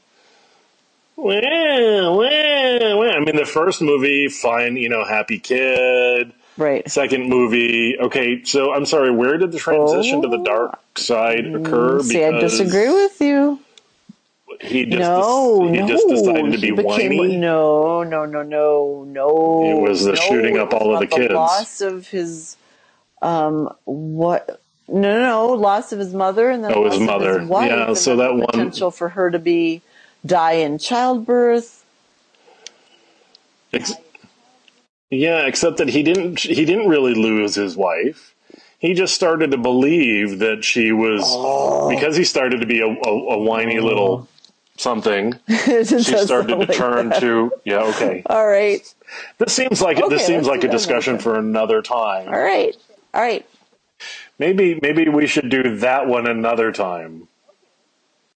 Well, 1.16 2.16
well, 2.16 2.98
well. 2.98 3.14
I 3.14 3.18
mean, 3.20 3.36
the 3.36 3.44
first 3.44 3.82
movie, 3.82 4.28
fine, 4.28 4.76
you 4.76 4.88
know, 4.88 5.04
happy 5.04 5.38
kid. 5.38 6.32
Right. 6.56 6.90
Second 6.90 7.28
movie, 7.28 7.98
okay. 8.00 8.42
So 8.44 8.72
I'm 8.72 8.86
sorry. 8.86 9.10
Where 9.10 9.36
did 9.36 9.52
the 9.52 9.58
transition 9.58 10.22
to 10.22 10.28
the 10.28 10.38
dark 10.42 10.80
side 10.96 11.46
occur? 11.46 11.98
Oh. 11.98 12.02
See, 12.02 12.24
I 12.24 12.32
disagree 12.40 12.88
with 12.88 13.20
you. 13.20 13.60
He 14.60 14.84
just 14.86 14.98
no, 14.98 15.68
he 15.70 15.78
no. 15.78 15.88
just 15.88 16.08
decided 16.08 16.52
to 16.52 16.58
be 16.58 16.70
became, 16.72 17.16
whiny. 17.16 17.36
No, 17.36 18.02
no, 18.02 18.24
no, 18.26 18.42
no, 18.42 19.04
no. 19.06 19.64
It 19.64 19.80
was 19.80 20.04
the 20.04 20.12
no, 20.12 20.16
shooting 20.16 20.58
up 20.58 20.72
all 20.74 20.94
of 20.94 21.00
not 21.00 21.10
the 21.10 21.16
kids. 21.16 21.32
loss 21.34 21.80
of 21.80 22.08
his, 22.08 22.56
um, 23.22 23.70
what? 23.84 24.60
No, 24.88 25.00
no, 25.00 25.22
no, 25.22 25.46
loss 25.54 25.92
of 25.92 25.98
his 26.00 26.12
mother 26.12 26.50
and 26.50 26.64
then 26.64 26.72
Oh, 26.74 26.90
his 26.90 26.98
mother. 27.00 27.40
his 27.40 27.48
wife. 27.48 27.70
Yeah, 27.70 27.94
so 27.94 28.16
that 28.16 28.34
one- 28.34 28.46
potential 28.46 28.90
for 28.90 29.10
her 29.10 29.30
to 29.30 29.38
be 29.38 29.82
die 30.26 30.54
in 30.54 30.78
childbirth. 30.78 31.84
Ex- 33.72 33.94
yeah, 35.10 35.46
except 35.46 35.76
that 35.78 35.88
he 35.88 36.02
didn't. 36.02 36.40
He 36.40 36.64
didn't 36.64 36.88
really 36.88 37.14
lose 37.14 37.54
his 37.54 37.76
wife. 37.76 38.34
He 38.78 38.94
just 38.94 39.14
started 39.14 39.50
to 39.50 39.58
believe 39.58 40.38
that 40.38 40.64
she 40.64 40.90
was 40.92 41.22
Oh. 41.24 41.88
because 41.90 42.16
he 42.16 42.24
started 42.24 42.60
to 42.62 42.66
be 42.66 42.80
a, 42.80 42.86
a, 42.86 43.10
a 43.34 43.38
whiny 43.38 43.78
little 43.78 44.26
something. 44.80 45.38
She 45.48 45.84
started 45.84 46.48
to 46.48 46.56
like 46.56 46.72
turn 46.72 47.10
that. 47.10 47.20
to 47.20 47.52
yeah. 47.64 47.82
Okay, 47.90 48.22
All 48.26 48.46
right, 48.46 48.82
this 49.38 49.52
seems 49.52 49.80
like 49.82 49.98
Okay, 49.98 50.08
this 50.08 50.26
seems 50.26 50.46
like 50.46 50.64
a 50.64 50.68
discussion 50.68 51.18
for 51.18 51.38
another 51.38 51.82
time. 51.82 52.28
all 52.28 52.40
right, 52.40 52.74
all 53.14 53.20
right. 53.20 53.46
Maybe 54.38 54.78
maybe 54.80 55.08
we 55.08 55.26
should 55.26 55.50
do 55.50 55.76
that 55.78 56.06
one 56.06 56.26
another 56.26 56.72
time. 56.72 57.28